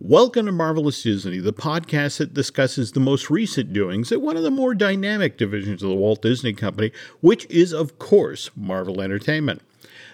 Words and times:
Welcome 0.00 0.46
to 0.46 0.52
Marvelous 0.52 1.02
Disney, 1.02 1.40
the 1.40 1.52
podcast 1.52 2.18
that 2.18 2.32
discusses 2.32 2.92
the 2.92 3.00
most 3.00 3.30
recent 3.30 3.72
doings 3.72 4.12
at 4.12 4.22
one 4.22 4.36
of 4.36 4.44
the 4.44 4.50
more 4.50 4.72
dynamic 4.72 5.36
divisions 5.36 5.82
of 5.82 5.88
the 5.88 5.96
Walt 5.96 6.22
Disney 6.22 6.52
Company, 6.52 6.92
which 7.20 7.46
is, 7.46 7.72
of 7.72 7.98
course, 7.98 8.48
Marvel 8.54 9.00
Entertainment. 9.00 9.60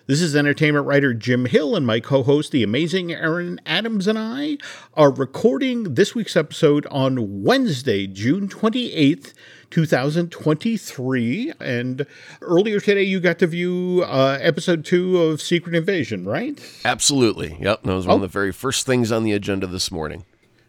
This 0.06 0.22
is 0.22 0.34
entertainment 0.34 0.86
writer 0.86 1.12
Jim 1.12 1.44
Hill, 1.44 1.76
and 1.76 1.86
my 1.86 2.00
co 2.00 2.22
host, 2.22 2.50
the 2.50 2.62
amazing 2.62 3.12
Aaron 3.12 3.60
Adams, 3.66 4.06
and 4.06 4.18
I 4.18 4.56
are 4.94 5.10
recording 5.10 5.94
this 5.94 6.14
week's 6.14 6.34
episode 6.34 6.86
on 6.90 7.42
Wednesday, 7.42 8.06
June 8.06 8.48
28th, 8.48 9.34
2023. 9.70 11.52
And 11.60 12.06
earlier 12.40 12.80
today, 12.80 13.02
you 13.02 13.20
got 13.20 13.38
to 13.40 13.46
view 13.46 14.04
uh, 14.06 14.38
episode 14.40 14.84
two 14.84 15.20
of 15.22 15.40
Secret 15.40 15.74
Invasion, 15.74 16.24
right? 16.24 16.60
Absolutely. 16.84 17.56
Yep. 17.60 17.82
That 17.82 17.94
was 17.94 18.06
one 18.06 18.14
oh. 18.14 18.16
of 18.16 18.22
the 18.22 18.28
very 18.28 18.52
first 18.52 18.86
things 18.86 19.10
on 19.12 19.24
the 19.24 19.32
agenda 19.32 19.66
this 19.66 19.90
morning. 19.90 20.24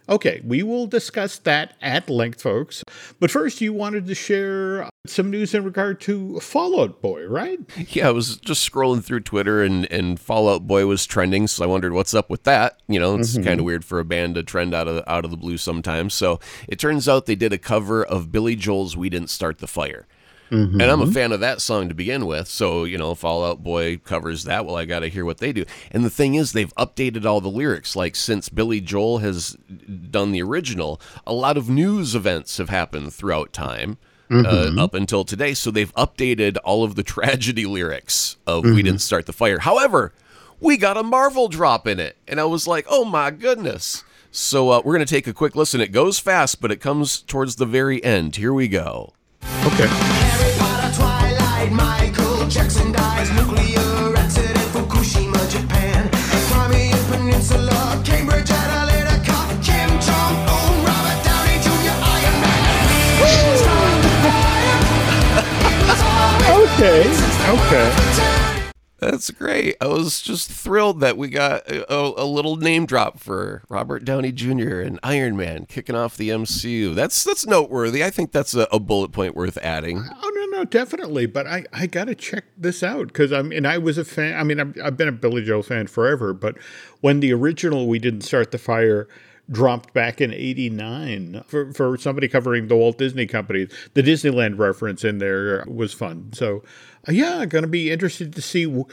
Okay, 0.08 0.42
we 0.44 0.62
will 0.64 0.88
discuss 0.88 1.38
that 1.40 1.76
at 1.82 2.10
length, 2.10 2.42
folks. 2.42 2.84
But 3.20 3.32
first, 3.32 3.62
you 3.62 3.74
wanted 3.74 4.06
to 4.08 4.16
share 4.16 4.88
some 5.08 5.30
news 5.30 5.54
in 5.54 5.64
regard 5.64 6.00
to 6.02 6.40
Fallout 6.40 7.02
Boy, 7.02 7.26
right? 7.26 7.60
Yeah, 7.90 8.10
I 8.10 8.12
was 8.12 8.38
just 8.38 8.70
scrolling 8.70 9.04
through 9.04 9.22
Twitter 9.22 9.64
and, 9.64 9.92
and 9.92 10.20
Fall 10.20 10.50
Out 10.50 10.68
Boy 10.68 10.86
was 10.86 11.06
trending, 11.06 11.48
so 11.48 11.64
I 11.64 11.68
wondered 11.68 11.94
what's 11.94 12.14
up 12.14 12.30
with 12.30 12.44
that. 12.44 12.80
You 12.88 13.00
know, 13.00 13.16
it's 13.16 13.34
mm-hmm. 13.34 13.44
kind 13.44 13.60
of 13.60 13.66
weird 13.66 13.86
for 13.86 14.00
a 14.00 14.06
band 14.06 14.36
to 14.36 14.44
trend 14.44 14.74
out 14.74 14.88
of 14.88 15.04
out 15.08 15.26
of 15.26 15.32
the 15.32 15.38
blue 15.38 15.58
sometimes. 15.58 16.14
So 16.14 16.40
it 16.68 16.80
turns 16.80 17.08
out 17.08 17.26
they 17.26 17.36
did 17.36 17.54
a 17.54 17.58
cover 17.58 18.04
of 18.04 18.32
Billy 18.32 18.56
Joel's 18.56 18.96
"We 18.96 19.10
Didn't 19.10 19.30
Start 19.30 19.60
the 19.60 19.68
Fire." 19.68 20.08
Mm-hmm. 20.52 20.80
And 20.80 20.92
I'm 20.92 21.02
a 21.02 21.12
fan 21.12 21.32
of 21.32 21.40
that 21.40 21.60
song 21.60 21.90
to 21.90 21.96
begin 21.96 22.26
with. 22.26 22.48
So, 22.48 22.84
you 22.84 22.98
know, 22.98 23.16
Fall 23.16 23.44
Out 23.44 23.64
Boy 23.64 23.98
covers 23.98 24.44
that. 24.44 24.66
Well, 24.66 24.76
I 24.76 24.86
got 24.86 25.00
to 25.00 25.10
hear 25.10 25.26
what 25.26 25.40
they 25.40 25.52
do. 25.52 25.66
And 25.92 26.06
the 26.06 26.10
thing 26.10 26.36
is, 26.36 26.54
they've 26.54 26.74
updated 26.76 27.26
all 27.26 27.42
the 27.42 27.50
lyrics. 27.50 27.96
Like, 27.96 28.16
since 28.16 28.50
Billy 28.50 28.80
Joel 28.80 29.20
has 29.20 29.58
done 30.12 30.32
the 30.32 30.44
original, 30.44 31.02
a 31.26 31.34
lot 31.34 31.58
of 31.58 31.70
news 31.70 32.14
events 32.14 32.58
have 32.58 32.70
happened 32.70 33.14
throughout 33.14 33.54
time. 33.54 33.98
Uh, 34.28 34.34
mm-hmm. 34.34 34.80
Uh, 34.80 34.84
up 34.84 34.96
until 34.96 35.24
today. 35.24 35.54
So 35.54 35.70
they've 35.70 35.94
updated 35.94 36.58
all 36.64 36.84
of 36.84 36.96
the 36.96 37.04
tragedy 37.04 37.68
lyrics 37.68 38.38
of 38.48 38.64
mm-hmm. 38.64 38.74
We 38.74 38.82
Didn't 38.82 39.02
Start 39.02 39.28
the 39.28 39.34
Fire. 39.34 39.60
However, 39.60 40.14
we 40.60 40.78
got 40.78 40.98
a 40.98 41.04
Marvel 41.04 41.48
drop 41.48 41.86
in 41.86 42.00
it. 42.00 42.18
And 42.28 42.40
I 42.40 42.46
was 42.46 42.66
like, 42.68 42.88
oh 42.90 43.06
my 43.06 43.30
goodness. 43.30 44.04
So 44.32 44.72
uh, 44.72 44.82
we're 44.84 44.96
going 44.96 45.06
to 45.06 45.14
take 45.14 45.28
a 45.28 45.34
quick 45.34 45.56
listen. 45.56 45.80
It 45.80 45.92
goes 45.92 46.18
fast, 46.18 46.60
but 46.60 46.72
it 46.72 46.82
comes 46.82 47.22
towards 47.22 47.58
the 47.58 47.68
very 47.68 48.04
end. 48.04 48.38
Here 48.38 48.52
we 48.52 48.68
go. 48.68 49.14
Okay. 49.66 49.88
Harry 49.88 50.54
Potter, 50.60 50.94
Twilight, 50.96 51.72
Michael 51.72 52.48
Jackson 52.48 52.92
dies, 52.92 53.32
nuclear 53.32 54.16
accident, 54.16 54.58
Fukushima, 54.72 55.42
Japan, 55.50 56.08
Crimean 56.52 57.04
Peninsula, 57.10 58.00
Cambridge 58.06 58.50
Analytica, 58.50 59.36
Kim 59.66 59.90
Jong 60.06 60.36
Un, 60.46 60.86
Robert 60.86 61.20
Downey 61.26 61.58
Jr., 61.66 61.98
Iron 61.98 62.38
Man. 62.46 62.86
okay, 66.62 67.10
okay. 67.50 68.35
That's 69.06 69.30
great. 69.30 69.76
I 69.80 69.86
was 69.86 70.20
just 70.20 70.52
thrilled 70.52 71.00
that 71.02 71.16
we 71.16 71.30
got 71.30 71.70
a, 71.70 71.94
a, 71.94 72.26
little 72.26 72.56
name 72.56 72.88
drop 72.88 73.20
for 73.20 73.62
Robert 73.70 74.04
Downey 74.04 74.32
Jr. 74.32 74.80
and 74.80 75.00
Iron 75.04 75.38
Man 75.38 75.68
kicking 75.68 75.96
off 75.96 76.18
the 76.18 76.30
MCU. 76.30 76.96
That's 76.96 77.24
that's 77.24 77.46
noteworthy. 77.46 78.04
I 78.04 78.10
think 78.10 78.32
that's 78.32 78.56
a, 78.56 78.68
a 78.72 78.80
bullet 78.80 79.12
point 79.12 79.36
worth 79.36 79.58
adding. 79.58 80.04
Oh 80.24 80.32
no, 80.34 80.58
no, 80.58 80.66
definitely. 80.66 81.28
But 81.28 81.46
I, 81.46 81.66
I 81.72 81.86
got 81.86 82.06
to 82.06 82.16
check 82.16 82.46
this 82.58 82.82
out 82.82 83.10
because 83.10 83.32
I 83.32 83.44
mean 83.44 83.68
I 83.68 83.78
was 83.78 84.00
a 84.00 84.06
fan. 84.06 84.40
I 84.40 84.44
mean 84.44 84.60
I've, 84.60 84.76
I've 84.84 84.98
been 84.98 85.08
a 85.08 85.12
Billy 85.12 85.44
Joel 85.44 85.62
fan 85.62 85.86
forever. 85.86 86.34
But 86.34 86.58
when 87.02 87.20
the 87.20 87.32
original 87.32 87.88
"We 87.88 88.00
Didn't 88.00 88.22
Start 88.22 88.50
the 88.50 88.58
Fire" 88.58 89.08
dropped 89.52 89.94
back 89.94 90.22
in 90.22 90.34
89 90.34 91.44
for, 91.46 91.72
for 91.74 91.98
somebody 91.98 92.28
covering 92.28 92.68
the 92.68 92.76
Walt 92.76 92.98
Disney 92.98 93.28
Company. 93.28 93.68
The 93.94 94.02
Disneyland 94.02 94.58
reference 94.58 95.04
in 95.04 95.20
there 95.20 95.64
was 95.68 95.94
fun. 95.94 96.32
So, 96.34 96.64
yeah, 97.10 97.46
going 97.46 97.64
to 97.64 97.68
be 97.68 97.92
interested 97.92 98.34
to 98.34 98.42
see 98.42 98.66
w- 98.66 98.86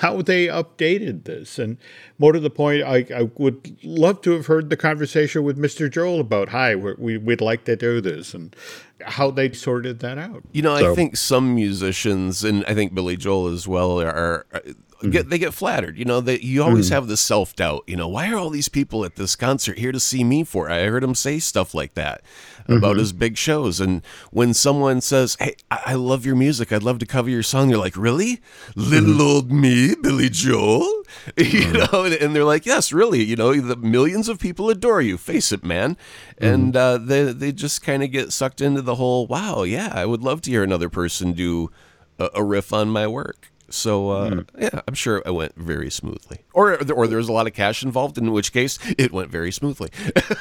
how 0.00 0.22
they 0.22 0.46
updated 0.46 1.24
this. 1.24 1.58
And 1.58 1.76
more 2.18 2.32
to 2.32 2.40
the 2.40 2.50
point, 2.50 2.82
I, 2.82 3.06
I, 3.14 3.30
would 3.36 3.76
love 3.82 4.22
to 4.22 4.32
have 4.32 4.46
heard 4.46 4.70
the 4.70 4.76
conversation 4.76 5.42
with 5.42 5.58
Mr. 5.58 5.90
Joel 5.90 6.20
about, 6.20 6.50
hi, 6.50 6.74
we, 6.74 7.18
would 7.18 7.40
like 7.40 7.64
to 7.64 7.76
do 7.76 8.00
this, 8.00 8.34
and 8.34 8.54
how 9.02 9.30
they 9.30 9.52
sorted 9.52 10.00
that 10.00 10.18
out. 10.18 10.42
You 10.52 10.62
know, 10.62 10.78
so. 10.78 10.92
I 10.92 10.94
think 10.94 11.16
some 11.16 11.54
musicians, 11.54 12.44
and 12.44 12.64
I 12.66 12.74
think 12.74 12.94
Billy 12.94 13.16
Joel 13.16 13.48
as 13.48 13.68
well, 13.68 14.00
are, 14.00 14.08
are 14.08 14.46
mm-hmm. 14.52 15.10
get 15.10 15.30
they 15.30 15.38
get 15.38 15.54
flattered. 15.54 15.98
You 15.98 16.04
know, 16.04 16.20
that 16.20 16.42
you 16.42 16.62
always 16.62 16.86
mm-hmm. 16.86 16.94
have 16.94 17.08
the 17.08 17.16
self 17.16 17.54
doubt. 17.54 17.84
You 17.86 17.96
know, 17.96 18.08
why 18.08 18.30
are 18.32 18.36
all 18.36 18.50
these 18.50 18.68
people 18.68 19.04
at 19.04 19.16
this 19.16 19.36
concert 19.36 19.78
here 19.78 19.92
to 19.92 20.00
see 20.00 20.24
me 20.24 20.44
for? 20.44 20.70
I 20.70 20.84
heard 20.86 21.04
him 21.04 21.14
say 21.14 21.38
stuff 21.38 21.74
like 21.74 21.94
that 21.94 22.22
about 22.68 22.92
mm-hmm. 22.92 22.98
his 22.98 23.12
big 23.12 23.36
shows. 23.36 23.80
And 23.80 24.02
when 24.30 24.52
someone 24.54 25.00
says, 25.00 25.36
"Hey, 25.40 25.56
I-, 25.70 25.82
I 25.86 25.94
love 25.94 26.26
your 26.26 26.36
music. 26.36 26.72
I'd 26.72 26.82
love 26.82 26.98
to 26.98 27.06
cover 27.06 27.30
your 27.30 27.42
song," 27.42 27.70
you're 27.70 27.78
like, 27.78 27.96
"Really, 27.96 28.40
little 28.76 29.10
mm-hmm. 29.10 29.20
old 29.20 29.52
me, 29.52 29.94
Billy 30.00 30.28
Joel?" 30.28 30.80
you 31.36 31.44
mm-hmm. 31.44 31.92
know, 31.92 32.04
and, 32.04 32.14
and, 32.14 32.36
they're 32.36 32.44
like, 32.44 32.66
"Yes, 32.66 32.92
really. 32.92 33.24
You 33.24 33.36
know, 33.36 33.54
the 33.54 33.76
millions 33.76 34.28
of 34.28 34.38
people 34.38 34.68
adore 34.68 35.00
you. 35.00 35.16
Face 35.16 35.50
it, 35.52 35.64
man." 35.64 35.96
And 36.36 36.76
uh, 36.76 36.98
they 36.98 37.32
they 37.32 37.52
just 37.52 37.82
kind 37.82 38.02
of 38.02 38.10
get 38.10 38.32
sucked 38.32 38.60
into 38.60 38.82
the 38.82 38.96
whole. 38.96 39.26
Wow, 39.26 39.62
yeah, 39.62 39.90
I 39.94 40.04
would 40.04 40.22
love 40.22 40.42
to 40.42 40.50
hear 40.50 40.62
another 40.62 40.88
person 40.88 41.32
do 41.32 41.70
a, 42.18 42.28
a 42.34 42.44
riff 42.44 42.72
on 42.72 42.90
my 42.90 43.06
work. 43.06 43.50
So 43.70 44.10
uh, 44.10 44.30
mm. 44.30 44.46
yeah, 44.58 44.80
I'm 44.88 44.94
sure 44.94 45.22
it 45.24 45.34
went 45.34 45.54
very 45.56 45.90
smoothly. 45.90 46.38
Or 46.54 46.78
or 46.92 47.06
there 47.06 47.18
was 47.18 47.28
a 47.28 47.32
lot 47.32 47.46
of 47.46 47.52
cash 47.52 47.82
involved, 47.82 48.16
in 48.16 48.32
which 48.32 48.52
case 48.52 48.78
it 48.96 49.12
went 49.12 49.30
very 49.30 49.52
smoothly. 49.52 49.90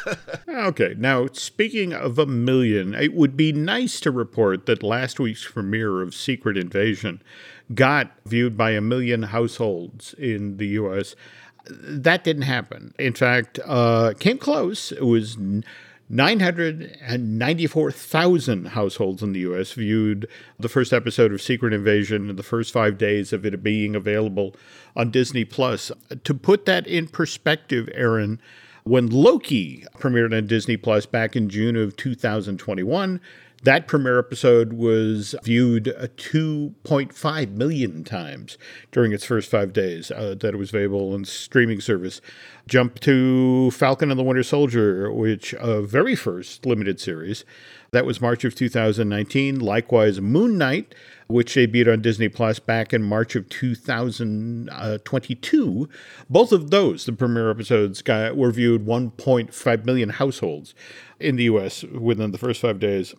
okay, 0.47 0.95
now 0.97 1.27
speaking 1.33 1.93
of 1.93 2.17
a 2.17 2.25
million, 2.25 2.93
it 2.93 3.13
would 3.13 3.35
be 3.35 3.51
nice 3.51 3.99
to 4.01 4.11
report 4.11 4.65
that 4.65 4.81
last 4.81 5.19
week's 5.19 5.45
premiere 5.45 6.01
of 6.01 6.15
Secret 6.15 6.57
Invasion 6.57 7.21
got 7.73 8.11
viewed 8.25 8.55
by 8.55 8.71
a 8.71 8.81
million 8.81 9.23
households 9.23 10.13
in 10.13 10.57
the 10.57 10.67
U.S. 10.67 11.15
That 11.69 12.23
didn't 12.23 12.43
happen. 12.43 12.93
In 12.97 13.13
fact, 13.13 13.59
uh, 13.65 14.13
came 14.19 14.37
close. 14.37 14.91
It 14.91 15.05
was. 15.05 15.37
994,000 16.09 18.67
households 18.67 19.21
in 19.21 19.33
the 19.33 19.41
US 19.41 19.73
viewed 19.73 20.25
the 20.57 20.69
first 20.69 20.93
episode 20.93 21.33
of 21.33 21.41
Secret 21.41 21.73
Invasion 21.73 22.29
in 22.29 22.37
the 22.37 22.43
first 22.43 22.71
five 22.71 22.97
days 22.97 23.33
of 23.33 23.45
it 23.45 23.61
being 23.61 23.93
available 23.93 24.55
on 24.95 25.11
Disney 25.11 25.43
Plus. 25.43 25.91
To 26.23 26.33
put 26.33 26.65
that 26.65 26.87
in 26.87 27.07
perspective, 27.07 27.89
Aaron, 27.93 28.39
when 28.83 29.07
Loki 29.07 29.83
premiered 29.97 30.35
on 30.35 30.47
Disney 30.47 30.77
Plus 30.77 31.05
back 31.05 31.35
in 31.35 31.49
June 31.49 31.75
of 31.75 31.97
2021, 31.97 33.19
that 33.63 33.87
premiere 33.87 34.19
episode 34.19 34.73
was 34.73 35.33
viewed 35.43 35.85
2.5 35.85 37.51
million 37.51 38.03
times 38.03 38.59
during 38.91 39.11
its 39.11 39.25
first 39.25 39.49
five 39.49 39.73
days 39.73 40.11
uh, 40.11 40.35
that 40.39 40.53
it 40.53 40.57
was 40.57 40.69
available 40.69 41.11
on 41.13 41.25
streaming 41.25 41.81
service. 41.81 42.21
Jump 42.67 42.99
to 42.99 43.71
Falcon 43.71 44.11
and 44.11 44.19
the 44.19 44.23
Winter 44.23 44.43
Soldier, 44.43 45.11
which 45.11 45.53
a 45.53 45.77
uh, 45.77 45.81
very 45.81 46.13
first 46.15 46.67
limited 46.67 46.99
series. 46.99 47.45
That 47.91 48.05
was 48.05 48.21
March 48.21 48.43
of 48.43 48.53
2019. 48.53 49.59
Likewise, 49.59 50.21
Moon 50.21 50.55
Knight, 50.57 50.93
which 51.27 51.55
debuted 51.55 51.91
on 51.91 52.01
Disney 52.01 52.29
Plus 52.29 52.59
back 52.59 52.93
in 52.93 53.01
March 53.01 53.35
of 53.35 53.49
2022. 53.49 55.89
Both 56.29 56.51
of 56.51 56.69
those, 56.69 57.05
the 57.05 57.13
premiere 57.13 57.49
episodes, 57.49 58.01
got, 58.01 58.35
were 58.35 58.51
viewed 58.51 58.85
1.5 58.85 59.85
million 59.85 60.09
households 60.09 60.75
in 61.19 61.37
the 61.37 61.45
U.S. 61.45 61.83
within 61.83 62.31
the 62.31 62.37
first 62.37 62.61
five 62.61 62.79
days. 62.79 63.15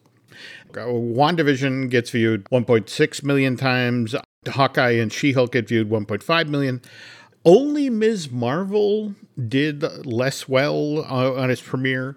WandaVision 0.73 1.90
gets 1.90 2.11
viewed 2.11 2.44
1.6 2.44 3.23
million 3.23 3.56
times. 3.56 4.14
Hawkeye 4.46 4.93
and 4.93 5.12
She 5.12 5.32
Hulk 5.32 5.52
get 5.52 5.69
viewed 5.69 5.90
1.5 5.90 6.49
million. 6.49 6.81
Only 7.44 7.90
Ms. 7.90 8.31
Marvel 8.31 9.14
did 9.49 9.82
less 10.05 10.49
well 10.49 10.99
uh, 10.99 11.35
on 11.35 11.50
its 11.50 11.62
premiere 11.62 12.17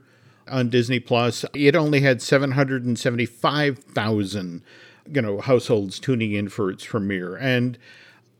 on 0.50 0.70
Disney 0.70 1.00
Plus. 1.00 1.46
It 1.54 1.76
only 1.76 2.02
had 2.02 2.22
775,000, 2.22 4.64
you 5.08 5.22
know, 5.22 5.40
households 5.40 6.00
tuning 6.00 6.34
in 6.34 6.50
for 6.50 6.70
its 6.70 6.86
premiere. 6.86 7.38
And 7.38 7.78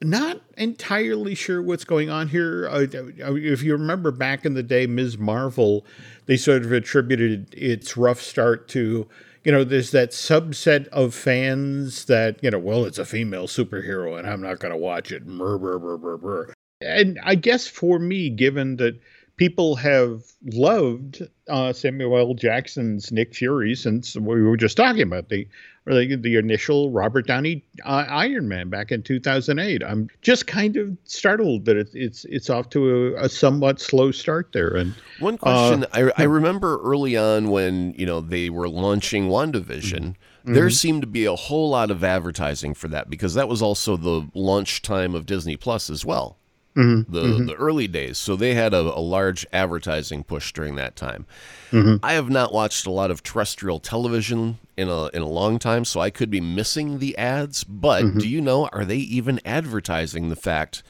not 0.02 0.42
entirely 0.58 1.36
sure 1.36 1.62
what's 1.62 1.86
going 1.86 2.10
on 2.10 2.30
here. 2.30 2.68
Uh, 2.68 2.88
if 2.92 3.62
you 3.62 3.74
remember 3.74 4.12
back 4.12 4.46
in 4.46 4.56
the 4.56 4.64
day, 4.64 4.88
Ms. 4.88 5.18
Marvel, 5.18 5.86
they 6.26 6.38
sort 6.38 6.64
of 6.64 6.72
attributed 6.72 7.54
its 7.54 7.96
rough 7.96 8.20
start 8.20 8.68
to, 8.70 9.08
you 9.44 9.52
know, 9.52 9.64
there's 9.64 9.92
that 9.92 10.12
subset 10.12 10.88
of 10.90 11.14
fans 11.14 12.06
that, 12.06 12.44
you 12.44 12.52
know, 12.52 12.60
well, 12.60 12.86
it's 12.86 13.00
a 13.00 13.06
female 13.06 13.48
superhero 13.48 14.18
and 14.18 14.28
I'm 14.28 14.42
not 14.42 14.60
going 14.60 14.72
to 14.72 14.78
watch 14.78 15.12
it. 15.12 15.26
Brr, 15.26 15.58
brr, 15.58 15.80
brr, 15.80 15.98
brr, 15.98 16.18
brr. 16.18 16.54
And 16.82 17.20
I 17.24 17.36
guess 17.36 17.68
for 17.68 18.00
me, 18.00 18.30
given 18.30 18.78
that 18.78 19.00
people 19.38 19.76
have 19.76 20.24
loved 20.54 21.28
uh, 21.48 21.74
Samuel 21.74 22.36
Jackson's 22.36 23.12
Nick 23.12 23.34
Fury 23.34 23.76
since 23.76 24.16
we 24.16 24.42
were 24.44 24.58
just 24.58 24.78
talking 24.78 25.02
about 25.02 25.30
the 25.30 25.48
the, 25.86 26.16
the 26.16 26.36
initial 26.36 26.92
Robert 26.92 27.28
Downey 27.28 27.64
uh, 27.86 28.06
Iron 28.08 28.48
Man 28.48 28.70
back 28.70 28.92
in 28.92 29.02
2008. 29.02 29.84
I'm 29.84 30.10
just 30.22 30.48
kind 30.48 30.78
of 30.78 30.96
startled 31.06 31.66
that 31.66 31.78
it's 31.78 31.94
it's 31.96 32.26
it's 32.26 32.50
off 32.50 32.70
to 32.72 33.16
a, 33.16 33.26
a 33.26 33.30
somewhat 33.30 33.80
slow 33.80 34.12
start 34.12 34.52
there. 34.54 34.76
And 34.76 34.94
one 35.20 35.38
question 35.38 35.86
uh, 35.86 36.12
I, 36.18 36.24
I 36.24 36.24
remember 36.24 36.80
early 36.84 37.18
on 37.18 37.50
when 37.50 37.94
you 37.98 38.06
know 38.06 38.22
they 38.22 38.50
were 38.50 38.70
launching 38.70 39.28
WandaVision. 39.28 40.16
Mm-hmm. 40.44 40.54
There 40.54 40.70
seemed 40.70 41.02
to 41.02 41.08
be 41.08 41.26
a 41.26 41.36
whole 41.36 41.70
lot 41.70 41.92
of 41.92 42.04
advertising 42.04 42.74
for 42.74 42.88
that 42.88 43.10
because 43.10 43.36
that 43.36 43.48
was 43.48 43.62
also 43.62 43.96
the 43.96 44.28
launch 44.34 44.82
time 44.82 45.14
of 45.14 45.26
Disney 45.26 45.56
Plus 45.56 45.90
as 45.90 46.04
well. 46.04 46.38
Mm-hmm. 46.76 47.12
The, 47.12 47.22
mm-hmm. 47.22 47.46
the 47.48 47.56
early 47.56 47.88
days. 47.90 48.18
So 48.18 48.38
they 48.38 48.54
had 48.54 48.74
a, 48.74 48.80
a, 48.80 49.04
large 49.04 49.46
advertising 49.52 50.24
push 50.24 50.54
during 50.54 50.76
that 50.76 50.96
time. 50.96 51.26
Mm-hmm. 51.72 51.98
I 52.02 52.14
have 52.14 52.30
not 52.30 52.54
watched 52.54 52.86
a 52.86 52.92
lot 52.92 53.12
of 53.12 53.24
terrestrial 53.24 53.80
television 53.80 54.58
in 54.78 54.88
a 54.88 55.08
in 55.08 55.22
a 55.22 55.28
long 55.28 55.60
time, 55.60 55.84
so 55.84 56.00
I 56.00 56.10
could 56.12 56.30
be 56.30 56.40
missing 56.40 57.00
the 57.00 57.18
ads. 57.18 57.66
But 57.66 58.06
mm-hmm. 58.06 58.20
do 58.20 58.30
you 58.30 58.40
know? 58.40 58.70
Are 58.72 58.86
they 58.86 58.98
even 58.98 59.42
advertising 59.44 60.30
the 60.30 60.38
fact? 60.38 60.82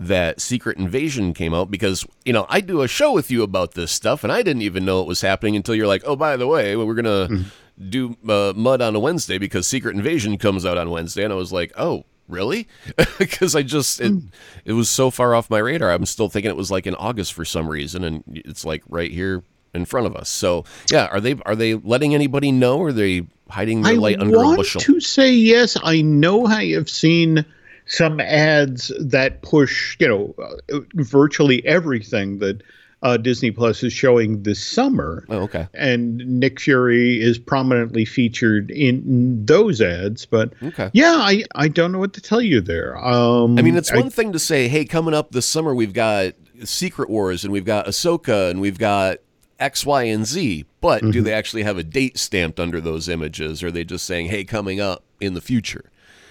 that 0.00 0.40
Secret 0.40 0.78
Invasion 0.78 1.34
came 1.34 1.52
out 1.52 1.70
because, 1.70 2.06
you 2.24 2.32
know, 2.32 2.46
I 2.48 2.60
do 2.60 2.82
a 2.82 2.88
show 2.88 3.12
with 3.12 3.30
you 3.30 3.42
about 3.42 3.74
this 3.74 3.90
stuff 3.90 4.22
and 4.22 4.32
I 4.32 4.42
didn't 4.42 4.62
even 4.62 4.84
know 4.84 5.00
it 5.00 5.08
was 5.08 5.20
happening 5.20 5.56
until 5.56 5.74
you're 5.74 5.88
like, 5.88 6.02
oh, 6.06 6.14
by 6.14 6.36
the 6.36 6.46
way, 6.46 6.76
we're 6.76 6.94
going 6.94 7.04
to 7.04 7.34
mm-hmm. 7.34 7.88
do 7.90 8.16
uh, 8.28 8.52
Mud 8.54 8.80
on 8.80 8.94
a 8.94 9.00
Wednesday 9.00 9.38
because 9.38 9.66
Secret 9.66 9.96
Invasion 9.96 10.38
comes 10.38 10.64
out 10.64 10.78
on 10.78 10.90
Wednesday. 10.90 11.24
And 11.24 11.32
I 11.32 11.36
was 11.36 11.52
like, 11.52 11.72
oh, 11.76 12.04
really? 12.28 12.68
Because 13.18 13.56
I 13.56 13.62
just, 13.62 14.00
it, 14.00 14.12
mm. 14.12 14.28
it 14.64 14.74
was 14.74 14.88
so 14.88 15.10
far 15.10 15.34
off 15.34 15.50
my 15.50 15.58
radar. 15.58 15.90
I'm 15.90 16.06
still 16.06 16.28
thinking 16.28 16.50
it 16.50 16.56
was 16.56 16.70
like 16.70 16.86
in 16.86 16.94
August 16.94 17.34
for 17.34 17.44
some 17.44 17.68
reason. 17.68 18.04
And 18.04 18.22
it's 18.28 18.64
like 18.64 18.82
right 18.88 19.10
here 19.10 19.42
in 19.74 19.84
front 19.84 20.06
of 20.06 20.16
us. 20.16 20.28
So 20.28 20.64
yeah, 20.90 21.06
are 21.06 21.20
they 21.20 21.36
are 21.46 21.56
they 21.56 21.74
letting 21.74 22.14
anybody 22.14 22.52
know? 22.52 22.78
Or 22.78 22.88
are 22.88 22.92
they 22.92 23.26
hiding 23.48 23.82
their 23.82 23.94
I 23.94 23.96
light 23.96 24.20
under 24.20 24.36
a 24.36 24.56
bushel? 24.56 24.80
to 24.80 25.00
say 25.00 25.32
yes. 25.32 25.76
I 25.82 26.02
know 26.02 26.46
I 26.46 26.72
have 26.72 26.88
seen 26.88 27.44
some 27.86 28.20
ads 28.20 28.92
that 29.00 29.42
push 29.42 29.96
you 29.98 30.08
know 30.08 30.34
uh, 30.42 30.80
virtually 30.94 31.64
everything 31.66 32.38
that 32.38 32.62
uh, 33.02 33.16
Disney 33.16 33.50
Plus 33.50 33.82
is 33.82 33.92
showing 33.92 34.42
this 34.42 34.64
summer. 34.64 35.24
Oh, 35.28 35.38
okay. 35.42 35.68
And 35.74 36.18
Nick 36.18 36.60
Fury 36.60 37.20
is 37.20 37.38
prominently 37.38 38.04
featured 38.04 38.70
in 38.70 39.44
those 39.44 39.80
ads. 39.80 40.26
But 40.26 40.52
okay. 40.62 40.90
yeah, 40.92 41.16
I, 41.18 41.44
I 41.54 41.68
don't 41.68 41.92
know 41.92 41.98
what 41.98 42.12
to 42.14 42.20
tell 42.20 42.42
you 42.42 42.60
there. 42.60 42.96
Um, 42.98 43.58
I 43.58 43.62
mean, 43.62 43.76
it's 43.76 43.92
one 43.92 44.06
I, 44.06 44.08
thing 44.08 44.32
to 44.32 44.38
say, 44.38 44.68
hey, 44.68 44.84
coming 44.84 45.14
up 45.14 45.30
this 45.30 45.46
summer, 45.46 45.74
we've 45.74 45.92
got 45.92 46.34
Secret 46.64 47.08
Wars 47.08 47.44
and 47.44 47.52
we've 47.52 47.64
got 47.64 47.86
Ahsoka 47.86 48.50
and 48.50 48.60
we've 48.60 48.78
got 48.78 49.18
X, 49.60 49.84
Y, 49.84 50.04
and 50.04 50.26
Z, 50.26 50.64
but 50.80 51.02
mm-hmm. 51.02 51.10
do 51.10 51.22
they 51.22 51.32
actually 51.32 51.64
have 51.64 51.78
a 51.78 51.84
date 51.84 52.18
stamped 52.18 52.60
under 52.60 52.80
those 52.80 53.08
images? 53.08 53.62
Or 53.62 53.68
are 53.68 53.70
they 53.70 53.84
just 53.84 54.04
saying, 54.06 54.26
hey, 54.26 54.44
coming 54.44 54.80
up 54.80 55.04
in 55.20 55.34
the 55.34 55.40
future? 55.40 55.90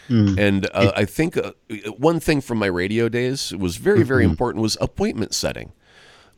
Mm. 0.09 0.37
And 0.39 0.65
uh, 0.73 0.93
I 0.95 1.03
think 1.03 1.35
uh, 1.35 1.51
one 1.97 2.21
thing 2.21 2.39
from 2.39 2.57
my 2.57 2.67
radio 2.67 3.09
days 3.09 3.53
was 3.53 3.75
very, 3.75 4.03
very 4.03 4.23
mm-hmm. 4.23 4.31
important 4.31 4.61
was 4.61 4.77
appointment 4.79 5.33
setting. 5.33 5.73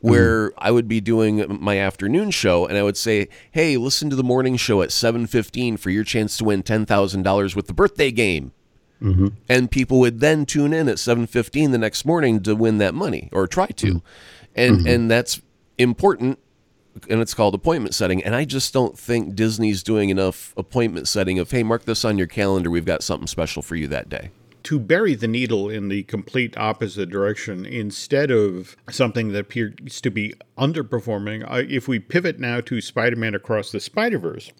Where 0.00 0.48
mm-hmm. 0.50 0.58
I 0.58 0.70
would 0.70 0.88
be 0.88 1.00
doing 1.00 1.58
my 1.60 1.78
afternoon 1.78 2.30
show, 2.30 2.66
and 2.66 2.78
I 2.78 2.82
would 2.82 2.96
say, 2.96 3.28
"Hey, 3.50 3.76
listen 3.76 4.08
to 4.08 4.16
the 4.16 4.24
morning 4.24 4.56
show 4.56 4.80
at 4.80 4.92
seven 4.92 5.26
fifteen 5.26 5.76
for 5.76 5.90
your 5.90 6.04
chance 6.04 6.38
to 6.38 6.44
win 6.44 6.62
ten 6.62 6.86
thousand 6.86 7.22
dollars 7.22 7.54
with 7.54 7.66
the 7.66 7.74
birthday 7.74 8.10
game." 8.10 8.52
Mm-hmm. 9.02 9.28
And 9.48 9.70
people 9.70 9.98
would 10.00 10.20
then 10.20 10.46
tune 10.46 10.72
in 10.72 10.88
at 10.88 10.98
seven 10.98 11.26
fifteen 11.26 11.70
the 11.70 11.78
next 11.78 12.06
morning 12.06 12.42
to 12.44 12.54
win 12.54 12.78
that 12.78 12.94
money 12.94 13.28
or 13.32 13.46
try 13.46 13.66
to, 13.66 13.86
mm-hmm. 13.86 14.06
and 14.54 14.78
mm-hmm. 14.78 14.88
and 14.88 15.10
that's 15.10 15.42
important 15.76 16.38
and 17.08 17.20
it's 17.20 17.34
called 17.34 17.54
appointment 17.54 17.94
setting. 17.94 18.22
And 18.22 18.34
I 18.34 18.44
just 18.44 18.72
don't 18.72 18.98
think 18.98 19.34
Disney's 19.34 19.82
doing 19.82 20.10
enough 20.10 20.52
appointment 20.56 21.08
setting 21.08 21.38
of, 21.38 21.50
hey, 21.50 21.62
mark 21.62 21.84
this 21.84 22.04
on 22.04 22.18
your 22.18 22.26
calendar. 22.26 22.70
We've 22.70 22.84
got 22.84 23.02
something 23.02 23.26
special 23.26 23.62
for 23.62 23.76
you 23.76 23.88
that 23.88 24.08
day. 24.08 24.30
To 24.70 24.78
bury 24.78 25.16
the 25.16 25.26
needle 25.26 25.68
in 25.68 25.88
the 25.88 26.04
complete 26.04 26.56
opposite 26.56 27.10
direction, 27.10 27.66
instead 27.66 28.30
of 28.30 28.76
something 28.88 29.32
that 29.32 29.40
appears 29.40 30.00
to 30.00 30.10
be 30.12 30.32
underperforming, 30.56 31.44
if 31.68 31.88
we 31.88 31.98
pivot 31.98 32.38
now 32.38 32.60
to 32.60 32.80
Spider 32.80 33.16
Man 33.16 33.34
Across 33.34 33.72
the 33.72 33.80
Spider 33.80 34.18
Verse, 34.18 34.52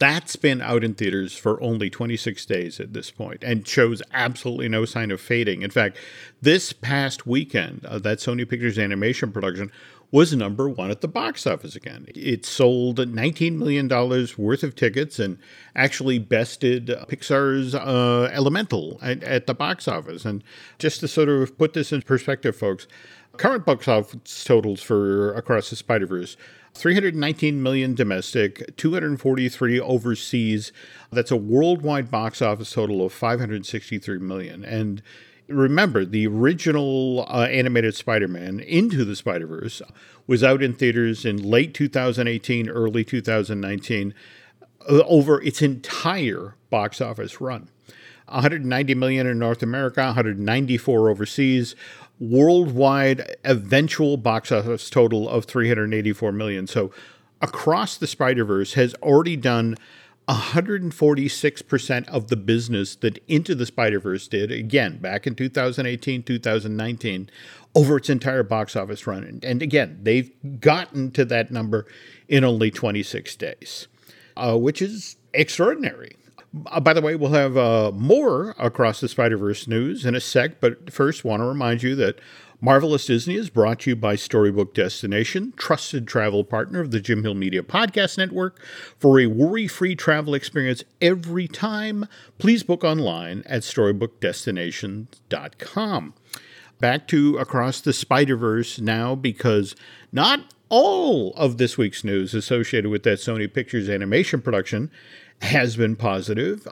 that's 0.00 0.34
been 0.34 0.60
out 0.60 0.82
in 0.82 0.94
theaters 0.94 1.36
for 1.36 1.62
only 1.62 1.88
26 1.88 2.44
days 2.46 2.80
at 2.80 2.92
this 2.92 3.12
point 3.12 3.44
and 3.44 3.68
shows 3.68 4.02
absolutely 4.12 4.68
no 4.68 4.84
sign 4.84 5.12
of 5.12 5.20
fading. 5.20 5.62
In 5.62 5.70
fact, 5.70 5.96
this 6.42 6.72
past 6.72 7.24
weekend, 7.24 7.86
uh, 7.86 8.00
that 8.00 8.18
Sony 8.18 8.48
Pictures 8.48 8.80
animation 8.80 9.30
production 9.30 9.70
was 10.12 10.34
number 10.34 10.68
one 10.68 10.90
at 10.90 11.00
the 11.00 11.08
box 11.08 11.46
office 11.46 11.76
again. 11.76 12.06
It 12.14 12.44
sold 12.44 12.98
$19 12.98 13.56
million 13.56 13.88
worth 13.88 14.62
of 14.62 14.74
tickets 14.74 15.18
and 15.18 15.38
actually 15.76 16.18
bested 16.18 16.88
Pixar's 17.08 17.74
uh, 17.74 18.30
Elemental 18.32 18.98
at, 19.02 19.22
at 19.22 19.46
the 19.46 19.54
box 19.54 19.86
office. 19.86 20.24
And 20.24 20.42
just 20.78 21.00
to 21.00 21.08
sort 21.08 21.28
of 21.28 21.56
put 21.56 21.74
this 21.74 21.92
in 21.92 22.02
perspective, 22.02 22.56
folks, 22.56 22.88
current 23.36 23.64
box 23.64 23.86
office 23.86 24.44
totals 24.44 24.82
for 24.82 25.32
Across 25.34 25.70
the 25.70 25.76
Spider 25.76 26.06
Verse 26.06 26.36
319 26.74 27.62
million 27.62 27.94
domestic, 27.94 28.76
243 28.76 29.80
overseas. 29.80 30.72
That's 31.10 31.30
a 31.30 31.36
worldwide 31.36 32.10
box 32.10 32.40
office 32.40 32.72
total 32.72 33.04
of 33.04 33.12
563 33.12 34.18
million. 34.18 34.64
And 34.64 35.02
remember, 35.50 36.04
the 36.04 36.26
original 36.26 37.26
uh, 37.28 37.46
animated 37.46 37.94
Spider 37.94 38.28
Man, 38.28 38.60
Into 38.60 39.04
the 39.04 39.16
Spider 39.16 39.46
Verse, 39.46 39.82
was 40.26 40.44
out 40.44 40.62
in 40.62 40.74
theaters 40.74 41.24
in 41.24 41.36
late 41.36 41.74
2018, 41.74 42.68
early 42.68 43.04
2019, 43.04 44.14
uh, 44.88 45.02
over 45.06 45.42
its 45.42 45.62
entire 45.62 46.54
box 46.70 47.00
office 47.00 47.40
run. 47.40 47.68
190 48.26 48.94
million 48.94 49.26
in 49.26 49.38
North 49.38 49.62
America, 49.62 50.04
194 50.04 51.10
overseas, 51.10 51.74
worldwide 52.20 53.36
eventual 53.44 54.16
box 54.16 54.52
office 54.52 54.88
total 54.88 55.28
of 55.28 55.46
384 55.46 56.32
million. 56.32 56.66
So, 56.66 56.92
across 57.42 57.96
the 57.96 58.06
Spider 58.06 58.44
Verse 58.44 58.74
has 58.74 58.94
already 59.02 59.36
done 59.36 59.76
146% 60.30 62.08
of 62.08 62.28
the 62.28 62.36
business 62.36 62.94
that 62.96 63.18
Into 63.26 63.54
the 63.54 63.66
Spider 63.66 63.98
Verse 63.98 64.28
did, 64.28 64.52
again, 64.52 64.98
back 64.98 65.26
in 65.26 65.34
2018, 65.34 66.22
2019, 66.22 67.30
over 67.74 67.96
its 67.96 68.08
entire 68.08 68.42
box 68.42 68.76
office 68.76 69.06
run. 69.06 69.40
And 69.42 69.62
again, 69.62 69.98
they've 70.02 70.30
gotten 70.60 71.10
to 71.12 71.24
that 71.26 71.50
number 71.50 71.86
in 72.28 72.44
only 72.44 72.70
26 72.70 73.34
days, 73.36 73.88
uh, 74.36 74.56
which 74.56 74.80
is 74.80 75.16
extraordinary. 75.34 76.12
Uh, 76.66 76.80
by 76.80 76.92
the 76.92 77.00
way, 77.00 77.16
we'll 77.16 77.30
have 77.32 77.56
uh, 77.56 77.90
more 77.92 78.54
Across 78.58 79.00
the 79.00 79.08
Spider 79.08 79.36
Verse 79.36 79.66
news 79.66 80.04
in 80.04 80.14
a 80.14 80.20
sec, 80.20 80.60
but 80.60 80.92
first, 80.92 81.24
want 81.24 81.40
to 81.40 81.46
remind 81.46 81.82
you 81.82 81.94
that 81.96 82.20
Marvelous 82.62 83.06
Disney 83.06 83.36
is 83.36 83.48
brought 83.48 83.80
to 83.80 83.90
you 83.90 83.96
by 83.96 84.14
Storybook 84.16 84.74
Destination, 84.74 85.54
trusted 85.56 86.06
travel 86.06 86.44
partner 86.44 86.80
of 86.80 86.90
the 86.90 87.00
Jim 87.00 87.22
Hill 87.22 87.32
Media 87.32 87.62
Podcast 87.62 88.18
Network. 88.18 88.62
For 88.98 89.18
a 89.18 89.28
worry 89.28 89.66
free 89.66 89.96
travel 89.96 90.34
experience 90.34 90.84
every 91.00 91.48
time, 91.48 92.04
please 92.36 92.62
book 92.62 92.84
online 92.84 93.44
at 93.46 93.62
StorybookDestination.com. 93.62 96.14
Back 96.78 97.08
to 97.08 97.38
Across 97.38 97.80
the 97.80 97.94
Spider 97.94 98.36
Verse 98.36 98.78
now, 98.78 99.14
because 99.14 99.74
not 100.12 100.52
all 100.68 101.32
of 101.36 101.56
this 101.56 101.78
week's 101.78 102.04
news 102.04 102.34
associated 102.34 102.90
with 102.90 103.04
that 103.04 103.20
Sony 103.20 103.50
Pictures 103.50 103.88
animation 103.88 104.42
production 104.42 104.90
has 105.40 105.76
been 105.76 105.96
positive. 105.96 106.68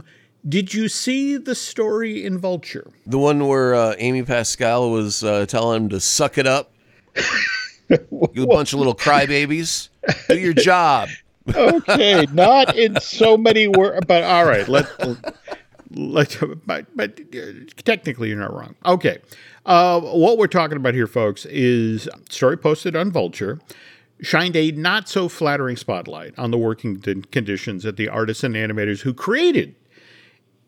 Did 0.48 0.72
you 0.72 0.88
see 0.88 1.36
the 1.36 1.54
story 1.54 2.24
in 2.24 2.38
Vulture? 2.38 2.90
The 3.06 3.18
one 3.18 3.46
where 3.46 3.74
uh, 3.74 3.94
Amy 3.98 4.22
Pascal 4.22 4.90
was 4.90 5.22
uh, 5.22 5.44
telling 5.46 5.82
him 5.82 5.88
to 5.90 6.00
suck 6.00 6.38
it 6.38 6.46
up? 6.46 6.72
you 7.88 8.44
a 8.44 8.46
bunch 8.46 8.72
of 8.72 8.78
little 8.78 8.94
crybabies. 8.94 9.88
Do 10.28 10.38
your 10.38 10.54
job. 10.54 11.10
okay, 11.54 12.26
not 12.32 12.76
in 12.76 12.98
so 13.00 13.36
many 13.36 13.68
words, 13.68 14.06
but 14.06 14.22
all 14.22 14.46
right. 14.46 14.68
Let 14.68 14.86
let 15.90 16.38
but 16.66 16.86
but 16.94 17.20
uh, 17.34 17.40
technically 17.84 18.28
you're 18.28 18.38
not 18.38 18.54
wrong. 18.54 18.74
Okay, 18.86 19.18
uh, 19.66 20.00
what 20.00 20.38
we're 20.38 20.46
talking 20.46 20.76
about 20.76 20.94
here, 20.94 21.06
folks, 21.06 21.46
is 21.46 22.08
story 22.30 22.56
posted 22.56 22.94
on 22.94 23.10
Vulture 23.10 23.58
shined 24.20 24.56
a 24.56 24.72
not 24.72 25.08
so 25.08 25.28
flattering 25.28 25.76
spotlight 25.76 26.36
on 26.38 26.50
the 26.50 26.58
working 26.58 27.00
conditions 27.30 27.84
of 27.84 27.96
the 27.96 28.08
artists 28.08 28.42
and 28.42 28.54
animators 28.54 29.02
who 29.02 29.14
created 29.14 29.74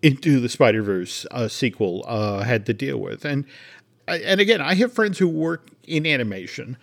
Into 0.02 0.40
the 0.40 0.48
Spider 0.48 0.82
Verse 0.82 1.26
uh, 1.30 1.48
sequel 1.48 2.04
uh, 2.08 2.42
had 2.42 2.64
to 2.66 2.72
deal 2.72 2.98
with, 2.98 3.24
and 3.24 3.44
and 4.08 4.40
again, 4.40 4.60
I 4.60 4.74
have 4.74 4.92
friends 4.92 5.18
who 5.18 5.28
work 5.28 5.70
in 5.86 6.06
animation, 6.06 6.76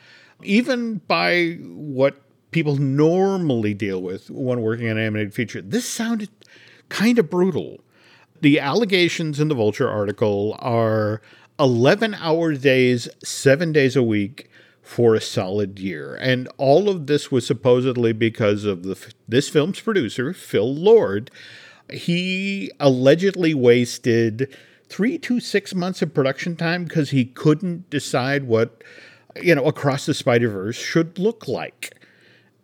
even 0.43 1.01
by 1.07 1.57
what 1.63 2.21
people 2.51 2.77
normally 2.77 3.73
deal 3.73 4.01
with 4.01 4.29
when 4.29 4.61
working 4.61 4.85
on 4.85 4.97
an 4.97 5.03
animated 5.03 5.33
feature. 5.33 5.61
This 5.61 5.87
sounded 5.87 6.29
kind 6.89 7.19
of 7.19 7.29
brutal. 7.29 7.79
The 8.41 8.59
allegations 8.59 9.39
in 9.39 9.47
the 9.47 9.55
Vulture 9.55 9.89
article 9.89 10.55
are 10.59 11.21
11 11.59 12.13
hour 12.15 12.53
days, 12.53 13.09
seven 13.23 13.71
days 13.71 13.95
a 13.95 14.03
week 14.03 14.49
for 14.81 15.15
a 15.15 15.21
solid 15.21 15.79
year. 15.79 16.15
And 16.15 16.47
all 16.57 16.87
of 16.87 17.07
this 17.07 17.31
was 17.31 17.45
supposedly 17.45 18.13
because 18.13 18.63
of 18.63 18.83
the 18.83 19.13
this 19.27 19.49
film's 19.49 19.79
producer, 19.79 20.33
Phil 20.33 20.73
Lord. 20.73 21.29
He 21.91 22.71
allegedly 22.79 23.53
wasted 23.53 24.53
three 24.89 25.17
to 25.19 25.39
six 25.39 25.73
months 25.73 26.01
of 26.01 26.13
production 26.13 26.55
time 26.55 26.83
because 26.83 27.11
he 27.11 27.25
couldn't 27.25 27.89
decide 27.89 28.45
what, 28.45 28.83
you 29.41 29.55
know, 29.55 29.65
Across 29.65 30.05
the 30.05 30.13
Spider 30.13 30.49
Verse 30.49 30.75
should 30.75 31.19
look 31.19 31.47
like. 31.47 31.93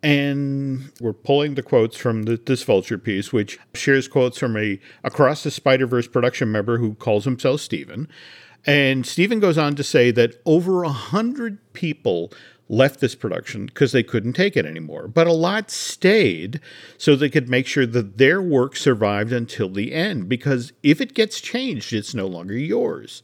And 0.02 0.92
we're 1.00 1.14
pulling 1.14 1.54
the 1.54 1.62
quotes 1.62 1.96
from 1.96 2.24
the, 2.24 2.36
this 2.36 2.62
Vulture 2.62 2.98
piece, 2.98 3.32
which 3.32 3.58
shares 3.72 4.06
quotes 4.06 4.38
from 4.38 4.56
a 4.56 4.78
Across 5.02 5.44
the 5.44 5.50
Spider 5.50 5.86
Verse 5.86 6.06
production 6.06 6.52
member 6.52 6.78
who 6.78 6.94
calls 6.94 7.24
himself 7.24 7.62
Steven. 7.62 8.08
And 8.66 9.06
Steven 9.06 9.40
goes 9.40 9.58
on 9.58 9.74
to 9.74 9.84
say 9.84 10.10
that 10.12 10.40
over 10.46 10.84
a 10.84 10.90
hundred 10.90 11.58
people 11.74 12.32
left 12.68 13.00
this 13.00 13.14
production 13.14 13.66
because 13.66 13.92
they 13.92 14.02
couldn't 14.02 14.32
take 14.32 14.56
it 14.56 14.64
anymore. 14.64 15.06
But 15.08 15.26
a 15.26 15.32
lot 15.32 15.70
stayed 15.70 16.60
so 16.96 17.14
they 17.14 17.28
could 17.28 17.48
make 17.48 17.66
sure 17.66 17.86
that 17.86 18.18
their 18.18 18.40
work 18.40 18.76
survived 18.76 19.32
until 19.32 19.68
the 19.68 19.92
end, 19.92 20.28
because 20.28 20.72
if 20.82 21.00
it 21.00 21.14
gets 21.14 21.40
changed, 21.40 21.92
it's 21.92 22.14
no 22.14 22.26
longer 22.26 22.56
yours. 22.56 23.22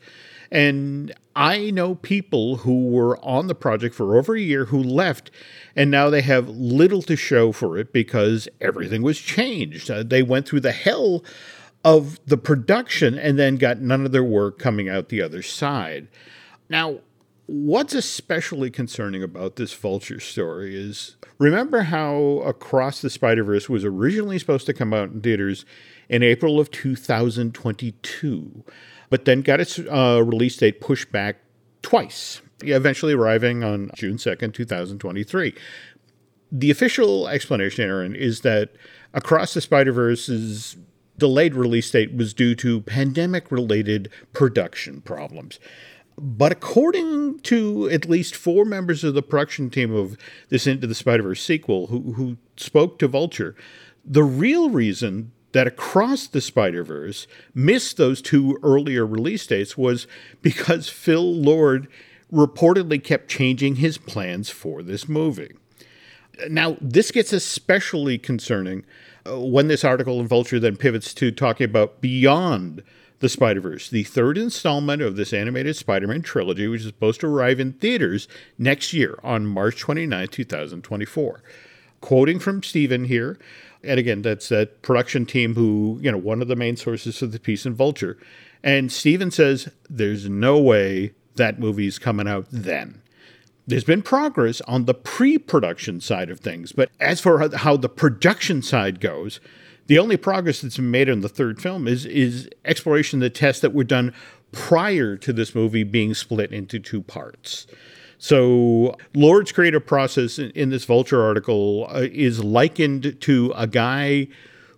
And 0.53 1.15
I 1.37 1.71
know 1.71 1.95
people 1.95 2.59
who 2.59 2.89
were 2.89 3.25
on 3.25 3.47
the 3.47 3.55
project 3.55 3.95
for 3.95 4.17
over 4.17 4.35
a 4.35 4.41
year 4.41 4.67
who 4.67 4.83
left, 4.83 5.31
and 5.77 5.91
now 5.91 6.11
they 6.11 6.23
have 6.23 6.49
little 6.49 7.03
to 7.03 7.17
show 7.17 7.53
for 7.53 7.79
it 7.79 7.93
because 7.93 8.49
everything 8.61 9.03
was 9.03 9.21
changed. 9.21 9.91
Uh, 9.91 10.03
they 10.03 10.23
went 10.23 10.49
through 10.49 10.61
the 10.61 10.73
hell 10.73 11.25
of 11.85 12.19
the 12.27 12.37
production 12.37 13.17
and 13.17 13.39
then 13.39 13.57
got 13.57 13.81
none 13.81 14.05
of 14.05 14.13
their 14.13 14.25
work 14.25 14.59
coming 14.59 14.89
out 14.89 15.09
the 15.09 15.23
other 15.23 15.41
side. 15.41 16.09
Now, 16.69 16.99
what's 17.51 17.95
especially 17.95 18.71
concerning 18.71 19.25
about 19.25 19.57
this 19.57 19.73
vulture 19.73 20.21
story 20.21 20.77
is 20.77 21.17
remember 21.39 21.83
how 21.83 22.43
Across 22.47 23.03
the 23.03 23.11
Spider 23.11 23.43
Verse 23.43 23.69
was 23.69 23.85
originally 23.85 24.39
supposed 24.39 24.67
to 24.67 24.73
come 24.73 24.95
out 24.95 25.11
in 25.11 25.21
theaters 25.21 25.65
in 26.09 26.23
April 26.23 26.61
of 26.61 26.71
2022, 26.71 28.65
but 29.09 29.25
then 29.25 29.43
got 29.43 29.59
its 29.59 29.81
uh, 29.81 30.23
release 30.25 30.57
date 30.59 30.81
pushed 30.81 31.11
back 31.11 31.39
twice, 31.83 32.41
eventually 32.63 33.15
arriving 33.15 33.65
on 33.65 33.91
June 33.97 34.17
2nd, 34.17 34.55
2023. 34.55 35.53
The 36.53 36.71
official 36.71 37.27
explanation, 37.27 37.85
Aaron, 37.85 38.15
is 38.15 38.43
that 38.43 38.71
Across 39.13 39.55
the 39.55 39.61
Spider 39.61 39.91
Verse's 39.91 40.77
delayed 41.19 41.57
release 41.57 41.91
date 41.91 42.15
was 42.15 42.33
due 42.33 42.55
to 42.55 42.81
pandemic 42.83 43.51
related 43.51 44.09
production 44.33 45.01
problems. 45.01 45.59
But 46.23 46.53
according 46.53 47.41
to 47.41 47.89
at 47.89 48.09
least 48.09 48.37
four 48.37 48.67
members 48.67 49.05
of 49.05 49.15
the 49.15 49.23
production 49.23 49.71
team 49.71 49.95
of 49.95 50.19
this 50.51 50.67
Into 50.67 50.87
the 50.87 50.95
Spider 50.95 51.23
Verse 51.23 51.43
sequel 51.43 51.87
who, 51.87 52.13
who 52.13 52.37
spoke 52.59 52.99
to 52.99 53.09
Vulture, 53.09 53.57
the 54.05 54.23
real 54.23 54.69
reason 54.69 55.33
that 55.53 55.67
Across 55.67 56.29
the 56.29 56.43
Spider 56.43 56.85
Verse 56.85 57.27
missed 57.55 57.97
those 57.97 58.21
two 58.21 58.59
earlier 58.63 59.07
release 59.07 59.47
dates 59.47 59.79
was 59.79 60.07
because 60.43 60.91
Phil 60.91 61.35
Lord 61.35 61.89
reportedly 62.31 63.03
kept 63.03 63.29
changing 63.29 63.77
his 63.77 63.97
plans 63.97 64.51
for 64.51 64.83
this 64.83 65.09
movie. 65.09 65.55
Now, 66.49 66.77
this 66.81 67.11
gets 67.11 67.33
especially 67.33 68.19
concerning 68.19 68.85
uh, 69.27 69.41
when 69.41 69.69
this 69.69 69.85
article 69.85 70.21
in 70.21 70.29
Vulture 70.29 70.61
then 70.61 70.77
pivots 70.77 71.15
to 71.15 71.31
talking 71.31 71.65
about 71.65 72.01
beyond 72.01 72.83
the 73.21 73.29
Spider 73.29 73.61
Verse, 73.61 73.89
the 73.89 74.05
third 74.05 74.37
installment 74.37 75.01
of 75.01 75.17
this 75.17 75.33
animated 75.33 75.77
Spider 75.77 76.09
Man 76.09 76.23
trilogy, 76.23 76.67
which 76.67 76.81
is 76.81 76.87
supposed 76.89 77.21
to 77.21 77.27
arrive 77.27 77.61
in 77.61 77.75
theaters 77.75 78.27
next 78.59 78.93
year 78.93 79.19
on 79.23 79.47
March 79.47 79.79
29, 79.79 80.29
2024. 80.29 81.43
Quoting 82.01 82.39
from 82.39 82.63
Steven 82.63 83.05
here, 83.05 83.39
and 83.85 83.99
again, 83.99 84.23
that's 84.23 84.49
that 84.49 84.83
production 84.83 85.27
team 85.27 85.55
who, 85.55 85.99
you 86.01 86.11
know, 86.11 86.19
one 86.19 86.43
of 86.43 86.49
the 86.49 86.57
main 86.57 86.77
sources 86.77 87.21
of 87.23 87.33
the 87.33 87.39
piece 87.39 87.65
in 87.65 87.75
Vulture. 87.75 88.19
And 88.63 88.91
Steven 88.91 89.31
says 89.31 89.69
there's 89.89 90.29
no 90.29 90.59
way 90.59 91.13
that 91.37 91.59
movie's 91.59 91.99
coming 91.99 92.29
out 92.29 92.47
then. 92.51 93.01
There's 93.67 93.85
been 93.85 94.03
progress 94.03 94.61
on 94.63 94.87
the 94.87 94.95
pre 94.95 95.39
production 95.39 96.01
side 96.01 96.31
of 96.31 96.41
things, 96.41 96.73
but 96.73 96.91
as 96.99 97.21
for 97.21 97.57
how 97.57 97.77
the 97.77 97.89
production 97.89 98.63
side 98.63 99.01
goes, 99.01 99.41
the 99.91 99.99
only 99.99 100.17
progress 100.17 100.61
that's 100.61 100.77
been 100.77 100.93
made 100.93 101.11
on 101.11 101.21
the 101.21 101.29
third 101.29 101.61
film 101.61 101.89
is 101.89 102.07
is 102.07 102.49
exploration 102.65 103.19
of 103.19 103.23
the 103.23 103.31
tests 103.31 103.61
that 103.61 103.75
were 103.75 103.83
done 103.83 104.15
prior 104.53 105.17
to 105.17 105.33
this 105.33 105.53
movie 105.53 105.83
being 105.83 106.15
split 106.15 106.53
into 106.53 106.79
two 106.79 107.03
parts. 107.03 107.67
So, 108.17 108.95
Lord's 109.15 109.51
creative 109.51 109.85
process 109.85 110.39
in, 110.39 110.51
in 110.51 110.71
this 110.71 110.85
Vulture 110.85 111.21
article 111.21 111.89
uh, 111.91 112.07
is 112.13 112.45
likened 112.45 113.21
to 113.23 113.53
a 113.57 113.67
guy 113.67 114.29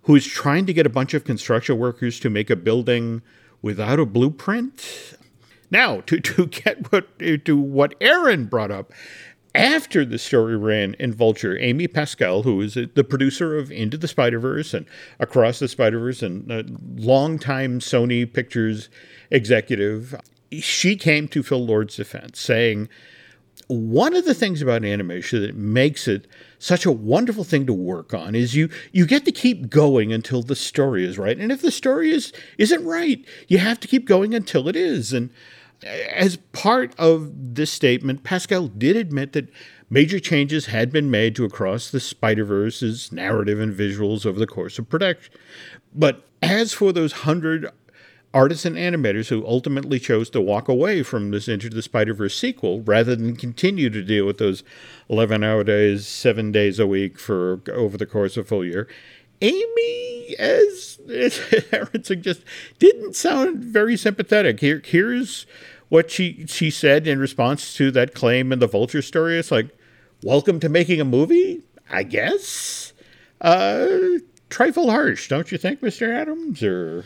who 0.01 0.15
is 0.15 0.25
trying 0.25 0.65
to 0.65 0.73
get 0.73 0.87
a 0.87 0.89
bunch 0.89 1.13
of 1.13 1.25
construction 1.25 1.77
workers 1.77 2.19
to 2.21 2.31
make 2.31 2.49
a 2.49 2.55
building 2.55 3.21
without 3.61 3.99
a 3.99 4.07
blueprint. 4.07 5.13
Now, 5.69 6.01
to, 6.01 6.19
to 6.21 6.47
get 6.47 6.91
what 6.91 7.19
to 7.45 7.55
what 7.55 7.93
Aaron 8.01 8.45
brought 8.45 8.71
up, 8.71 8.91
after 9.55 10.03
the 10.03 10.17
story 10.17 10.57
ran 10.57 10.95
in 10.95 11.13
Vulture, 11.13 11.57
Amy 11.59 11.87
Pascal, 11.87 12.43
who 12.43 12.59
is 12.61 12.73
the 12.73 13.03
producer 13.03 13.57
of 13.57 13.71
Into 13.71 13.97
the 13.97 14.07
Spider 14.07 14.39
Verse 14.39 14.73
and 14.73 14.85
Across 15.19 15.59
the 15.59 15.67
Spider 15.67 15.99
Verse 15.99 16.23
and 16.23 16.51
a 16.51 16.65
longtime 16.95 17.79
Sony 17.79 18.31
Pictures 18.31 18.89
executive, 19.29 20.15
she 20.59 20.95
came 20.95 21.27
to 21.27 21.43
Phil 21.43 21.65
Lord's 21.65 21.95
defense, 21.95 22.39
saying, 22.39 22.89
one 23.67 24.15
of 24.15 24.25
the 24.25 24.33
things 24.33 24.61
about 24.61 24.83
animation 24.83 25.41
that 25.41 25.55
makes 25.55 26.07
it 26.07 26.27
such 26.59 26.85
a 26.85 26.91
wonderful 26.91 27.43
thing 27.43 27.65
to 27.65 27.73
work 27.73 28.13
on 28.13 28.35
is 28.35 28.55
you 28.55 28.69
you 28.91 29.05
get 29.05 29.25
to 29.25 29.31
keep 29.31 29.69
going 29.69 30.11
until 30.11 30.41
the 30.41 30.55
story 30.55 31.05
is 31.05 31.17
right. 31.17 31.37
And 31.37 31.51
if 31.51 31.61
the 31.61 31.71
story 31.71 32.11
is 32.11 32.33
isn't 32.57 32.85
right 32.85 33.25
you 33.47 33.59
have 33.59 33.79
to 33.79 33.87
keep 33.87 34.05
going 34.05 34.33
until 34.33 34.67
it 34.67 34.75
is. 34.75 35.13
And 35.13 35.29
as 35.83 36.37
part 36.51 36.93
of 36.97 37.31
this 37.55 37.71
statement, 37.71 38.23
Pascal 38.23 38.67
did 38.67 38.95
admit 38.95 39.33
that 39.33 39.49
major 39.89 40.19
changes 40.19 40.67
had 40.67 40.91
been 40.91 41.11
made 41.11 41.35
to 41.35 41.45
Across 41.45 41.91
the 41.91 41.99
Spider 41.99 42.45
Verse's 42.45 43.11
narrative 43.11 43.59
and 43.59 43.75
visuals 43.75 44.25
over 44.25 44.39
the 44.39 44.47
course 44.47 44.79
of 44.79 44.89
production. 44.89 45.33
But 45.93 46.25
as 46.41 46.73
for 46.73 46.91
those 46.91 47.11
hundred 47.11 47.69
artists 48.33 48.65
and 48.65 48.75
animators 48.75 49.27
who 49.27 49.45
ultimately 49.45 49.99
chose 49.99 50.29
to 50.31 50.41
walk 50.41 50.67
away 50.67 51.03
from 51.03 51.29
this 51.29 51.47
Into 51.47 51.69
the 51.69 51.83
Spider 51.83 52.13
Verse 52.13 52.35
sequel 52.35 52.81
rather 52.81 53.15
than 53.15 53.35
continue 53.35 53.89
to 53.91 54.01
deal 54.01 54.25
with 54.25 54.39
those 54.39 54.63
11 55.09 55.43
hour 55.43 55.63
days, 55.63 56.07
seven 56.07 56.51
days 56.51 56.79
a 56.79 56.87
week 56.87 57.19
for 57.19 57.61
over 57.71 57.97
the 57.97 58.07
course 58.07 58.35
of 58.35 58.45
a 58.45 58.47
full 58.47 58.65
year, 58.65 58.87
Amy, 59.41 60.35
as, 60.39 60.99
Aaron 61.71 62.03
suggests, 62.03 62.43
didn't 62.79 63.15
sound 63.15 63.63
very 63.63 63.97
sympathetic. 63.97 64.61
Here, 64.61 64.81
here's 64.83 65.45
what 65.93 66.09
she 66.09 66.43
she 66.47 66.71
said 66.71 67.05
in 67.05 67.19
response 67.19 67.75
to 67.75 67.91
that 67.91 68.15
claim 68.15 68.51
in 68.51 68.57
the 68.57 68.65
Vulture 68.65 69.03
story. 69.03 69.37
is 69.37 69.51
like, 69.51 69.67
welcome 70.23 70.59
to 70.59 70.67
making 70.67 70.99
a 70.99 71.05
movie, 71.05 71.61
I 71.87 72.01
guess. 72.01 72.93
Uh, 73.39 73.87
trifle 74.49 74.89
harsh, 74.89 75.29
don't 75.29 75.51
you 75.51 75.59
think, 75.59 75.83
Mister 75.83 76.11
Adams? 76.11 76.63
Or 76.63 77.05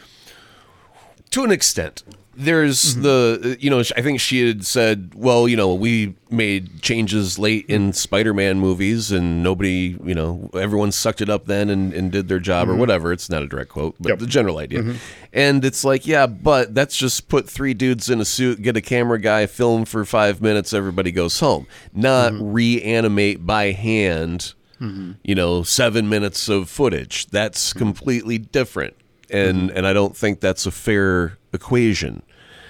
to 1.32 1.44
an 1.44 1.51
extent, 1.51 2.03
there's 2.38 2.94
mm-hmm. 2.94 3.01
the 3.01 3.58
you 3.60 3.70
know 3.70 3.79
I 3.79 4.01
think 4.01 4.20
she 4.20 4.48
had 4.48 4.65
said, 4.65 5.12
well, 5.15 5.48
you 5.48 5.58
know, 5.58 5.74
we 5.74 6.15
made 6.29 6.84
changes 6.84 7.39
late 7.39 7.65
in 7.67 7.94
Spider-Man 7.94 8.60
movies, 8.60 9.12
and 9.12 9.41
nobody, 9.41 9.98
you 10.03 10.13
know, 10.13 10.50
everyone 10.53 10.91
sucked 10.91 11.22
it 11.22 11.29
up 11.29 11.46
then 11.46 11.70
and, 11.70 11.91
and 11.94 12.12
did 12.12 12.27
their 12.27 12.39
job 12.39 12.67
mm-hmm. 12.67 12.77
or 12.77 12.79
whatever. 12.79 13.12
It's 13.12 13.29
not 13.29 13.41
a 13.41 13.48
direct 13.48 13.70
quote, 13.70 13.96
but 14.00 14.10
yep. 14.10 14.20
the 14.20 14.27
general 14.27 14.60
idea. 14.60 14.84
Mm-hmm. 14.84 14.98
And 15.34 15.65
it's 15.65 15.84
like, 15.84 16.06
yeah, 16.06 16.27
but 16.27 16.75
that's 16.75 16.96
just 16.96 17.27
put 17.27 17.50
three 17.50 17.74
dudes 17.74 18.10
in 18.10 18.22
a 18.22 18.25
suit, 18.25 18.62
get 18.62 18.77
a 18.77 18.82
camera 18.82 19.20
guy, 19.20 19.48
film 19.48 19.86
for 19.86 20.06
five 20.06 20.39
minutes, 20.39 20.74
everybody 20.74 21.12
goes 21.12 21.39
home. 21.39 21.65
Not 21.91 22.34
mm-hmm. 22.34 22.53
reanimate 22.53 23.46
by 23.46 23.72
hand. 23.72 24.53
Mm-hmm. 24.79 25.13
You 25.24 25.34
know, 25.34 25.63
seven 25.63 26.08
minutes 26.08 26.48
of 26.50 26.70
footage. 26.70 27.25
That's 27.27 27.72
mm-hmm. 27.72 27.79
completely 27.79 28.38
different 28.38 28.96
and 29.29 29.70
mm-hmm. 29.70 29.77
and 29.77 29.88
I 29.88 29.94
don't 29.94 30.15
think 30.15 30.39
that's 30.39 30.65
a 30.65 30.72
fair 30.72 31.38
equation. 31.53 32.22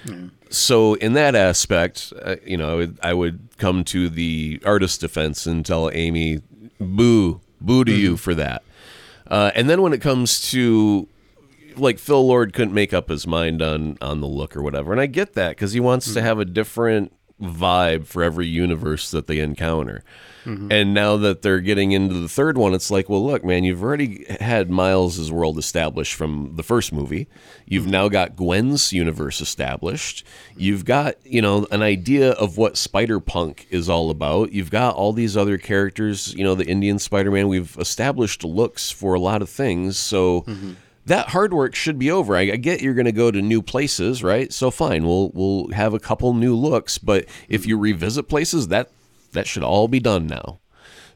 Mm. 0.08 0.30
So 0.50 0.94
in 0.94 1.12
that 1.12 1.34
aspect, 1.34 2.12
uh, 2.22 2.36
you 2.44 2.56
know, 2.56 2.72
I 2.72 2.74
would, 2.74 2.98
I 3.02 3.14
would, 3.14 3.40
come 3.58 3.82
to 3.82 4.08
the 4.08 4.60
artist 4.64 5.00
defense 5.00 5.44
and 5.44 5.66
tell 5.66 5.90
Amy, 5.92 6.40
"Boo, 6.78 7.40
boo 7.60 7.84
to 7.84 7.92
mm. 7.92 7.98
you 7.98 8.16
for 8.16 8.34
that." 8.34 8.62
Uh, 9.26 9.50
and 9.54 9.68
then 9.68 9.82
when 9.82 9.92
it 9.92 10.00
comes 10.00 10.50
to 10.52 11.08
like 11.76 11.98
Phil 11.98 12.26
Lord 12.26 12.52
couldn't 12.52 12.74
make 12.74 12.92
up 12.92 13.08
his 13.08 13.26
mind 13.26 13.62
on 13.62 13.98
on 14.00 14.20
the 14.20 14.26
look 14.26 14.56
or 14.56 14.62
whatever, 14.62 14.92
and 14.92 15.00
I 15.00 15.06
get 15.06 15.34
that 15.34 15.50
because 15.50 15.72
he 15.72 15.80
wants 15.80 16.06
mm-hmm. 16.06 16.14
to 16.14 16.22
have 16.22 16.38
a 16.38 16.44
different 16.44 17.12
vibe 17.40 18.06
for 18.06 18.22
every 18.22 18.46
universe 18.46 19.10
that 19.10 19.26
they 19.26 19.38
encounter. 19.40 20.02
Mm-hmm. 20.44 20.72
And 20.72 20.94
now 20.94 21.16
that 21.18 21.42
they're 21.42 21.60
getting 21.60 21.92
into 21.92 22.14
the 22.14 22.28
third 22.28 22.56
one, 22.56 22.72
it's 22.72 22.90
like, 22.90 23.08
well, 23.08 23.24
look, 23.24 23.44
man, 23.44 23.64
you've 23.64 23.82
already 23.82 24.24
had 24.40 24.70
Miles's 24.70 25.30
world 25.30 25.58
established 25.58 26.14
from 26.14 26.54
the 26.56 26.62
first 26.62 26.92
movie. 26.92 27.28
You've 27.66 27.82
mm-hmm. 27.82 27.92
now 27.92 28.08
got 28.08 28.34
Gwen's 28.34 28.92
universe 28.92 29.40
established. 29.40 30.24
You've 30.56 30.84
got, 30.84 31.16
you 31.24 31.42
know, 31.42 31.66
an 31.70 31.82
idea 31.82 32.32
of 32.32 32.56
what 32.56 32.78
Spider 32.78 33.20
Punk 33.20 33.66
is 33.70 33.88
all 33.90 34.10
about. 34.10 34.52
You've 34.52 34.70
got 34.70 34.94
all 34.94 35.12
these 35.12 35.36
other 35.36 35.58
characters, 35.58 36.32
you 36.34 36.44
know, 36.44 36.54
the 36.54 36.66
Indian 36.66 36.98
Spider 36.98 37.30
Man. 37.30 37.48
We've 37.48 37.76
established 37.78 38.42
looks 38.42 38.90
for 38.90 39.14
a 39.14 39.20
lot 39.20 39.42
of 39.42 39.50
things. 39.50 39.98
So. 39.98 40.42
Mm-hmm 40.42 40.72
that 41.08 41.30
hard 41.30 41.52
work 41.52 41.74
should 41.74 41.98
be 41.98 42.10
over. 42.10 42.36
I, 42.36 42.52
I 42.52 42.56
get 42.56 42.80
you're 42.80 42.94
going 42.94 43.06
to 43.06 43.12
go 43.12 43.30
to 43.30 43.42
new 43.42 43.62
places, 43.62 44.22
right? 44.22 44.52
So 44.52 44.70
fine, 44.70 45.04
we'll 45.04 45.30
we'll 45.34 45.70
have 45.72 45.94
a 45.94 45.98
couple 45.98 46.32
new 46.34 46.54
looks, 46.54 46.98
but 46.98 47.26
if 47.48 47.66
you 47.66 47.76
revisit 47.78 48.28
places, 48.28 48.68
that 48.68 48.90
that 49.32 49.46
should 49.46 49.62
all 49.62 49.88
be 49.88 50.00
done 50.00 50.26
now. 50.26 50.60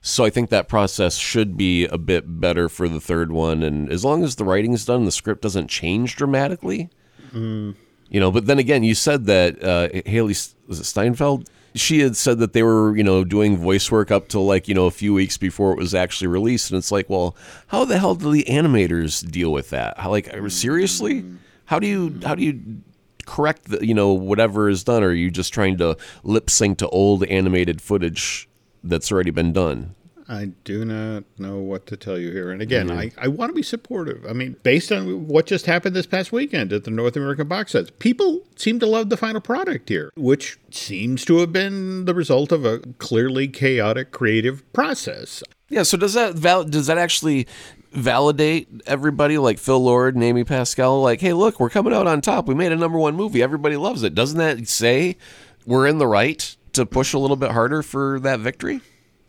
So 0.01 0.25
I 0.25 0.31
think 0.31 0.51
that 0.51 0.69
process 0.69 1.17
should 1.17 1.57
be 1.57 1.87
a 1.87 1.99
bit 1.99 2.41
better 2.41 2.69
for 2.69 2.89
the 2.89 3.01
third 3.01 3.31
one, 3.31 3.63
and 3.63 3.89
as 3.91 4.05
long 4.05 4.25
as 4.25 4.37
the 4.37 4.45
writing's 4.45 4.85
done, 4.85 5.05
the 5.05 5.13
script 5.13 5.43
doesn't 5.43 5.69
change 5.69 6.17
dramatically. 6.17 6.91
Mm. 7.33 7.77
You 8.09 8.21
know, 8.21 8.31
but 8.31 8.47
then 8.47 8.59
again, 8.59 8.83
you 8.83 8.95
said 8.95 9.27
that 9.27 9.63
uh, 9.63 9.89
Hailee 9.89 10.53
was 10.67 10.81
it 10.81 10.85
Steinfeld 10.85 11.49
she 11.75 12.01
had 12.01 12.17
said 12.17 12.39
that 12.39 12.53
they 12.53 12.63
were, 12.63 12.97
you 12.97 13.03
know, 13.03 13.25
doing 13.25 13.57
voice 13.57 13.91
work 13.91 14.11
up 14.11 14.29
till 14.29 14.45
like, 14.45 14.69
you 14.69 14.75
know, 14.75 14.87
a 14.87 14.91
few 14.91 15.15
weeks 15.15 15.39
before 15.39 15.73
it 15.73 15.79
was 15.79 15.95
actually 15.95 16.27
released. 16.27 16.71
And 16.71 16.79
it's 16.79 16.93
like, 16.93 17.09
well, 17.09 17.37
how 17.69 17.85
the 17.85 17.99
hell 17.99 18.15
do 18.15 18.31
the 18.31 18.45
animators 18.45 19.29
deal 19.29 19.53
with 19.53 19.71
that? 19.71 19.99
How, 19.99 20.11
like, 20.11 20.31
seriously? 20.51 21.25
How 21.67 21.79
do 21.79 21.87
you, 21.87 22.21
how 22.25 22.35
do 22.35 22.45
you 22.45 22.83
correct 23.25 23.65
the, 23.65 23.87
you 23.87 23.95
know, 23.95 24.13
whatever 24.13 24.69
is 24.69 24.85
done? 24.85 25.03
Or 25.03 25.09
are 25.09 25.15
you 25.15 25.31
just 25.31 25.53
trying 25.53 25.79
to 25.79 25.97
lip 26.23 26.51
sync 26.51 26.79
to 26.79 26.89
old 26.89 27.25
animated 27.25 27.81
footage 27.81 28.49
that's 28.85 29.11
already 29.11 29.31
been 29.31 29.53
done? 29.53 29.95
I 30.33 30.47
do 30.65 30.87
not 30.87 31.25
know 31.39 31.59
what 31.59 31.87
to 31.89 31.97
tell 31.97 32.19
you 32.19 32.33
here. 32.33 32.51
And 32.51 32.63
again, 32.63 32.89
mm-hmm. 32.89 33.21
I, 33.21 33.25
I 33.25 33.29
want 33.29 33.51
to 33.51 33.55
be 33.55 33.63
supportive. 33.63 34.25
I 34.27 34.33
mean, 34.33 34.57
based 34.63 34.91
on 34.91 35.29
what 35.29 35.45
just 35.45 35.67
happened 35.67 35.95
this 35.95 36.07
past 36.07 36.33
weekend 36.33 36.73
at 36.73 36.85
the 36.85 36.91
North 36.91 37.17
American 37.17 37.49
box 37.49 37.73
sets, 37.73 37.91
people 37.99 38.41
seem 38.57 38.81
to 38.81 38.87
love 38.87 39.11
the 39.11 39.19
final 39.19 39.43
product 39.43 39.91
here, 39.91 40.11
which 40.17 40.59
seems 40.71 41.27
to 41.27 41.37
have 41.41 41.53
been 41.53 42.07
the 42.07 42.15
result 42.15 42.51
of 42.51 42.65
a 42.65 42.79
clearly 42.97 43.47
chaotic 43.47 44.11
creative 44.11 44.73
process. 44.73 45.43
Yeah, 45.69 45.83
so 45.83 45.99
does 45.99 46.15
that 46.15 46.33
val- 46.35 46.65
does 46.65 46.87
that 46.87 46.97
actually 46.97 47.47
validate 47.93 48.69
everybody 48.87 49.37
like 49.37 49.59
Phil 49.59 49.85
Lord 49.85 50.15
and 50.15 50.25
Amy 50.25 50.45
Pascal 50.45 51.03
like, 51.03 51.21
"Hey, 51.21 51.35
look, 51.35 51.61
we're 51.61 51.69
coming 51.69 51.93
out 51.93 52.07
on 52.07 52.23
top. 52.23 52.49
We 52.49 52.55
made 52.55 52.73
a 52.73 52.77
number 52.77 52.97
1 52.97 53.15
movie. 53.15 53.43
Everybody 53.43 53.77
loves 53.77 54.03
it." 54.03 54.15
Doesn't 54.15 54.39
that 54.39 54.67
say 54.67 55.19
we're 55.67 55.87
in 55.87 55.99
the 55.99 56.07
right 56.07 56.57
to 56.73 56.87
push 56.87 57.13
a 57.13 57.19
little 57.19 57.37
bit 57.37 57.51
harder 57.51 57.83
for 57.83 58.19
that 58.21 58.41
victory? 58.41 58.81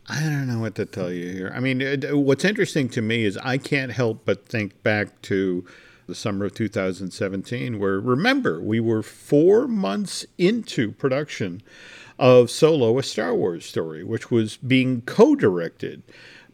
I 0.08 0.22
don't 0.22 0.48
know 0.48 0.60
what 0.60 0.76
to 0.76 0.86
tell 0.86 1.12
you 1.12 1.32
here. 1.32 1.52
I 1.56 1.60
mean, 1.60 1.80
it, 1.80 2.18
what's 2.18 2.44
interesting 2.44 2.90
to 2.90 3.02
me 3.02 3.24
is 3.24 3.38
I 3.38 3.58
can't 3.58 3.92
help 3.92 4.26
but 4.26 4.48
think 4.48 4.84
back 4.84 5.22
to 5.24 5.66
the 6.08 6.16
summer 6.16 6.46
of 6.46 6.54
2017, 6.54 7.80
where 7.80 8.00
remember, 8.00 8.62
we 8.62 8.80
were 8.82 9.02
four 9.02 9.68
months 9.68 10.26
into 10.38 10.92
production 10.92 11.62
of 12.20 12.52
Solo, 12.52 13.00
a 13.00 13.04
Star 13.04 13.34
Wars 13.34 13.66
story, 13.66 14.04
which 14.04 14.30
was 14.30 14.58
being 14.58 15.02
co 15.02 15.36
directed 15.36 16.04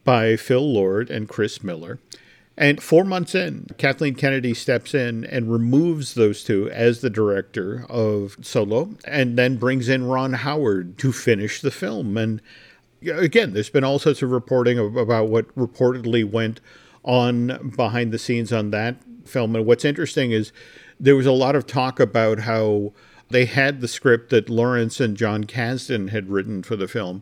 by 0.04 0.36
Phil 0.36 0.72
Lord 0.72 1.10
and 1.10 1.28
Chris 1.28 1.64
Miller. 1.64 2.00
And 2.56 2.84
four 2.84 3.06
months 3.06 3.34
in, 3.36 3.68
Kathleen 3.78 4.16
Kennedy 4.16 4.54
steps 4.54 4.94
in 4.94 5.24
and 5.24 5.52
removes 5.52 6.14
those 6.14 6.44
two 6.44 6.70
as 6.72 7.00
the 7.00 7.10
director 7.10 7.86
of 7.90 8.36
Solo, 8.42 8.96
and 9.06 9.38
then 9.38 9.56
brings 9.56 9.88
in 9.88 10.06
Ron 10.06 10.34
Howard 10.34 10.98
to 11.00 11.14
finish 11.14 11.62
the 11.62 11.72
film. 11.72 12.18
And 12.18 12.42
again, 13.02 13.54
there's 13.54 13.70
been 13.70 13.84
all 13.84 14.00
sorts 14.00 14.22
of 14.22 14.32
reporting 14.32 14.80
about 14.98 15.30
what 15.30 15.54
reportedly 15.56 16.30
went 16.30 16.62
on 17.04 17.72
behind 17.76 18.12
the 18.12 18.20
scenes 18.20 18.52
on 18.52 18.72
that 18.72 18.98
film. 19.26 19.56
And 19.56 19.66
what's 19.66 19.86
interesting 19.86 20.32
is 20.32 20.52
there 21.00 21.16
was 21.16 21.26
a 21.26 21.32
lot 21.32 21.56
of 21.56 21.66
talk 21.66 22.00
about 22.00 22.40
how 22.40 22.94
they 23.30 23.46
had 23.46 23.80
the 23.80 23.88
script 23.88 24.32
that 24.32 24.50
Lawrence 24.50 25.00
and 25.00 25.16
Jon 25.16 25.44
Kasdan 25.44 26.10
had 26.10 26.30
written 26.30 26.64
for 26.64 26.76
the 26.76 26.88
film. 26.88 27.22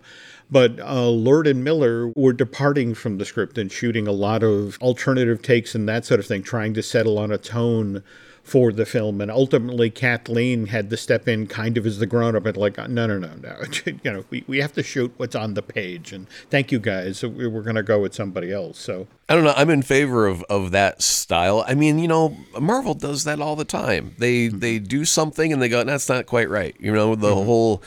But 0.50 0.80
uh, 0.80 1.10
Lord 1.10 1.46
and 1.46 1.64
Miller 1.64 2.08
were 2.16 2.32
departing 2.32 2.94
from 2.94 3.18
the 3.18 3.26
script 3.26 3.58
and 3.58 3.72
shooting 3.72 4.08
a 4.08 4.14
lot 4.14 4.44
of 4.44 4.78
alternative 4.82 5.42
takes 5.42 5.76
and 5.76 5.88
that 5.90 6.06
sort 6.06 6.22
of 6.22 6.26
thing, 6.26 6.44
trying 6.44 6.74
to 6.76 6.84
settle 6.84 7.20
on 7.20 7.32
a 7.32 7.38
tone 7.38 8.04
for 8.48 8.72
the 8.72 8.86
film. 8.86 9.20
And 9.20 9.30
ultimately, 9.30 9.90
Kathleen 9.90 10.68
had 10.68 10.90
to 10.90 10.96
step 10.96 11.28
in 11.28 11.48
kind 11.48 11.78
of 11.78 11.86
as 11.86 12.00
the 12.00 12.06
grown 12.06 12.34
up 12.34 12.46
and 12.46 12.56
like, 12.56 12.78
no, 12.78 13.06
no, 13.06 13.20
no, 13.20 13.36
no. 13.36 13.58
you 13.86 14.00
know, 14.06 14.24
we, 14.30 14.46
we 14.48 14.60
have 14.60 14.72
to 14.74 14.84
shoot 14.84 15.12
what's 15.18 15.36
on 15.36 15.54
the 15.54 15.62
page. 15.62 16.14
And 16.14 16.30
thank 16.50 16.72
you 16.72 16.80
guys. 16.80 17.22
We're 17.24 17.50
going 17.62 17.76
to 17.76 17.84
go 17.84 18.00
with 18.00 18.16
somebody 18.16 18.54
else. 18.54 18.80
So 18.80 19.08
I 19.28 19.36
don't 19.36 19.44
know. 19.44 19.54
I'm 19.58 19.70
in 19.70 19.82
favor 19.82 20.28
of, 20.28 20.44
of 20.44 20.72
that 20.72 21.02
style. 21.02 21.66
I 21.68 21.76
mean, 21.76 22.00
you 22.00 22.08
know, 22.08 22.38
Marvel 22.58 22.94
does 22.94 23.26
that 23.26 23.42
all 23.42 23.58
the 23.58 23.66
time. 23.66 24.16
They 24.18 24.48
mm-hmm. 24.48 24.60
they 24.60 24.80
do 24.80 25.04
something 25.04 25.52
and 25.52 25.62
they 25.62 25.68
go, 25.68 25.84
that's 25.84 26.08
not 26.08 26.26
quite 26.26 26.50
right. 26.50 26.74
You 26.80 26.94
know, 26.94 27.16
the 27.16 27.28
mm-hmm. 27.28 27.46
whole 27.46 27.84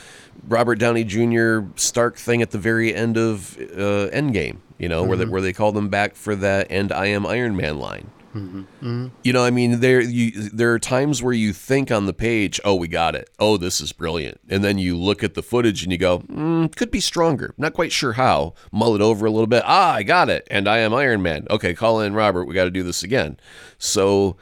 Robert 0.47 0.75
Downey 0.75 1.03
Jr. 1.03 1.61
Stark 1.75 2.17
thing 2.17 2.43
at 2.43 2.51
the 2.51 2.59
very 2.59 2.93
end 2.93 3.17
of 3.17 3.57
uh, 3.57 4.13
Endgame. 4.13 4.57
You 4.77 4.89
know, 4.89 5.01
mm-hmm. 5.01 5.09
where 5.09 5.17
they 5.17 5.25
where 5.25 5.41
they 5.41 5.53
call 5.53 5.71
them 5.71 5.89
back 5.89 6.13
for 6.13 6.35
that 6.35 6.67
and 6.69 6.91
I 6.91 7.07
am 7.07 7.25
Iron 7.25 7.55
Man 7.55 7.79
line. 7.79 8.11
Mm-hmm. 8.35 8.59
Mm-hmm. 8.59 9.07
You 9.23 9.33
know, 9.33 9.43
I 9.43 9.51
mean, 9.51 9.81
there 9.81 9.99
you 10.01 10.49
there 10.49 10.73
are 10.73 10.79
times 10.79 11.21
where 11.21 11.33
you 11.33 11.51
think 11.51 11.91
on 11.91 12.05
the 12.05 12.13
page, 12.13 12.59
"Oh, 12.63 12.75
we 12.75 12.87
got 12.87 13.15
it. 13.15 13.29
Oh, 13.39 13.57
this 13.57 13.81
is 13.81 13.91
brilliant," 13.91 14.39
and 14.49 14.63
then 14.63 14.77
you 14.77 14.97
look 14.97 15.23
at 15.23 15.33
the 15.33 15.43
footage 15.43 15.83
and 15.83 15.91
you 15.91 15.97
go, 15.97 16.19
mm, 16.19 16.73
"Could 16.75 16.91
be 16.91 17.01
stronger." 17.01 17.53
Not 17.57 17.73
quite 17.73 17.91
sure 17.91 18.13
how. 18.13 18.53
Mull 18.71 18.95
it 18.95 19.01
over 19.01 19.25
a 19.25 19.31
little 19.31 19.47
bit. 19.47 19.63
Ah, 19.65 19.93
I 19.95 20.03
got 20.03 20.29
it, 20.29 20.47
and 20.49 20.67
I 20.67 20.77
am 20.77 20.93
Iron 20.93 21.21
Man. 21.21 21.45
Okay, 21.49 21.73
call 21.73 21.99
in 21.99 22.13
Robert. 22.13 22.45
We 22.45 22.53
got 22.53 22.65
to 22.65 22.71
do 22.71 22.83
this 22.83 23.03
again. 23.03 23.37
So 23.77 24.37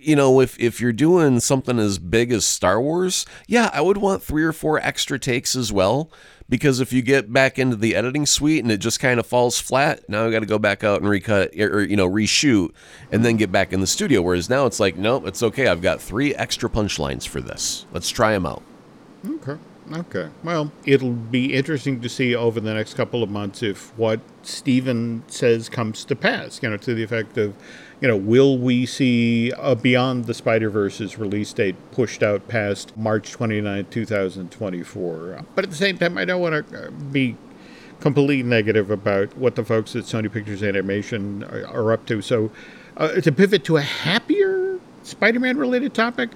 you 0.00 0.16
know, 0.16 0.40
if 0.40 0.58
if 0.58 0.80
you're 0.80 0.92
doing 0.92 1.40
something 1.40 1.78
as 1.78 1.98
big 1.98 2.32
as 2.32 2.44
Star 2.44 2.80
Wars, 2.80 3.26
yeah, 3.46 3.70
I 3.72 3.80
would 3.80 3.98
want 3.98 4.22
three 4.22 4.44
or 4.44 4.52
four 4.52 4.78
extra 4.80 5.18
takes 5.18 5.54
as 5.54 5.72
well 5.72 6.10
because 6.50 6.80
if 6.80 6.92
you 6.92 7.00
get 7.00 7.32
back 7.32 7.58
into 7.58 7.76
the 7.76 7.94
editing 7.94 8.26
suite 8.26 8.62
and 8.62 8.72
it 8.72 8.78
just 8.78 8.98
kind 9.00 9.20
of 9.20 9.26
falls 9.26 9.60
flat, 9.60 10.06
now 10.08 10.26
I 10.26 10.30
got 10.30 10.40
to 10.40 10.46
go 10.46 10.58
back 10.58 10.82
out 10.82 11.00
and 11.00 11.08
recut 11.08 11.54
or 11.58 11.82
you 11.82 11.96
know 11.96 12.08
reshoot 12.08 12.72
and 13.10 13.24
then 13.24 13.36
get 13.36 13.52
back 13.52 13.72
in 13.72 13.80
the 13.80 13.86
studio. 13.86 14.20
Whereas 14.20 14.50
now 14.50 14.66
it's 14.66 14.80
like, 14.80 14.96
nope, 14.96 15.26
it's 15.26 15.42
okay. 15.42 15.68
I've 15.68 15.80
got 15.80 16.00
three 16.00 16.34
extra 16.34 16.68
punchlines 16.68 17.26
for 17.26 17.40
this. 17.40 17.86
Let's 17.92 18.10
try 18.10 18.32
them 18.32 18.44
out. 18.44 18.62
Okay. 19.26 19.56
Okay. 19.92 20.28
Well, 20.44 20.70
it'll 20.84 21.12
be 21.12 21.54
interesting 21.54 22.00
to 22.00 22.08
see 22.08 22.34
over 22.34 22.60
the 22.60 22.72
next 22.74 22.94
couple 22.94 23.22
of 23.22 23.30
months 23.30 23.62
if 23.62 23.96
what 23.98 24.20
Steven 24.42 25.24
says 25.26 25.68
comes 25.68 26.04
to 26.04 26.16
pass. 26.16 26.62
You 26.62 26.70
know, 26.70 26.76
to 26.78 26.94
the 26.94 27.02
effect 27.02 27.38
of 27.38 27.54
you 28.00 28.08
know, 28.08 28.16
will 28.16 28.56
we 28.56 28.86
see 28.86 29.52
a 29.58 29.76
Beyond 29.76 30.24
the 30.24 30.34
Spider 30.34 30.70
Verse's 30.70 31.18
release 31.18 31.52
date 31.52 31.76
pushed 31.92 32.22
out 32.22 32.48
past 32.48 32.96
March 32.96 33.30
29, 33.32 33.86
2024? 33.90 35.44
But 35.54 35.64
at 35.64 35.70
the 35.70 35.76
same 35.76 35.98
time, 35.98 36.16
I 36.16 36.24
don't 36.24 36.40
want 36.40 36.68
to 36.70 36.86
uh, 36.86 36.90
be 36.90 37.36
completely 38.00 38.42
negative 38.42 38.90
about 38.90 39.36
what 39.36 39.54
the 39.54 39.64
folks 39.64 39.94
at 39.94 40.04
Sony 40.04 40.32
Pictures 40.32 40.62
Animation 40.62 41.44
are, 41.44 41.66
are 41.66 41.92
up 41.92 42.06
to. 42.06 42.22
So, 42.22 42.50
uh, 42.96 43.20
to 43.20 43.32
pivot 43.32 43.64
to 43.64 43.76
a 43.76 43.82
happier 43.82 44.80
Spider 45.02 45.40
Man 45.40 45.58
related 45.58 45.92
topic, 45.94 46.30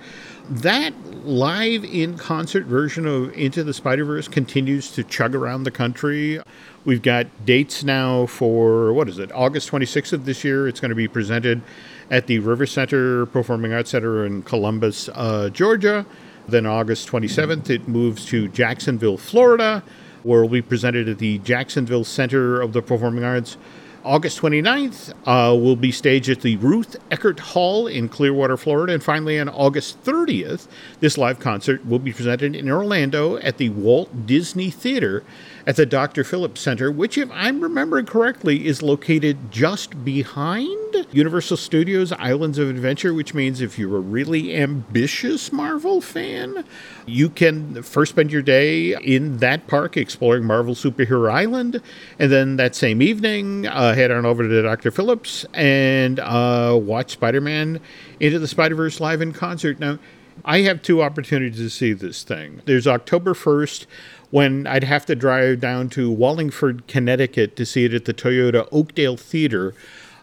that 0.49 0.93
live 1.25 1.85
in 1.85 2.19
concert 2.19 2.67
version 2.67 3.07
of 3.07 3.33
Into 3.33 3.65
the 3.65 3.73
Spider 3.73 4.05
Verse 4.05 4.29
continues 4.29 4.91
to 4.93 5.03
chug 5.03 5.35
around 5.35 5.65
the 5.65 5.71
country. 5.71 6.41
We've 6.85 7.01
got 7.01 7.27
dates 7.47 7.83
now 7.83 8.27
for 8.27 8.93
what 8.93 9.09
is 9.09 9.19
it, 9.19 9.33
August 9.33 9.71
26th 9.71 10.13
of 10.13 10.27
this 10.27 10.45
year. 10.45 10.69
It's 10.69 10.81
going 10.81 10.91
to 10.91 10.95
be 10.95 11.09
presented 11.09 11.63
at 12.11 12.27
the 12.27 12.41
River 12.41 12.67
Center 12.67 13.25
Performing 13.27 13.73
Arts 13.73 13.91
Center 13.91 14.27
in 14.27 14.43
Columbus, 14.43 15.09
uh, 15.15 15.49
Georgia. 15.49 16.05
Then 16.47 16.67
August 16.67 17.09
27th, 17.09 17.71
it 17.71 17.89
moves 17.89 18.27
to 18.27 18.49
Jacksonville, 18.49 19.17
Florida, 19.17 19.83
where 20.25 20.41
it 20.41 20.43
will 20.43 20.51
be 20.51 20.63
presented 20.63 21.09
at 21.09 21.19
the 21.19 21.39
Jacksonville 21.39 22.05
Center 22.05 22.61
of 22.61 22.75
the 22.75 22.83
Performing 22.83 23.25
Arts. 23.25 23.57
August 24.05 24.39
29th 24.41 25.15
uh, 25.25 25.57
will 25.57 25.77
be 25.77 25.91
staged 25.91 26.29
at 26.29 26.43
the 26.43 26.57
Ruth 26.57 26.97
Eckerd 27.11 27.41
Hall 27.41 27.87
in 27.87 28.09
Clearwater, 28.11 28.59
Florida. 28.59 28.93
And 28.93 29.03
finally, 29.03 29.41
on 29.41 29.49
August 29.49 30.03
30th, 30.05 30.69
this 31.01 31.17
live 31.17 31.41
concert 31.41 31.85
will 31.87 31.99
be 31.99 32.13
presented 32.13 32.55
in 32.55 32.71
Orlando 32.71 33.39
at 33.39 33.57
the 33.57 33.71
Walt 33.71 34.27
Disney 34.27 34.71
Theater 34.71 35.25
at 35.67 35.77
the 35.77 35.87
Dr. 35.87 36.25
Phillips 36.25 36.61
Center, 36.61 36.91
which, 36.91 37.17
if 37.17 37.31
I'm 37.33 37.61
remembering 37.61 38.07
correctly, 38.07 38.67
is 38.67 38.83
located 38.83 39.51
just 39.51 40.05
behind 40.05 41.07
Universal 41.11 41.57
Studios 41.57 42.13
Islands 42.13 42.59
of 42.59 42.69
Adventure, 42.69 43.15
which 43.15 43.35
means 43.35 43.61
if 43.61 43.79
you're 43.79 43.97
a 43.97 44.01
really 44.01 44.55
ambitious 44.55 45.53
Marvel 45.53 46.01
fan, 46.01 46.65
you 47.07 47.31
can 47.31 47.83
first 47.83 48.11
spend 48.11 48.31
your 48.31 48.43
day 48.43 48.95
in 49.03 49.39
that 49.39 49.67
park 49.67 49.97
exploring 49.97 50.45
Marvel 50.45 50.75
Superhero 50.75 51.31
Island, 51.31 51.81
and 52.19 52.31
then 52.31 52.57
that 52.57 52.75
same 52.75 53.01
evening, 53.01 53.67
uh, 53.67 53.95
head 53.95 54.11
on 54.11 54.27
over 54.27 54.47
to 54.47 54.63
Dr. 54.63 54.91
Phillips 54.91 55.47
and 55.55 56.21
uh, 56.21 56.79
watch 56.81 57.13
Spider 57.13 57.41
Man 57.41 57.81
Into 58.21 58.39
the 58.39 58.49
Spider 58.49 58.75
Verse 58.75 59.01
live 59.01 59.23
in 59.23 59.33
concert. 59.33 59.79
Now, 59.79 59.99
I 60.45 60.61
have 60.63 60.83
two 60.83 61.03
opportunities 61.03 61.59
to 61.59 61.71
see 61.71 61.93
this 61.93 62.23
thing. 62.23 62.63
There's 62.65 62.87
October 62.87 63.35
1st 63.35 63.87
when 64.35 64.67
I'd 64.67 64.83
have 64.83 65.07
to 65.07 65.15
drive 65.15 65.61
down 65.61 65.89
to 65.91 66.11
Wallingford, 66.11 66.89
Connecticut 66.89 67.55
to 67.55 67.65
see 67.65 67.85
it 67.85 67.95
at 67.95 68.05
the 68.05 68.13
Toyota 68.13 68.67
Oakdale 68.73 69.17
Theater. 69.17 69.75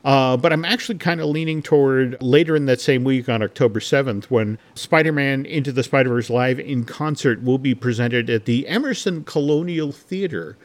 Uh, 0.03 0.35
but 0.35 0.51
I'm 0.51 0.65
actually 0.65 0.97
kind 0.97 1.21
of 1.21 1.29
leaning 1.29 1.61
toward 1.61 2.21
later 2.21 2.57
in 2.57 2.65
that 2.65 2.81
same 2.81 3.05
week 3.05 3.29
on 3.29 3.41
October 3.41 3.79
7th 3.79 4.25
when 4.25 4.59
Spider 4.75 5.13
Man 5.13 5.45
Into 5.45 5.71
the 5.71 5.81
Spider 5.81 6.09
Verse 6.09 6.29
Live 6.29 6.59
in 6.59 6.83
concert 6.83 7.41
will 7.41 7.57
be 7.57 7.73
presented 7.73 8.29
at 8.29 8.43
the 8.43 8.67
Emerson 8.67 9.23
Colonial 9.23 9.93
Theater 9.93 10.57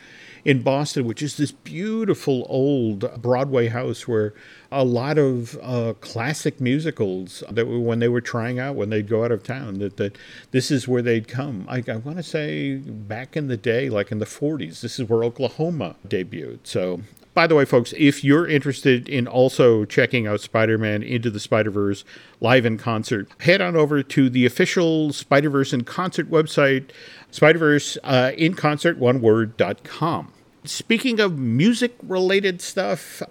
in 0.46 0.62
Boston, 0.62 1.04
which 1.04 1.22
is 1.22 1.36
this 1.36 1.50
beautiful 1.50 2.46
old 2.48 3.20
Broadway 3.20 3.66
house 3.66 4.06
where 4.06 4.32
a 4.70 4.84
lot 4.84 5.18
of 5.18 5.58
uh, 5.60 5.94
classic 6.00 6.60
musicals 6.60 7.42
that 7.50 7.66
were, 7.66 7.80
when 7.80 7.98
they 7.98 8.06
were 8.06 8.20
trying 8.20 8.60
out 8.60 8.76
when 8.76 8.88
they'd 8.88 9.08
go 9.08 9.24
out 9.24 9.32
of 9.32 9.42
town 9.42 9.80
that, 9.80 9.96
that 9.96 10.16
this 10.52 10.70
is 10.70 10.86
where 10.86 11.02
they'd 11.02 11.26
come. 11.26 11.66
I, 11.68 11.82
I 11.88 11.96
want 11.96 12.18
to 12.18 12.22
say 12.22 12.76
back 12.76 13.36
in 13.36 13.48
the 13.48 13.56
day, 13.56 13.90
like 13.90 14.12
in 14.12 14.20
the 14.20 14.24
40s, 14.24 14.82
this 14.82 15.00
is 15.00 15.08
where 15.08 15.24
Oklahoma 15.24 15.96
debuted. 16.06 16.60
So 16.62 17.00
by 17.34 17.48
the 17.48 17.56
way, 17.56 17.64
folks, 17.64 17.92
if 17.96 18.22
you're 18.22 18.46
interested 18.46 19.08
in 19.08 19.26
also 19.26 19.84
checking 19.84 20.28
out 20.28 20.40
Spider 20.40 20.78
Man 20.78 21.02
Into 21.02 21.28
the 21.28 21.40
Spider 21.40 21.72
Verse 21.72 22.04
live 22.40 22.64
in 22.64 22.78
concert, 22.78 23.28
head 23.40 23.60
on 23.60 23.74
over 23.74 24.04
to 24.04 24.30
the 24.30 24.46
official 24.46 25.12
Spider 25.12 25.50
Verse 25.50 25.72
in 25.72 25.82
concert 25.82 26.30
website, 26.30 26.90
Spider 27.32 27.58
Verse 27.58 27.98
uh, 28.04 28.30
in 28.38 28.54
concert, 28.54 28.98
one 28.98 29.20
word.com. 29.20 30.32
Speaking 30.68 31.20
of 31.20 31.38
music 31.38 31.94
related 32.02 32.60
stuff, 32.60 33.22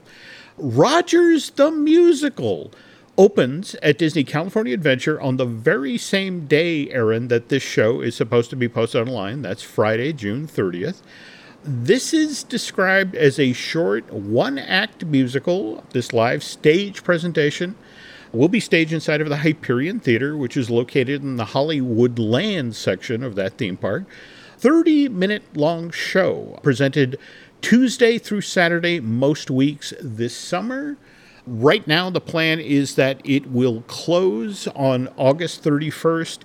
Rogers 0.58 1.50
the 1.52 1.70
Musical 1.70 2.72
opens 3.18 3.76
at 3.76 3.98
Disney 3.98 4.24
California 4.24 4.74
Adventure 4.74 5.20
on 5.20 5.38
the 5.38 5.46
very 5.46 5.98
same 5.98 6.46
day, 6.46 6.90
Aaron, 6.92 7.28
that 7.28 7.50
this 7.50 7.64
show 7.64 8.02
is 8.02 8.16
supposed 8.16 8.50
to 8.50 8.56
be 8.56 8.70
posted 8.70 9.08
online. 9.08 9.42
That's 9.42 9.64
Friday, 9.64 10.14
June 10.14 10.48
30th. 10.48 11.02
This 11.64 12.14
is 12.14 12.44
described 12.44 13.16
as 13.16 13.40
a 13.40 13.54
short 13.54 14.12
one 14.14 14.58
act 14.60 15.06
musical. 15.06 15.84
This 15.92 16.14
live 16.14 16.44
stage 16.44 17.04
presentation 17.04 17.76
will 18.32 18.50
be 18.50 18.60
staged 18.60 18.94
inside 18.94 19.22
of 19.22 19.30
the 19.30 19.38
Hyperion 19.38 20.00
Theater, 20.00 20.38
which 20.38 20.56
is 20.56 20.70
located 20.70 21.24
in 21.24 21.38
the 21.38 21.46
Hollywood 21.46 22.20
Land 22.20 22.76
section 22.76 23.24
of 23.24 23.36
that 23.36 23.58
theme 23.58 23.78
park. 23.78 24.04
30 24.58 25.10
minute 25.10 25.44
long 25.56 25.92
show 25.92 26.60
presented 26.64 27.20
Tuesday 27.62 28.18
through 28.18 28.42
Saturday 28.42 29.00
most 29.00 29.50
weeks 29.50 29.94
this 30.02 30.36
summer. 30.36 30.98
Right 31.46 31.86
now, 31.86 32.10
the 32.10 32.22
plan 32.22 32.60
is 32.60 32.96
that 32.96 33.22
it 33.24 33.52
will 33.52 33.82
close 33.84 34.68
on 34.70 35.10
August 35.18 35.64
31st, 35.64 36.40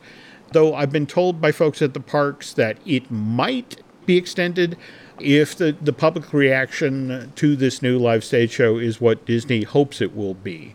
though 0.52 0.74
I've 0.74 0.92
been 0.92 1.06
told 1.06 1.40
by 1.40 1.52
folks 1.52 1.80
at 1.80 1.94
the 1.94 2.00
parks 2.00 2.52
that 2.54 2.78
it 2.84 3.10
might 3.10 3.82
be 4.06 4.16
extended 4.16 4.76
if 5.20 5.54
the, 5.56 5.76
the 5.80 5.92
public 5.92 6.32
reaction 6.32 7.32
to 7.36 7.56
this 7.56 7.82
new 7.82 7.98
live 7.98 8.24
stage 8.24 8.50
show 8.50 8.78
is 8.78 9.00
what 9.00 9.24
Disney 9.24 9.62
hopes 9.62 10.00
it 10.00 10.14
will 10.14 10.34
be. 10.34 10.74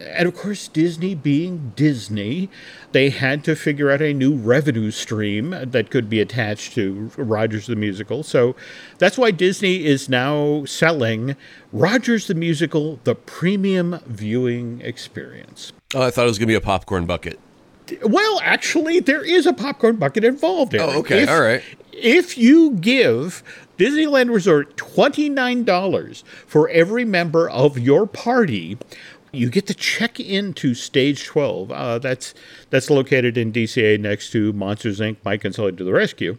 And 0.00 0.26
of 0.26 0.34
course, 0.34 0.68
Disney 0.68 1.14
being 1.14 1.72
Disney, 1.76 2.48
they 2.92 3.10
had 3.10 3.44
to 3.44 3.54
figure 3.54 3.90
out 3.90 4.00
a 4.00 4.14
new 4.14 4.34
revenue 4.34 4.90
stream 4.90 5.50
that 5.50 5.90
could 5.90 6.08
be 6.08 6.20
attached 6.20 6.74
to 6.74 7.10
Rogers 7.16 7.66
the 7.66 7.76
Musical. 7.76 8.22
So 8.22 8.56
that's 8.98 9.18
why 9.18 9.30
Disney 9.30 9.84
is 9.84 10.08
now 10.08 10.64
selling 10.64 11.36
Rogers 11.72 12.26
the 12.26 12.34
Musical, 12.34 12.98
the 13.04 13.14
premium 13.14 14.00
viewing 14.06 14.80
experience. 14.80 15.72
Oh, 15.94 16.02
I 16.02 16.10
thought 16.10 16.24
it 16.24 16.28
was 16.28 16.38
going 16.38 16.48
to 16.48 16.52
be 16.52 16.54
a 16.54 16.60
popcorn 16.60 17.06
bucket. 17.06 17.38
Well, 18.02 18.40
actually, 18.42 19.00
there 19.00 19.24
is 19.24 19.46
a 19.46 19.52
popcorn 19.52 19.96
bucket 19.96 20.24
involved. 20.24 20.74
Eric. 20.74 20.94
Oh, 20.94 20.98
okay. 21.00 21.22
If, 21.22 21.28
All 21.28 21.40
right. 21.40 21.62
If 21.92 22.38
you 22.38 22.72
give 22.72 23.42
Disneyland 23.76 24.32
Resort 24.32 24.76
$29 24.76 26.22
for 26.46 26.68
every 26.68 27.04
member 27.04 27.50
of 27.50 27.78
your 27.78 28.06
party, 28.06 28.78
you 29.32 29.50
get 29.50 29.66
to 29.66 29.74
check 29.74 30.18
into 30.20 30.74
Stage 30.74 31.26
12. 31.26 31.70
Uh, 31.70 31.98
that's 31.98 32.34
that's 32.70 32.90
located 32.90 33.36
in 33.36 33.52
DCA 33.52 33.98
next 34.00 34.30
to 34.30 34.52
Monsters 34.52 35.00
Inc. 35.00 35.16
Mike 35.24 35.44
and 35.44 35.54
Sully 35.54 35.72
to 35.72 35.84
the 35.84 35.92
Rescue, 35.92 36.38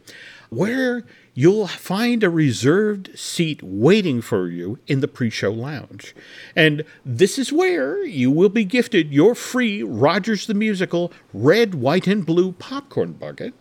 where 0.49 1.03
you'll 1.33 1.67
find 1.67 2.23
a 2.23 2.29
reserved 2.29 3.17
seat 3.17 3.63
waiting 3.63 4.21
for 4.21 4.49
you 4.49 4.77
in 4.87 4.99
the 4.99 5.07
pre-show 5.07 5.51
lounge. 5.51 6.13
And 6.55 6.83
this 7.05 7.39
is 7.39 7.53
where 7.53 8.03
you 8.03 8.29
will 8.29 8.49
be 8.49 8.65
gifted 8.65 9.13
your 9.13 9.33
free 9.33 9.81
Rogers 9.81 10.47
the 10.47 10.53
Musical 10.53 11.11
red, 11.33 11.75
white, 11.75 12.07
and 12.07 12.25
blue 12.25 12.51
popcorn 12.51 13.13
bucket, 13.13 13.53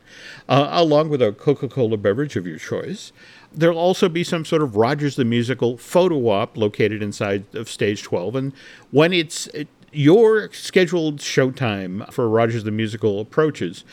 uh, 0.48 0.68
along 0.72 1.10
with 1.10 1.22
a 1.22 1.32
Coca-Cola 1.32 1.96
beverage 1.96 2.34
of 2.36 2.46
your 2.46 2.58
choice. 2.58 3.12
There'll 3.52 3.78
also 3.78 4.08
be 4.08 4.22
some 4.22 4.44
sort 4.44 4.62
of 4.62 4.76
Rogers 4.76 5.16
the 5.16 5.24
Musical 5.24 5.76
photo 5.76 6.28
op 6.28 6.56
located 6.56 7.02
inside 7.02 7.44
of 7.54 7.68
Stage 7.68 8.02
12. 8.02 8.36
And 8.36 8.52
when 8.90 9.12
it's 9.12 9.46
it, 9.48 9.68
your 9.92 10.52
scheduled 10.52 11.18
showtime 11.18 12.12
for 12.12 12.28
Rogers 12.28 12.64
the 12.64 12.70
Musical 12.70 13.20
approaches, 13.20 13.84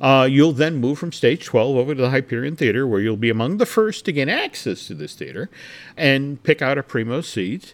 uh, 0.00 0.28
you'll 0.30 0.52
then 0.52 0.76
move 0.76 0.98
from 0.98 1.12
Stage 1.12 1.44
12 1.44 1.76
over 1.76 1.94
to 1.94 2.02
the 2.02 2.10
Hyperion 2.10 2.56
Theater, 2.56 2.86
where 2.86 3.00
you'll 3.00 3.16
be 3.16 3.30
among 3.30 3.56
the 3.56 3.66
first 3.66 4.04
to 4.04 4.12
gain 4.12 4.28
access 4.28 4.86
to 4.88 4.94
this 4.94 5.14
theater 5.14 5.48
and 5.96 6.42
pick 6.42 6.60
out 6.60 6.76
a 6.76 6.82
primo 6.82 7.22
seat. 7.22 7.72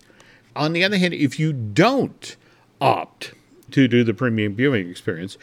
On 0.55 0.73
the 0.73 0.85
other 0.85 0.99
hand, 0.99 1.15
if 1.15 1.41
you 1.41 1.53
don't 1.53 2.37
opt 2.81 3.33
to 3.73 3.89
do 3.89 4.05
the 4.05 4.15
premium 4.15 4.55
viewing 4.55 4.89
experience, 4.89 5.37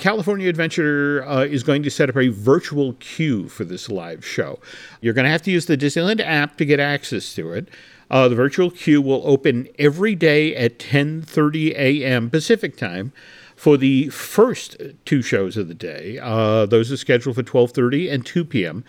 California 0.00 0.48
Adventure 0.48 1.22
uh, 1.28 1.44
is 1.44 1.62
going 1.62 1.82
to 1.82 1.90
set 1.90 2.08
up 2.08 2.16
a 2.16 2.28
virtual 2.28 2.94
queue 2.94 3.50
for 3.50 3.64
this 3.64 3.90
live 3.90 4.24
show. 4.24 4.58
You're 5.02 5.12
going 5.12 5.26
to 5.26 5.30
have 5.30 5.42
to 5.42 5.50
use 5.50 5.66
the 5.66 5.76
Disneyland 5.76 6.20
app 6.24 6.56
to 6.56 6.64
get 6.64 6.80
access 6.80 7.34
to 7.34 7.52
it. 7.52 7.68
Uh, 8.10 8.26
the 8.26 8.34
virtual 8.34 8.70
queue 8.70 9.02
will 9.02 9.20
open 9.26 9.68
every 9.78 10.14
day 10.14 10.56
at 10.56 10.78
10:30 10.78 11.72
a.m. 11.76 12.30
Pacific 12.30 12.78
time 12.78 13.12
for 13.54 13.76
the 13.76 14.08
first 14.08 14.74
two 15.04 15.20
shows 15.20 15.58
of 15.58 15.68
the 15.68 15.74
day. 15.74 16.18
Uh, 16.18 16.64
those 16.64 16.90
are 16.90 16.96
scheduled 16.96 17.36
for 17.36 17.42
12:30 17.42 18.10
and 18.10 18.24
2 18.24 18.46
p.m. 18.46 18.84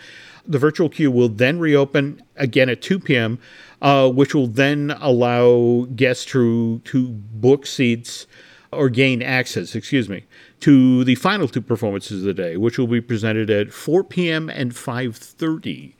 The 0.46 0.58
virtual 0.58 0.88
queue 0.88 1.10
will 1.10 1.28
then 1.28 1.58
reopen 1.58 2.22
again 2.36 2.70
at 2.70 2.80
2 2.80 2.98
p.m., 2.98 3.38
uh, 3.82 4.08
which 4.08 4.34
will 4.34 4.46
then 4.46 4.96
allow 4.98 5.86
guests 5.94 6.24
to 6.32 6.78
to 6.86 7.08
book 7.08 7.66
seats 7.66 8.26
or 8.72 8.88
gain 8.88 9.22
access, 9.22 9.74
excuse 9.74 10.08
me, 10.08 10.24
to 10.62 11.02
the 11.02 11.16
final 11.16 11.48
two 11.48 11.60
performances 11.60 12.20
of 12.20 12.24
the 12.24 12.34
day, 12.34 12.56
which 12.56 12.78
will 12.78 12.86
be 12.86 13.00
presented 13.00 13.50
at 13.50 13.72
4 13.72 14.04
p.m. 14.04 14.48
and 14.48 14.72
5:30. 14.72 15.94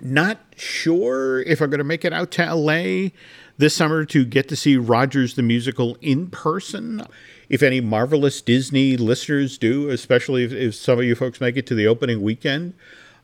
Not 0.00 0.38
sure 0.56 1.42
if 1.42 1.60
I'm 1.60 1.70
going 1.70 1.78
to 1.78 1.84
make 1.84 2.04
it 2.04 2.12
out 2.12 2.30
to 2.32 2.54
LA 2.54 3.10
this 3.58 3.74
summer 3.74 4.04
to 4.06 4.24
get 4.24 4.48
to 4.48 4.56
see 4.56 4.76
Rogers 4.76 5.34
the 5.34 5.42
musical 5.42 5.98
in 6.00 6.28
person. 6.28 7.02
If 7.50 7.62
any 7.62 7.80
marvelous 7.80 8.40
Disney 8.40 8.96
listeners 8.96 9.58
do, 9.58 9.90
especially 9.90 10.44
if, 10.44 10.52
if 10.52 10.74
some 10.74 10.98
of 10.98 11.04
you 11.04 11.14
folks 11.14 11.40
make 11.40 11.56
it 11.56 11.66
to 11.66 11.74
the 11.74 11.86
opening 11.86 12.22
weekend, 12.22 12.74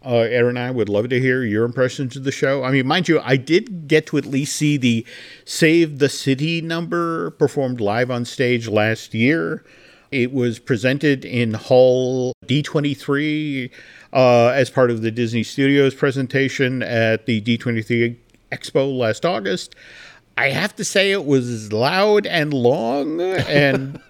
uh, 0.05 0.17
Aaron 0.17 0.57
and 0.57 0.59
I 0.59 0.71
would 0.71 0.91
love 0.91 1.09
to 1.09 1.21
hear 1.21 1.45
your 1.45 1.65
impressions 1.65 2.15
of 2.15 2.25
the 2.25 2.33
show. 2.33 2.63
I 2.63 2.71
mean, 2.73 2.87
mind 2.87 3.09
you, 3.09 3.21
I 3.21 3.37
did 3.37 3.89
get 3.89 4.07
to 4.09 4.19
at 4.19 4.27
least 4.27 4.57
see 4.57 4.77
the 4.77 5.07
Save 5.47 5.99
the 5.99 6.11
City 6.11 6.61
number 6.61 7.31
performed 7.31 7.81
live 7.81 8.11
on 8.11 8.27
stage 8.27 8.69
last 8.69 9.15
year. 9.15 9.65
It 10.11 10.33
was 10.33 10.59
presented 10.59 11.25
in 11.25 11.55
Hall 11.55 12.35
D23 12.47 13.71
uh, 14.13 14.49
as 14.49 14.71
part 14.71 14.91
of 14.91 15.03
the 15.03 15.11
Disney 15.11 15.43
Studios 15.43 15.95
presentation 15.95 16.83
at 16.83 17.27
the 17.27 17.41
D23 17.41 18.17
Expo 18.53 18.97
last 18.97 19.25
August. 19.25 19.75
I 20.37 20.51
have 20.51 20.75
to 20.77 20.85
say 20.85 21.13
it 21.13 21.25
was 21.25 21.73
loud 21.73 22.27
and 22.27 22.53
long 22.53 23.21
and 23.21 24.01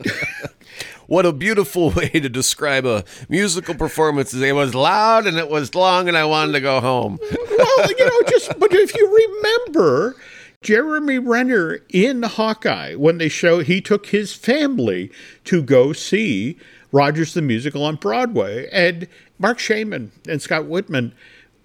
what 1.07 1.27
a 1.27 1.33
beautiful 1.33 1.91
way 1.91 2.09
to 2.09 2.29
describe 2.29 2.87
a 2.87 3.05
musical 3.29 3.75
performance. 3.75 4.33
It 4.33 4.55
was 4.55 4.75
loud 4.75 5.27
and 5.27 5.37
it 5.37 5.49
was 5.49 5.75
long, 5.75 6.09
and 6.09 6.17
I 6.17 6.25
wanted 6.25 6.53
to 6.53 6.61
go 6.61 6.81
home. 6.81 7.19
well, 7.21 7.91
you 7.91 8.07
know, 8.07 8.21
just 8.29 8.59
but 8.59 8.73
if 8.73 8.95
you 8.95 9.29
remember. 9.37 10.17
Jeremy 10.65 11.19
Renner 11.19 11.81
in 11.91 12.23
Hawkeye, 12.23 12.95
when 12.95 13.19
they 13.19 13.29
show 13.29 13.61
he 13.61 13.81
took 13.81 14.07
his 14.07 14.33
family 14.33 15.13
to 15.45 15.63
go 15.63 15.93
see 15.93 16.59
Rogers 16.91 17.35
the 17.35 17.43
Musical 17.43 17.85
on 17.85 17.97
Broadway. 17.97 18.69
And 18.73 19.07
Marc 19.39 19.59
Shaiman 19.59 20.11
and 20.27 20.41
Scott 20.41 20.65
Wittman 20.65 21.13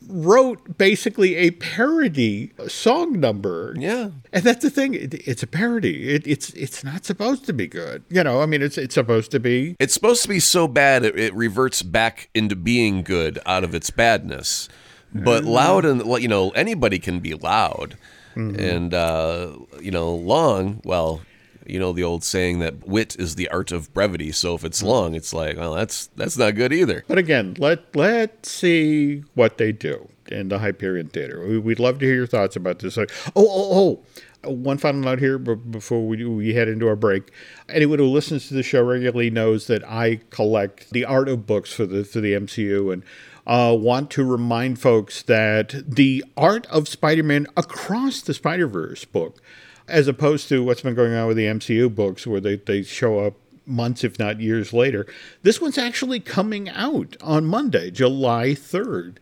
wrote 0.08 0.78
basically 0.78 1.36
a 1.36 1.52
parody 1.52 2.52
song 2.68 3.20
number. 3.20 3.74
Yeah. 3.78 4.10
And 4.34 4.44
that's 4.44 4.64
the 4.64 4.70
thing. 4.70 4.96
It, 4.96 5.14
it's 5.28 5.44
a 5.44 5.48
parody. 5.48 6.10
It, 6.10 6.28
it's 6.28 6.50
it's 6.52 6.84
not 6.84 7.06
supposed 7.06 7.46
to 7.46 7.54
be 7.54 7.68
good. 7.68 8.04
You 8.10 8.24
know, 8.24 8.42
I 8.42 8.46
mean, 8.48 8.62
it's 8.62 8.78
it's 8.78 8.96
supposed 8.96 9.32
to 9.32 9.40
be. 9.40 9.78
It's 9.80 9.94
supposed 9.94 10.24
to 10.24 10.30
be 10.30 10.42
so 10.42 10.68
bad 10.68 11.06
it, 11.06 11.18
it 11.18 11.34
reverts 11.34 11.84
back 11.84 12.30
into 12.34 12.56
being 12.58 13.04
good 13.04 13.40
out 13.46 13.64
of 13.64 13.74
its 13.74 13.92
badness. 13.92 14.68
But 15.14 15.44
loud 15.44 15.86
and 15.86 16.06
you 16.22 16.28
know 16.28 16.52
anybody 16.52 17.00
can 17.00 17.20
be 17.20 17.34
loud, 17.34 17.98
Mm-hmm. 18.36 18.60
and 18.60 18.94
uh, 18.94 19.52
you 19.82 19.92
know 19.92 20.14
long. 20.14 20.82
Well, 20.84 21.22
you 21.66 21.80
know 21.80 21.94
the 21.94 22.04
old 22.04 22.24
saying 22.24 22.60
that 22.60 22.88
wit 22.88 23.16
is 23.20 23.36
the 23.36 23.48
art 23.50 23.72
of 23.72 23.94
brevity. 23.94 24.32
So 24.32 24.54
if 24.56 24.60
Mm-hmm. 24.62 24.68
it's 24.68 24.84
long, 24.84 25.16
it's 25.16 25.34
like 25.34 25.58
well 25.58 25.74
that's 25.74 26.08
that's 26.16 26.38
not 26.38 26.56
good 26.56 26.72
either. 26.74 27.04
But 27.08 27.18
again, 27.18 27.56
let 27.58 27.96
let's 27.96 28.52
see 28.52 29.24
what 29.36 29.58
they 29.58 29.72
do 29.72 30.10
in 30.32 30.50
the 30.50 30.60
Hyperion 30.60 31.08
Theater. 31.08 31.46
We, 31.46 31.58
we'd 31.58 31.80
love 31.80 32.00
to 32.00 32.06
hear 32.06 32.16
your 32.16 32.28
thoughts 32.28 32.56
about 32.56 32.80
this. 32.80 32.98
Like, 32.98 33.12
oh, 33.36 33.48
oh, 33.50 33.80
oh. 33.80 34.50
One 34.50 34.78
final 34.78 35.02
note 35.02 35.20
here 35.20 35.38
before 35.38 36.08
we, 36.08 36.24
we 36.24 36.54
head 36.54 36.70
into 36.70 36.88
our 36.88 36.96
break. 36.96 37.30
Anyone 37.68 38.00
who 38.00 38.06
listens 38.06 38.48
to 38.48 38.54
the 38.54 38.64
show 38.64 38.82
regularly 38.82 39.30
knows 39.30 39.68
that 39.68 39.84
I 39.86 40.22
collect 40.30 40.92
the 40.92 41.04
art 41.04 41.28
of 41.28 41.46
books 41.46 41.74
for 41.74 41.86
the 41.86 42.06
for 42.06 42.22
the 42.22 42.32
MCU 42.34 42.94
and 42.94 43.04
uh, 43.50 43.74
want 43.74 44.12
to 44.12 44.24
remind 44.24 44.80
folks 44.80 45.24
that 45.24 45.74
the 45.88 46.24
art 46.38 46.68
of 46.68 46.88
Spider-Man 46.88 47.48
across 47.58 48.22
the 48.22 48.36
Spider-Verse 48.36 49.06
book, 49.06 49.42
as 49.88 50.08
opposed 50.08 50.48
to 50.50 50.64
what's 50.64 50.84
been 50.84 50.94
going 50.94 51.16
on 51.16 51.28
with 51.28 51.36
the 51.36 51.46
MCU 51.46 51.94
books 51.94 52.28
where 52.28 52.40
they, 52.40 52.58
they 52.58 52.84
show 52.84 53.20
up 53.20 53.34
months, 53.66 54.04
if 54.04 54.20
not 54.20 54.40
years 54.40 54.72
later. 54.72 55.08
This 55.42 55.60
one's 55.60 55.80
actually 55.80 56.20
coming 56.20 56.70
out 56.70 57.18
on 57.22 57.48
Monday, 57.48 57.90
July 57.90 58.50
3rd. 58.50 59.18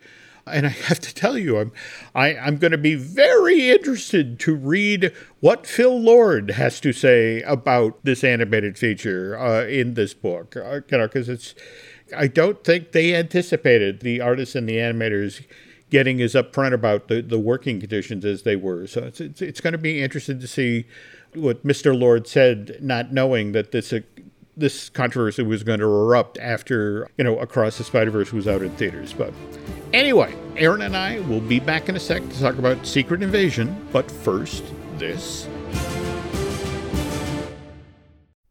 And 0.46 0.66
I 0.66 0.70
have 0.70 1.00
to 1.00 1.16
tell 1.16 1.38
you, 1.38 1.58
I'm 1.58 1.72
I, 2.13 2.36
I'm 2.36 2.58
going 2.58 2.72
to 2.72 2.78
be 2.78 2.96
very 2.96 3.70
interested 3.70 4.40
to 4.42 4.56
read 4.56 5.13
what 5.40 5.66
Phil 5.66 6.02
Lord 6.02 6.52
has 6.52 6.82
to 6.82 6.92
say 6.92 7.42
about 7.44 8.04
this 8.04 8.26
animated 8.26 8.78
feature 8.78 9.38
uh, 9.40 9.66
in 9.66 9.94
this 9.94 10.13
book. 10.13 10.58
Uh, 10.58 10.82
you 10.90 10.98
know, 10.98 11.08
because 11.08 11.30
it's 11.30 11.56
I 12.15 12.28
don't 12.28 12.63
think 12.63 12.91
they 12.91 13.15
anticipated 13.15 14.02
the 14.02 14.22
artists 14.22 14.56
and 14.56 14.67
the 14.67 14.78
animators 14.78 15.46
getting 15.89 16.22
as 16.22 16.34
upfront 16.34 16.74
about 16.74 17.08
the, 17.08 17.22
the 17.22 17.39
working 17.39 17.80
conditions 17.80 18.26
as 18.26 18.43
they 18.43 18.56
were. 18.56 18.88
So 18.88 19.04
it's, 19.04 19.22
it's, 19.22 19.41
it's 19.41 19.62
going 19.62 19.72
to 19.72 19.78
be 19.78 20.02
interesting 20.02 20.39
to 20.39 20.48
see 20.48 20.86
what 21.34 21.65
Mr. 21.65 21.98
Lord 21.98 22.28
said, 22.28 22.78
not 22.82 23.12
knowing 23.12 23.52
that 23.54 23.72
this 23.72 23.93
uh, 23.93 24.00
this 24.56 24.89
controversy 24.89 25.43
was 25.43 25.63
going 25.63 25.80
to 25.80 25.86
erupt 25.86 26.39
after 26.39 27.08
you 27.17 27.24
know 27.24 27.38
Across 27.38 27.78
the 27.78 27.84
Spider 27.84 28.10
Verse 28.10 28.34
was 28.34 28.48
out 28.48 28.63
in 28.63 28.72
theaters. 28.72 29.13
But 29.13 29.32
anyway, 29.93 30.36
Aaron 30.58 30.82
and 30.82 30.98
I 30.98 31.20
will 31.22 31.41
be 31.41 31.60
back 31.60 31.89
in 31.89 31.96
a 31.96 32.00
sec 32.00 32.28
to 32.28 32.39
talk 32.39 32.58
about 32.58 32.86
Secret 32.86 33.22
Invasion. 33.22 33.88
But 33.91 34.10
first, 34.10 34.63
this. 34.98 35.48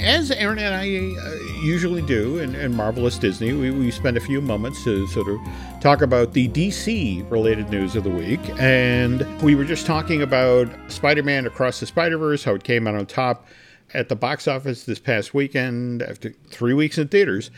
As 0.00 0.30
Aaron 0.30 0.58
and 0.58 0.74
I 0.74 1.20
uh, 1.20 1.34
usually 1.60 2.02
do 2.02 2.38
in, 2.38 2.74
Marvelous 2.74 3.18
Disney, 3.18 3.52
we, 3.52 3.70
we 3.70 3.90
spend 3.90 4.16
a 4.16 4.20
few 4.20 4.40
moments 4.40 4.84
to 4.84 5.06
sort 5.08 5.28
of 5.28 5.38
talk 5.80 6.02
about 6.02 6.32
the 6.32 6.48
DC 6.48 7.28
related 7.30 7.70
news 7.70 7.96
of 7.96 8.04
the 8.04 8.10
week. 8.10 8.40
And 8.58 9.26
we 9.42 9.54
were 9.54 9.64
just 9.64 9.86
talking 9.86 10.22
about 10.22 10.68
Spider 10.88 11.22
Man 11.22 11.46
Across 11.46 11.80
the 11.80 11.86
Spider 11.86 12.18
Verse, 12.18 12.44
how 12.44 12.54
it 12.54 12.64
came 12.64 12.86
out 12.86 12.94
on 12.94 13.06
top 13.06 13.46
at 13.94 14.08
the 14.08 14.16
box 14.16 14.46
office 14.46 14.84
this 14.84 14.98
past 14.98 15.34
weekend 15.34 16.02
after 16.02 16.30
three 16.50 16.74
weeks 16.74 16.98
in 16.98 17.08
theaters. 17.08 17.50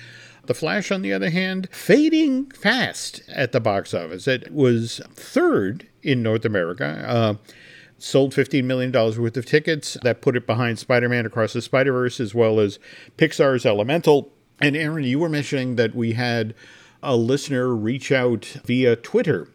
The 0.47 0.55
Flash, 0.55 0.91
on 0.91 1.03
the 1.03 1.13
other 1.13 1.31
hand, 1.31 1.69
fading 1.71 2.51
fast 2.51 3.23
at 3.29 3.53
the 3.53 3.61
box 3.61 3.93
office. 3.93 4.27
It 4.27 4.53
was 4.53 5.01
third 5.15 5.87
in 6.03 6.23
North 6.23 6.45
America. 6.45 7.05
Uh, 7.07 7.35
sold 8.03 8.35
$15 8.35 8.65
million 8.65 8.93
worth 8.93 9.37
of 9.37 9.47
tickets. 9.47 9.97
That 10.03 10.21
put 10.21 10.37
it 10.37 10.47
behind 10.47 10.79
Spider 10.79 11.09
Man 11.09 11.27
Across 11.27 11.53
the 11.53 11.63
Spider 11.63 11.93
Verse, 11.93 12.21
as 12.21 12.35
well 12.35 12.61
as 12.61 12.79
Pixar's 13.17 13.65
Elemental. 13.65 14.33
And 14.61 14.77
Aaron, 14.77 15.05
you 15.05 15.19
were 15.19 15.29
mentioning 15.29 15.77
that 15.77 15.95
we 15.95 16.13
had 16.13 16.55
a 17.03 17.17
listener 17.17 17.75
reach 17.75 18.13
out 18.13 18.45
via 18.65 18.97
Twitter 18.97 19.49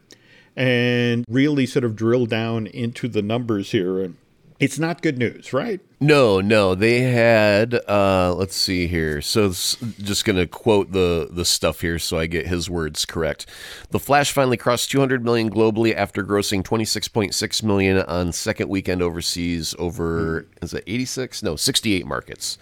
and 0.56 1.24
really 1.28 1.66
sort 1.66 1.84
of 1.84 1.94
drill 1.94 2.26
down 2.26 2.66
into 2.66 3.08
the 3.08 3.22
numbers 3.22 3.72
here. 3.72 4.00
And 4.00 4.16
it's 4.58 4.78
not 4.78 5.02
good 5.02 5.18
news, 5.18 5.52
right? 5.52 5.80
No, 6.00 6.40
no, 6.40 6.74
they 6.74 7.00
had. 7.00 7.74
Uh, 7.88 8.34
let's 8.34 8.54
see 8.54 8.86
here. 8.86 9.22
So, 9.22 9.48
just 9.48 10.24
gonna 10.24 10.46
quote 10.46 10.92
the 10.92 11.28
the 11.30 11.44
stuff 11.44 11.80
here, 11.80 11.98
so 11.98 12.18
I 12.18 12.26
get 12.26 12.46
his 12.46 12.68
words 12.68 13.06
correct. 13.06 13.46
The 13.90 13.98
Flash 13.98 14.32
finally 14.32 14.56
crossed 14.56 14.90
200 14.90 15.24
million 15.24 15.50
globally 15.50 15.94
after 15.94 16.22
grossing 16.22 16.62
26.6 16.62 17.62
million 17.62 17.98
on 17.98 18.32
second 18.32 18.68
weekend 18.68 19.00
overseas 19.02 19.74
over 19.78 20.46
is 20.60 20.74
it 20.74 20.84
86? 20.86 21.42
No, 21.42 21.56
68 21.56 22.06
markets, 22.06 22.58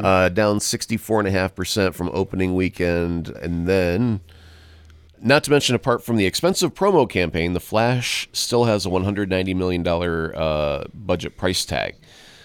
uh, 0.00 0.28
down 0.28 0.58
64.5 0.58 1.54
percent 1.54 1.94
from 1.94 2.10
opening 2.12 2.54
weekend, 2.54 3.28
and 3.28 3.66
then. 3.68 4.20
Not 5.24 5.44
to 5.44 5.50
mention, 5.50 5.76
apart 5.76 6.02
from 6.02 6.16
the 6.16 6.26
expensive 6.26 6.74
promo 6.74 7.08
campaign, 7.08 7.52
The 7.52 7.60
Flash 7.60 8.28
still 8.32 8.64
has 8.64 8.84
a 8.84 8.88
$190 8.88 9.54
million 9.54 9.86
uh, 9.86 10.84
budget 10.92 11.36
price 11.36 11.64
tag. 11.64 11.94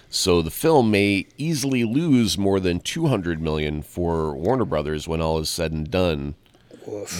So 0.09 0.41
the 0.41 0.51
film 0.51 0.91
may 0.91 1.25
easily 1.37 1.83
lose 1.83 2.37
more 2.37 2.59
than 2.59 2.79
200 2.79 3.41
million 3.41 3.81
for 3.81 4.35
Warner 4.35 4.63
Brothers 4.63 5.07
when 5.07 5.21
all 5.21 5.39
is 5.39 5.49
said 5.49 5.71
and 5.71 5.89
done 5.89 6.35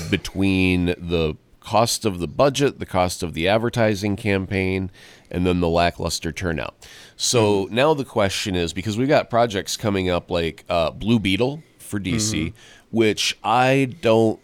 between 0.10 0.86
the 0.86 1.36
cost 1.60 2.06
of 2.06 2.20
the 2.20 2.28
budget, 2.28 2.80
the 2.80 2.86
cost 2.86 3.24
of 3.24 3.34
the 3.34 3.48
advertising 3.48 4.16
campaign, 4.16 4.90
and 5.30 5.46
then 5.46 5.60
the 5.60 5.68
lackluster 5.68 6.32
turnout. 6.32 6.88
So 7.18 7.68
now 7.70 7.94
the 7.94 8.06
question 8.06 8.56
is 8.56 8.72
because 8.72 8.98
we've 8.98 9.08
got 9.10 9.30
projects 9.30 9.76
coming 9.76 10.10
up 10.10 10.32
like 10.32 10.64
uh, 10.70 10.92
Blue 10.92 11.20
Beetle 11.20 11.62
for 11.80 12.00
DC, 12.00 12.54
which 12.92 13.38
I 13.44 13.96
don't. 14.02 14.40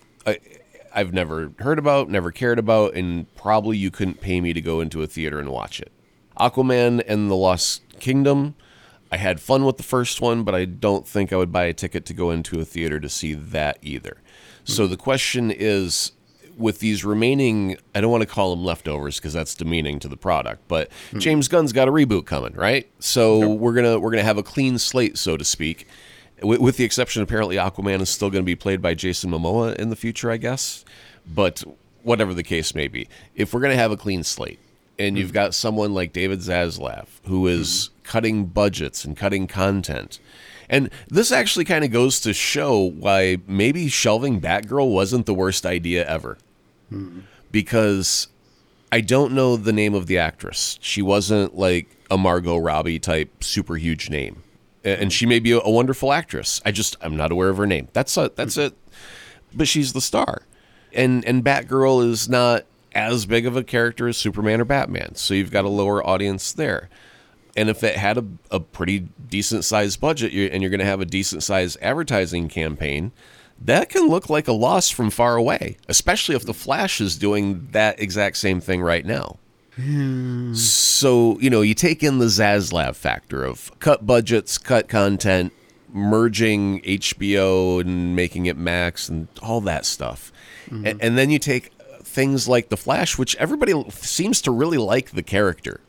I've 0.93 1.13
never 1.13 1.53
heard 1.59 1.79
about, 1.79 2.09
never 2.09 2.31
cared 2.31 2.59
about, 2.59 2.93
and 2.93 3.33
probably 3.35 3.77
you 3.77 3.91
couldn't 3.91 4.21
pay 4.21 4.41
me 4.41 4.53
to 4.53 4.61
go 4.61 4.79
into 4.79 5.01
a 5.01 5.07
theater 5.07 5.39
and 5.39 5.49
watch 5.49 5.79
it. 5.79 5.91
Aquaman 6.39 7.03
and 7.07 7.29
the 7.29 7.35
Lost 7.35 7.81
Kingdom. 7.99 8.55
I 9.11 9.17
had 9.17 9.39
fun 9.39 9.63
with 9.63 9.77
the 9.77 9.83
first 9.83 10.21
one, 10.21 10.43
but 10.43 10.55
I 10.55 10.65
don't 10.65 11.07
think 11.07 11.31
I 11.31 11.35
would 11.35 11.51
buy 11.51 11.65
a 11.65 11.73
ticket 11.73 12.05
to 12.07 12.13
go 12.13 12.31
into 12.31 12.59
a 12.59 12.65
theater 12.65 12.99
to 12.99 13.09
see 13.09 13.33
that 13.33 13.77
either. 13.81 14.17
So 14.63 14.85
hmm. 14.85 14.91
the 14.91 14.97
question 14.97 15.51
is 15.51 16.13
with 16.57 16.79
these 16.79 17.03
remaining 17.03 17.77
I 17.95 18.01
don't 18.01 18.11
want 18.11 18.21
to 18.21 18.27
call 18.27 18.55
them 18.55 18.63
leftovers 18.63 19.17
because 19.17 19.33
that's 19.33 19.55
demeaning 19.55 19.99
to 19.99 20.07
the 20.07 20.17
product, 20.17 20.67
but 20.67 20.91
hmm. 21.11 21.19
James 21.19 21.47
Gunn's 21.47 21.73
got 21.73 21.87
a 21.87 21.91
reboot 21.91 22.25
coming, 22.25 22.53
right? 22.53 22.89
So 22.99 23.47
we're 23.49 23.73
going 23.73 23.85
to 23.85 23.99
we're 23.99 24.11
going 24.11 24.21
to 24.21 24.25
have 24.25 24.37
a 24.37 24.43
clean 24.43 24.77
slate 24.77 25.17
so 25.17 25.37
to 25.37 25.43
speak. 25.43 25.87
With, 26.43 26.59
with 26.59 26.77
the 26.77 26.83
exception 26.83 27.21
apparently 27.21 27.55
Aquaman 27.55 28.01
is 28.01 28.09
still 28.09 28.29
going 28.29 28.43
to 28.43 28.45
be 28.45 28.55
played 28.55 28.81
by 28.81 28.93
Jason 28.93 29.31
Momoa 29.31 29.75
in 29.75 29.89
the 29.89 29.95
future, 29.95 30.29
I 30.29 30.37
guess. 30.37 30.83
But 31.25 31.63
whatever 32.03 32.33
the 32.33 32.43
case 32.43 32.75
may 32.75 32.87
be, 32.87 33.07
if 33.35 33.53
we're 33.53 33.61
going 33.61 33.71
to 33.71 33.81
have 33.81 33.91
a 33.91 33.97
clean 33.97 34.23
slate, 34.23 34.59
and 34.99 35.17
you've 35.17 35.29
hmm. 35.29 35.33
got 35.35 35.53
someone 35.53 35.93
like 35.93 36.13
David 36.13 36.39
Zaslav 36.39 37.07
who 37.25 37.41
hmm. 37.41 37.61
is 37.61 37.89
cutting 38.03 38.45
budgets 38.45 39.05
and 39.05 39.17
cutting 39.17 39.47
content. 39.47 40.19
And 40.69 40.89
this 41.07 41.31
actually 41.31 41.65
kind 41.65 41.83
of 41.83 41.91
goes 41.91 42.19
to 42.21 42.33
show 42.33 42.77
why 42.77 43.37
maybe 43.47 43.87
shelving 43.89 44.39
Batgirl 44.39 44.91
wasn't 44.91 45.25
the 45.25 45.33
worst 45.33 45.65
idea 45.65 46.07
ever. 46.07 46.37
Hmm. 46.89 47.21
Because 47.51 48.27
I 48.91 49.01
don't 49.01 49.33
know 49.33 49.57
the 49.57 49.73
name 49.73 49.93
of 49.93 50.07
the 50.07 50.17
actress. 50.17 50.77
She 50.81 51.01
wasn't 51.01 51.55
like 51.55 51.87
a 52.09 52.17
Margot 52.17 52.57
Robbie 52.57 52.99
type 52.99 53.43
super 53.43 53.75
huge 53.75 54.09
name. 54.09 54.42
And 54.83 55.13
she 55.13 55.25
may 55.25 55.39
be 55.39 55.51
a 55.51 55.59
a 55.59 55.69
wonderful 55.69 56.11
actress. 56.11 56.61
I 56.65 56.71
just 56.71 56.97
I'm 57.01 57.15
not 57.15 57.31
aware 57.31 57.49
of 57.49 57.57
her 57.57 57.65
name. 57.67 57.87
That's 57.93 58.15
a, 58.17 58.31
that's 58.35 58.57
it. 58.57 58.75
But 59.53 59.67
she's 59.67 59.93
the 59.93 60.01
star. 60.01 60.43
And 60.93 61.23
and 61.25 61.43
Batgirl 61.43 62.09
is 62.09 62.27
not 62.27 62.65
as 62.93 63.25
big 63.25 63.45
of 63.45 63.55
a 63.55 63.63
character 63.63 64.07
as 64.07 64.17
Superman 64.17 64.61
or 64.61 64.65
Batman. 64.65 65.15
So 65.15 65.33
you've 65.33 65.51
got 65.51 65.65
a 65.65 65.69
lower 65.69 66.05
audience 66.05 66.53
there. 66.53 66.89
And 67.55 67.69
if 67.69 67.83
it 67.83 67.95
had 67.95 68.17
a, 68.17 68.25
a 68.51 68.59
pretty 68.59 69.07
decent 69.27 69.63
sized 69.63 69.99
budget 69.99 70.31
you're, 70.31 70.49
and 70.51 70.61
you're 70.61 70.71
going 70.71 70.79
to 70.79 70.85
have 70.85 71.01
a 71.01 71.05
decent 71.05 71.43
sized 71.43 71.77
advertising 71.81 72.49
campaign, 72.49 73.11
that 73.61 73.89
can 73.89 74.07
look 74.07 74.29
like 74.29 74.47
a 74.47 74.53
loss 74.53 74.89
from 74.89 75.09
far 75.09 75.35
away, 75.35 75.77
especially 75.87 76.35
if 76.35 76.45
the 76.45 76.53
Flash 76.53 76.99
is 76.99 77.15
doing 77.17 77.67
that 77.71 77.99
exact 77.99 78.37
same 78.37 78.59
thing 78.59 78.81
right 78.81 79.05
now. 79.05 79.37
So, 80.55 81.39
you 81.39 81.49
know, 81.49 81.61
you 81.61 81.73
take 81.73 82.03
in 82.03 82.19
the 82.19 82.25
Zaslav 82.25 82.95
factor 82.95 83.43
of 83.43 83.71
cut 83.79 84.05
budgets, 84.05 84.57
cut 84.57 84.87
content, 84.87 85.51
merging 85.93 86.81
HBO 86.81 87.81
and 87.81 88.15
making 88.15 88.45
it 88.47 88.57
Max 88.57 89.09
and 89.09 89.27
all 89.41 89.61
that 89.61 89.85
stuff. 89.85 90.31
And, 90.69 90.85
mm-hmm. 90.85 90.97
and 91.01 91.17
then 91.17 91.29
you 91.29 91.39
take 91.39 91.71
things 92.03 92.47
like 92.47 92.69
The 92.69 92.77
Flash, 92.77 93.17
which 93.17 93.35
everybody 93.37 93.73
seems 93.89 94.41
to 94.41 94.51
really 94.51 94.77
like 94.77 95.11
the 95.11 95.23
character. 95.23 95.81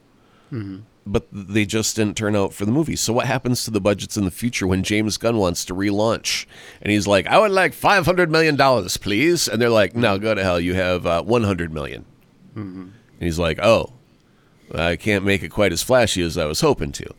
Mm-hmm. 0.52 0.80
But 1.06 1.26
they 1.30 1.66
just 1.66 1.96
didn't 1.96 2.16
turn 2.16 2.34
out 2.34 2.54
for 2.54 2.64
the 2.64 2.72
movie. 2.72 2.96
So 2.96 3.12
what 3.12 3.26
happens 3.26 3.64
to 3.64 3.70
the 3.70 3.80
budgets 3.80 4.16
in 4.16 4.24
the 4.24 4.30
future 4.30 4.66
when 4.66 4.82
James 4.82 5.18
Gunn 5.18 5.36
wants 5.36 5.66
to 5.66 5.74
relaunch 5.74 6.46
and 6.80 6.90
he's 6.90 7.06
like, 7.06 7.26
"I 7.26 7.38
would 7.38 7.50
like 7.50 7.74
five 7.74 8.06
hundred 8.06 8.30
million 8.30 8.56
dollars, 8.56 8.96
please," 8.96 9.46
and 9.46 9.60
they're 9.60 9.68
like, 9.68 9.94
"No, 9.94 10.18
go 10.18 10.34
to 10.34 10.42
hell. 10.42 10.58
You 10.58 10.72
have 10.72 11.04
uh, 11.04 11.22
one 11.22 11.42
hundred 11.42 11.74
million. 11.74 12.06
Mm-hmm. 12.56 12.86
And 13.18 13.26
he's 13.26 13.38
like, 13.38 13.58
"Oh, 13.62 13.92
I 14.74 14.96
can't 14.96 15.24
make 15.24 15.42
it 15.42 15.50
quite 15.50 15.72
as 15.72 15.82
flashy 15.82 16.22
as 16.22 16.38
I 16.38 16.46
was 16.46 16.60
hoping 16.60 16.92
to." 16.92 17.14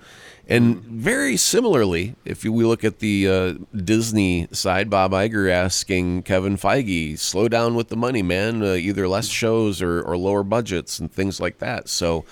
And 0.48 0.84
very 0.84 1.38
similarly, 1.38 2.16
if 2.24 2.44
we 2.44 2.50
look 2.64 2.84
at 2.84 3.00
the 3.00 3.28
uh, 3.28 3.54
Disney 3.76 4.48
side, 4.52 4.92
Bob 4.92 5.12
Iger 5.12 5.50
asking 5.50 6.24
Kevin 6.24 6.56
Feige, 6.56 7.18
"Slow 7.18 7.48
down 7.48 7.74
with 7.76 7.90
the 7.90 7.98
money, 7.98 8.22
man. 8.22 8.62
Uh, 8.62 8.74
either 8.74 9.08
less 9.08 9.28
shows 9.28 9.82
or, 9.82 10.02
or 10.02 10.18
lower 10.18 10.44
budgets 10.44 11.00
and 11.00 11.12
things 11.12 11.40
like 11.40 11.58
that." 11.60 11.90
So, 11.90 12.26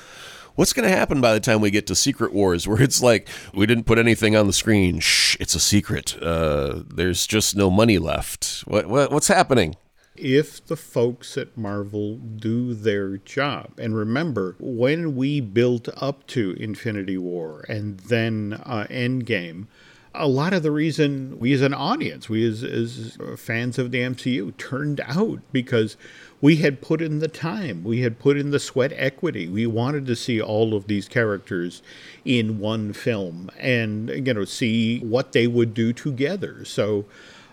what's 0.54 0.74
going 0.74 0.88
to 0.88 0.96
happen 0.96 1.22
by 1.22 1.34
the 1.34 1.40
time 1.40 1.60
we 1.60 1.72
get 1.72 1.88
to 1.88 1.96
Secret 1.96 2.34
Wars, 2.34 2.68
where 2.68 2.82
it's 2.82 3.02
like 3.02 3.28
we 3.54 3.66
didn't 3.66 3.86
put 3.86 3.98
anything 3.98 4.36
on 4.36 4.46
the 4.46 4.54
screen? 4.54 5.00
Shh, 5.00 5.36
it's 5.40 5.56
a 5.56 5.60
secret. 5.60 6.16
Uh, 6.22 6.84
there's 6.88 7.26
just 7.26 7.56
no 7.56 7.72
money 7.72 7.98
left. 7.98 8.64
What, 8.68 8.86
what 8.86 9.12
what's 9.12 9.28
happening? 9.28 9.76
If 10.16 10.66
the 10.66 10.78
folks 10.78 11.38
at 11.38 11.58
Marvel 11.58 12.18
do 12.18 12.74
their 12.74 13.18
job. 13.18 13.72
And 13.78 13.96
remember, 13.96 14.56
when 14.60 15.16
we 15.16 15.42
built 15.42 15.90
up 15.98 16.28
to 16.28 16.52
Infinity 16.60 17.18
War 17.18 17.66
and 17.68 18.00
then 18.00 18.62
uh, 18.66 18.86
Endgame, 18.90 19.68
a 20.16 20.28
lot 20.28 20.54
of 20.54 20.62
the 20.62 20.72
reason 20.72 21.40
we 21.40 21.54
as 21.54 21.62
an 21.62 21.74
audience, 21.74 22.30
we 22.30 22.48
as, 22.48 22.64
as 22.64 23.18
fans 23.36 23.80
of 23.80 23.92
the 23.92 24.00
MCU, 24.00 24.56
turned 24.58 25.02
out 25.08 25.40
because 25.52 25.98
we 26.40 26.58
had 26.58 26.82
put 26.82 27.02
in 27.02 27.20
the 27.20 27.28
time, 27.28 27.84
we 27.84 28.02
had 28.02 28.20
put 28.20 28.38
in 28.38 28.52
the 28.52 28.60
sweat 28.60 28.94
equity. 28.96 29.48
We 29.48 29.66
wanted 29.66 30.06
to 30.06 30.16
see 30.16 30.40
all 30.40 30.76
of 30.76 30.88
these 30.88 31.08
characters 31.08 31.82
in 32.26 32.60
one 32.60 32.94
film 32.94 33.50
and, 33.58 34.10
you 34.10 34.34
know, 34.34 34.46
see 34.46 35.00
what 35.00 35.32
they 35.32 35.48
would 35.48 35.74
do 35.74 35.94
together. 35.94 36.64
So, 36.66 37.06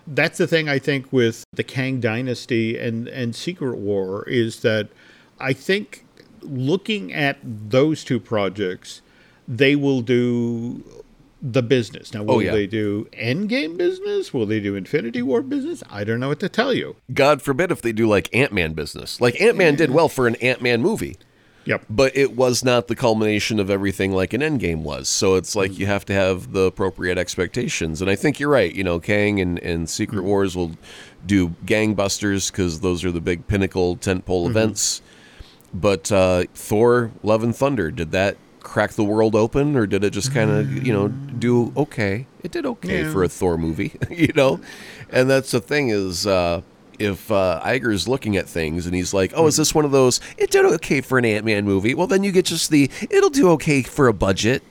that's 0.07 0.37
the 0.37 0.47
thing 0.47 0.67
I 0.69 0.79
think 0.79 1.11
with 1.11 1.43
the 1.53 1.63
Kang 1.63 1.99
Dynasty 1.99 2.77
and 2.77 3.07
and 3.07 3.35
Secret 3.35 3.77
War 3.77 4.27
is 4.27 4.61
that 4.61 4.89
I 5.39 5.53
think 5.53 6.05
looking 6.41 7.13
at 7.13 7.37
those 7.43 8.03
two 8.03 8.19
projects, 8.19 9.01
they 9.47 9.75
will 9.75 10.01
do 10.01 10.83
the 11.41 11.63
business. 11.63 12.13
Now, 12.13 12.23
will 12.23 12.35
Oh, 12.35 12.39
yeah. 12.39 12.51
they 12.51 12.67
do 12.67 13.07
Endgame 13.13 13.75
business? 13.77 14.31
Will 14.33 14.45
they 14.45 14.59
do 14.59 14.75
Infinity 14.75 15.21
War 15.23 15.41
business? 15.41 15.83
I 15.89 16.03
don't 16.03 16.19
know 16.19 16.27
what 16.29 16.39
to 16.41 16.49
tell 16.49 16.73
you. 16.73 16.95
God 17.13 17.41
forbid 17.41 17.71
if 17.71 17.81
they 17.81 17.91
do 17.91 18.07
like 18.07 18.29
Ant 18.35 18.53
Man 18.53 18.73
business. 18.73 19.19
Like 19.19 19.39
Ant 19.41 19.57
Man 19.57 19.75
did 19.75 19.89
well 19.91 20.07
for 20.09 20.27
an 20.27 20.35
Ant 20.35 20.61
Man 20.61 20.81
movie. 20.81 21.17
Yep. 21.65 21.85
but 21.89 22.17
it 22.17 22.35
was 22.35 22.63
not 22.63 22.87
the 22.87 22.95
culmination 22.95 23.59
of 23.59 23.69
everything 23.69 24.11
like 24.13 24.33
an 24.33 24.41
Endgame 24.41 24.81
was. 24.81 25.07
So 25.07 25.35
it's 25.35 25.55
like 25.55 25.77
you 25.77 25.85
have 25.85 26.05
to 26.05 26.13
have 26.13 26.53
the 26.53 26.61
appropriate 26.61 27.19
expectations. 27.19 28.01
And 28.01 28.09
I 28.09 28.15
think 28.15 28.39
you're 28.39 28.49
right. 28.49 28.73
You 28.73 28.83
know, 28.83 28.99
Kang 28.99 29.39
and, 29.39 29.59
and 29.59 29.87
Secret 29.89 30.23
Wars 30.23 30.55
will 30.55 30.71
do 31.25 31.49
gangbusters 31.65 32.51
because 32.51 32.79
those 32.79 33.05
are 33.05 33.11
the 33.11 33.21
big 33.21 33.45
pinnacle 33.47 33.95
tentpole 33.95 34.49
events. 34.49 35.01
But 35.73 36.11
uh, 36.11 36.45
Thor: 36.55 37.11
Love 37.23 37.43
and 37.43 37.55
Thunder 37.55 37.91
did 37.91 38.11
that 38.11 38.37
crack 38.59 38.91
the 38.93 39.03
world 39.03 39.35
open, 39.35 39.75
or 39.75 39.85
did 39.87 40.03
it 40.03 40.11
just 40.11 40.33
kind 40.33 40.49
of 40.51 40.85
you 40.85 40.91
know 40.93 41.07
do 41.09 41.71
okay? 41.77 42.25
It 42.43 42.51
did 42.51 42.65
okay 42.65 43.03
Yeah. 43.03 43.11
for 43.13 43.23
a 43.23 43.29
Thor 43.29 43.57
movie, 43.57 43.93
you 44.09 44.33
know. 44.35 44.59
And 45.11 45.29
that's 45.29 45.51
the 45.51 45.61
thing 45.61 45.89
is. 45.89 46.25
Uh, 46.25 46.61
if 47.01 47.31
uh, 47.31 47.61
Iger's 47.63 48.07
looking 48.07 48.37
at 48.37 48.47
things 48.47 48.85
and 48.85 48.95
he's 48.95 49.13
like, 49.13 49.33
"Oh, 49.35 49.47
is 49.47 49.57
this 49.57 49.73
one 49.73 49.85
of 49.85 49.91
those? 49.91 50.21
It 50.37 50.51
did 50.51 50.65
okay 50.65 51.01
for 51.01 51.17
an 51.17 51.25
Ant 51.25 51.45
Man 51.45 51.65
movie." 51.65 51.93
Well, 51.93 52.07
then 52.07 52.23
you 52.23 52.31
get 52.31 52.45
just 52.45 52.69
the 52.69 52.89
"it'll 53.09 53.29
do 53.29 53.49
okay 53.51 53.81
for 53.81 54.07
a 54.07 54.13
budget" 54.13 54.63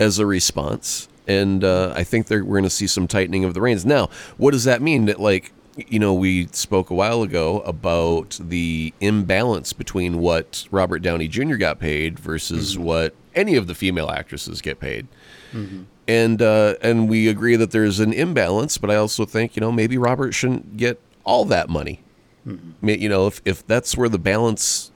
as 0.00 0.18
a 0.18 0.26
response, 0.26 1.08
and 1.28 1.62
uh, 1.62 1.92
I 1.94 2.02
think 2.02 2.26
they're, 2.26 2.44
we're 2.44 2.56
going 2.58 2.64
to 2.64 2.70
see 2.70 2.88
some 2.88 3.06
tightening 3.06 3.44
of 3.44 3.54
the 3.54 3.60
reins. 3.60 3.86
Now, 3.86 4.08
what 4.36 4.50
does 4.50 4.64
that 4.64 4.82
mean? 4.82 5.04
That 5.04 5.20
like 5.20 5.52
you 5.76 5.98
know, 5.98 6.14
we 6.14 6.46
spoke 6.52 6.90
a 6.90 6.94
while 6.94 7.22
ago 7.22 7.60
about 7.60 8.38
the 8.40 8.92
imbalance 9.00 9.72
between 9.72 10.18
what 10.18 10.66
Robert 10.70 11.00
Downey 11.00 11.28
Jr. 11.28 11.56
got 11.56 11.78
paid 11.80 12.18
versus 12.18 12.78
what 12.78 13.14
any 13.34 13.56
of 13.56 13.66
the 13.66 13.74
female 13.74 14.10
actresses 14.10 14.60
get 14.60 14.78
paid 14.80 15.08
and 16.08 16.42
uh, 16.42 16.74
and 16.82 17.08
we 17.08 17.28
agree 17.28 17.56
that 17.56 17.70
there's 17.70 18.00
an 18.00 18.12
imbalance. 18.12 18.78
But 18.78 18.90
I 18.90 18.96
also 18.96 19.24
think 19.24 19.56
you 19.56 19.60
know 19.60 19.72
maybe 19.72 19.96
Robert 19.98 20.32
shouldn't 20.32 20.76
get 20.76 21.00
all 21.24 21.44
that 21.46 21.68
money. 21.68 22.00
Mm-hmm. 22.46 22.70
Ma- 22.80 22.92
You 22.92 23.08
know, 23.08 23.26
if 23.26 23.40
if 23.44 23.66
that's 23.66 23.96
where 23.96 24.08
the 24.08 24.18
balance 24.18 24.90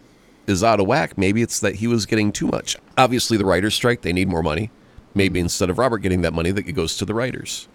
is 0.46 0.64
out 0.64 0.80
of 0.80 0.86
whack, 0.86 1.18
maybe 1.18 1.42
it's 1.42 1.60
that 1.60 1.76
he 1.76 1.86
was 1.86 2.06
getting 2.06 2.32
too 2.32 2.46
much. 2.46 2.76
Obviously, 2.96 3.36
the 3.36 3.44
writers' 3.44 3.74
strike; 3.74 4.02
they 4.02 4.12
need 4.12 4.28
more 4.28 4.42
money. 4.42 4.70
Maybe 5.14 5.38
mm-hmm. 5.38 5.46
instead 5.46 5.70
of 5.70 5.78
Robert 5.78 5.98
getting 5.98 6.22
that 6.22 6.32
money, 6.32 6.50
that 6.50 6.66
it 6.66 6.72
goes 6.72 6.96
to 6.98 7.04
the 7.04 7.14
writers. 7.14 7.68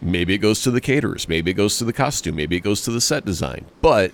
Maybe 0.00 0.34
it 0.34 0.38
goes 0.38 0.62
to 0.62 0.70
the 0.70 0.80
caterers. 0.80 1.28
Maybe 1.28 1.50
it 1.50 1.54
goes 1.54 1.78
to 1.78 1.84
the 1.84 1.92
costume. 1.92 2.36
Maybe 2.36 2.56
it 2.56 2.60
goes 2.60 2.82
to 2.82 2.90
the 2.90 3.00
set 3.00 3.24
design. 3.24 3.64
But 3.80 4.12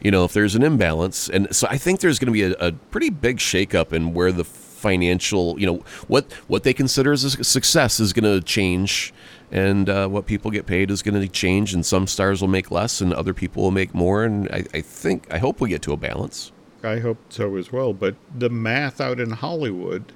you 0.00 0.10
know, 0.10 0.24
if 0.24 0.32
there's 0.32 0.54
an 0.54 0.62
imbalance, 0.62 1.28
and 1.28 1.54
so 1.54 1.66
I 1.70 1.78
think 1.78 2.00
there's 2.00 2.18
going 2.18 2.26
to 2.26 2.32
be 2.32 2.42
a, 2.42 2.52
a 2.58 2.72
pretty 2.72 3.10
big 3.10 3.38
shakeup 3.38 3.92
in 3.92 4.14
where 4.14 4.32
the 4.32 4.44
financial, 4.44 5.58
you 5.58 5.66
know, 5.66 5.76
what 6.06 6.32
what 6.46 6.62
they 6.62 6.74
consider 6.74 7.12
as 7.12 7.24
a 7.24 7.44
success 7.44 7.98
is 7.98 8.12
going 8.12 8.24
to 8.24 8.44
change, 8.44 9.12
and 9.50 9.88
uh, 9.88 10.08
what 10.08 10.26
people 10.26 10.50
get 10.50 10.66
paid 10.66 10.90
is 10.90 11.02
going 11.02 11.20
to 11.20 11.28
change. 11.28 11.72
And 11.74 11.84
some 11.84 12.06
stars 12.06 12.40
will 12.40 12.48
make 12.48 12.70
less, 12.70 13.00
and 13.00 13.12
other 13.12 13.34
people 13.34 13.62
will 13.62 13.70
make 13.70 13.94
more. 13.94 14.24
And 14.24 14.48
I, 14.48 14.64
I 14.74 14.80
think, 14.80 15.26
I 15.32 15.38
hope 15.38 15.60
we 15.60 15.68
get 15.68 15.82
to 15.82 15.92
a 15.92 15.96
balance. 15.96 16.52
I 16.82 16.98
hope 16.98 17.18
so 17.28 17.56
as 17.56 17.72
well. 17.72 17.92
But 17.92 18.16
the 18.36 18.50
math 18.50 19.00
out 19.00 19.20
in 19.20 19.30
Hollywood 19.30 20.12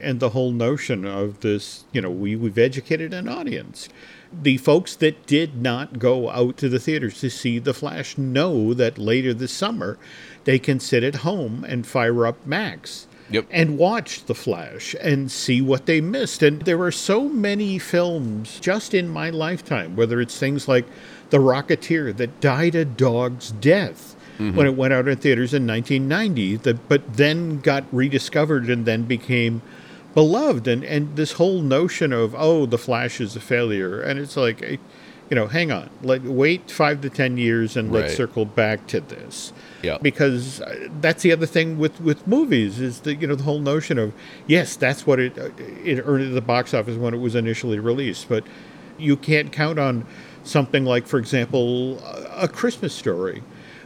and 0.00 0.18
the 0.18 0.30
whole 0.30 0.50
notion 0.50 1.04
of 1.04 1.40
this, 1.40 1.84
you 1.92 2.00
know, 2.00 2.10
we, 2.10 2.36
we've 2.36 2.58
educated 2.58 3.12
an 3.12 3.28
audience. 3.28 3.88
The 4.32 4.58
folks 4.58 4.96
that 4.96 5.26
did 5.26 5.60
not 5.60 5.98
go 5.98 6.30
out 6.30 6.56
to 6.58 6.68
the 6.68 6.78
theaters 6.78 7.20
to 7.20 7.30
see 7.30 7.58
The 7.58 7.74
Flash 7.74 8.16
know 8.16 8.72
that 8.74 8.96
later 8.96 9.34
this 9.34 9.52
summer 9.52 9.98
they 10.44 10.58
can 10.58 10.80
sit 10.80 11.02
at 11.02 11.16
home 11.16 11.64
and 11.64 11.86
fire 11.86 12.26
up 12.26 12.46
Max. 12.46 13.06
Yep. 13.30 13.46
And 13.50 13.78
watch 13.78 14.24
The 14.24 14.34
Flash 14.34 14.94
and 15.00 15.30
see 15.30 15.60
what 15.60 15.86
they 15.86 16.00
missed. 16.00 16.42
And 16.42 16.62
there 16.62 16.80
are 16.82 16.92
so 16.92 17.28
many 17.28 17.78
films 17.78 18.58
just 18.60 18.92
in 18.92 19.08
my 19.08 19.30
lifetime, 19.30 19.96
whether 19.96 20.20
it's 20.20 20.38
things 20.38 20.66
like 20.66 20.84
The 21.30 21.38
Rocketeer 21.38 22.16
that 22.16 22.40
died 22.40 22.74
a 22.74 22.84
dog's 22.84 23.52
death 23.52 24.16
mm-hmm. 24.38 24.56
when 24.56 24.66
it 24.66 24.76
went 24.76 24.92
out 24.92 25.06
in 25.06 25.16
theaters 25.16 25.54
in 25.54 25.66
1990, 25.66 26.56
that, 26.56 26.88
but 26.88 27.14
then 27.14 27.60
got 27.60 27.84
rediscovered 27.92 28.68
and 28.68 28.84
then 28.84 29.04
became 29.04 29.62
beloved. 30.12 30.66
And, 30.66 30.82
and 30.82 31.14
this 31.16 31.32
whole 31.32 31.62
notion 31.62 32.12
of, 32.12 32.34
oh, 32.36 32.66
The 32.66 32.78
Flash 32.78 33.20
is 33.20 33.36
a 33.36 33.40
failure. 33.40 34.00
And 34.00 34.18
it's 34.18 34.36
like, 34.36 34.60
you 34.60 35.36
know, 35.36 35.46
hang 35.46 35.70
on, 35.70 35.88
let 36.02 36.22
wait 36.22 36.68
five 36.68 37.00
to 37.02 37.10
10 37.10 37.38
years 37.38 37.76
and 37.76 37.92
let's 37.92 38.16
circle 38.16 38.44
back 38.44 38.88
to 38.88 39.00
this 39.00 39.52
Yeah. 39.82 39.98
because 40.02 40.60
uh, 40.60 40.88
that's 41.00 41.22
the 41.22 41.32
other 41.32 41.46
thing 41.46 41.78
with 41.78 42.00
with 42.00 42.26
movies 42.26 42.80
is 42.80 43.00
the 43.00 43.14
you 43.14 43.26
know 43.26 43.34
the 43.34 43.44
whole 43.44 43.60
notion 43.60 43.98
of 43.98 44.12
yes 44.46 44.76
that's 44.76 45.06
what 45.06 45.18
it 45.18 45.36
it 45.38 46.02
earned 46.04 46.28
at 46.28 46.34
the 46.34 46.40
box 46.40 46.74
office 46.74 46.96
when 46.96 47.14
it 47.14 47.18
was 47.18 47.34
initially 47.34 47.78
released 47.78 48.28
but 48.28 48.44
you 48.98 49.16
can't 49.16 49.52
count 49.52 49.78
on 49.78 50.06
something 50.44 50.84
like 50.84 51.06
for 51.06 51.18
example 51.18 51.98
a 52.36 52.46
christmas 52.48 52.94
story 52.94 53.42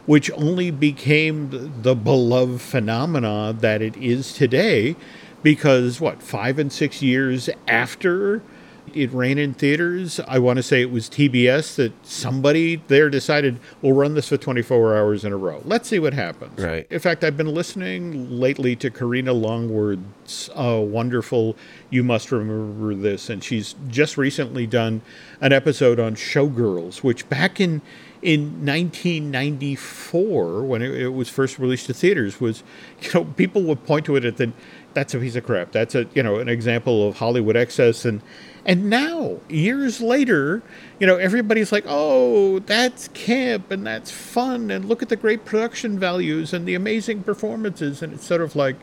which 0.06 0.30
only 0.32 0.70
became 0.70 1.48
the, 1.82 1.94
beloved 1.94 2.60
phenomena 2.60 3.54
that 3.58 3.80
it 3.80 3.96
is 3.96 4.34
today 4.34 4.94
because 5.42 6.00
what 6.00 6.22
5 6.22 6.58
and 6.58 6.72
6 6.72 7.02
years 7.02 7.48
after 7.68 8.42
it 8.94 9.12
ran 9.12 9.38
in 9.38 9.54
theaters. 9.54 10.20
I 10.26 10.38
want 10.38 10.58
to 10.58 10.62
say 10.62 10.80
it 10.80 10.90
was 10.90 11.08
TBS 11.08 11.76
that 11.76 11.92
somebody 12.06 12.76
there 12.88 13.10
decided 13.10 13.58
we'll 13.82 13.92
run 13.92 14.14
this 14.14 14.28
for 14.28 14.36
24 14.36 14.96
hours 14.96 15.24
in 15.24 15.32
a 15.32 15.36
row. 15.36 15.60
Let's 15.64 15.88
see 15.88 15.98
what 15.98 16.14
happens. 16.14 16.62
Right. 16.62 16.86
In 16.90 17.00
fact, 17.00 17.24
I've 17.24 17.36
been 17.36 17.52
listening 17.52 18.30
lately 18.30 18.76
to 18.76 18.90
Karina 18.90 19.32
Longworth's 19.32 20.48
uh, 20.54 20.80
wonderful 20.80 21.56
"You 21.90 22.04
Must 22.04 22.30
Remember 22.32 22.94
This," 22.94 23.28
and 23.28 23.42
she's 23.42 23.74
just 23.88 24.16
recently 24.16 24.66
done 24.66 25.02
an 25.40 25.52
episode 25.52 26.00
on 26.00 26.14
Showgirls, 26.14 26.98
which 26.98 27.28
back 27.28 27.60
in 27.60 27.82
in 28.22 28.64
1994 28.64 30.64
when 30.64 30.80
it, 30.80 30.94
it, 30.94 31.08
was 31.08 31.28
first 31.28 31.58
released 31.58 31.86
to 31.86 31.92
theaters 31.92 32.40
was, 32.40 32.62
you 33.02 33.10
know, 33.12 33.22
people 33.22 33.62
would 33.62 33.84
point 33.84 34.06
to 34.06 34.16
it 34.16 34.24
and 34.24 34.34
think 34.34 34.54
that's 34.94 35.12
a 35.12 35.18
piece 35.18 35.36
of 35.36 35.44
crap. 35.44 35.72
That's 35.72 35.94
a 35.94 36.06
you 36.14 36.22
know 36.22 36.38
an 36.38 36.48
example 36.48 37.06
of 37.06 37.18
Hollywood 37.18 37.56
excess 37.56 38.04
and 38.04 38.22
and 38.64 38.88
now 38.88 39.40
years 39.48 40.00
later, 40.00 40.62
you 40.98 41.06
know, 41.06 41.16
everybody's 41.16 41.70
like, 41.72 41.84
oh, 41.86 42.60
that's 42.60 43.08
camp 43.08 43.70
and 43.70 43.86
that's 43.86 44.10
fun 44.10 44.70
and 44.70 44.86
look 44.86 45.02
at 45.02 45.08
the 45.08 45.16
great 45.16 45.44
production 45.44 45.98
values 45.98 46.52
and 46.52 46.66
the 46.66 46.74
amazing 46.74 47.22
performances 47.22 48.02
and 48.02 48.12
it's 48.12 48.26
sort 48.26 48.40
of 48.40 48.56
like 48.56 48.76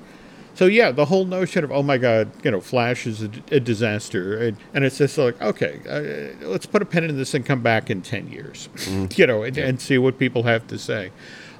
so 0.54 0.66
yeah, 0.66 0.92
the 0.92 1.06
whole 1.06 1.26
notion 1.26 1.64
of 1.64 1.72
oh 1.72 1.84
my 1.84 1.98
god, 1.98 2.30
you 2.44 2.52
know, 2.52 2.62
Flash 2.62 3.08
is 3.08 3.24
a, 3.24 3.32
a 3.52 3.60
disaster, 3.60 4.38
and, 4.38 4.58
and, 4.74 4.84
it's 4.84 4.98
just 4.98 5.18
like 5.18 5.42
okay, 5.42 5.80
uh, 5.90 6.46
let's 6.46 6.66
put 6.66 6.82
a 6.82 6.86
pin 6.86 7.06
in 7.06 7.18
this 7.18 7.34
and 7.34 7.46
come 7.46 7.62
back 7.62 7.90
in 7.90 8.02
ten 8.02 8.28
years, 8.28 8.70
mm. 8.76 9.18
you 9.18 9.26
know, 9.26 9.44
and, 9.44 9.56
yeah. 9.56 9.66
and 9.66 9.80
see 9.80 9.98
what 9.98 10.20
people 10.20 10.44
have 10.44 10.68
to 10.68 10.78
say. 10.78 11.12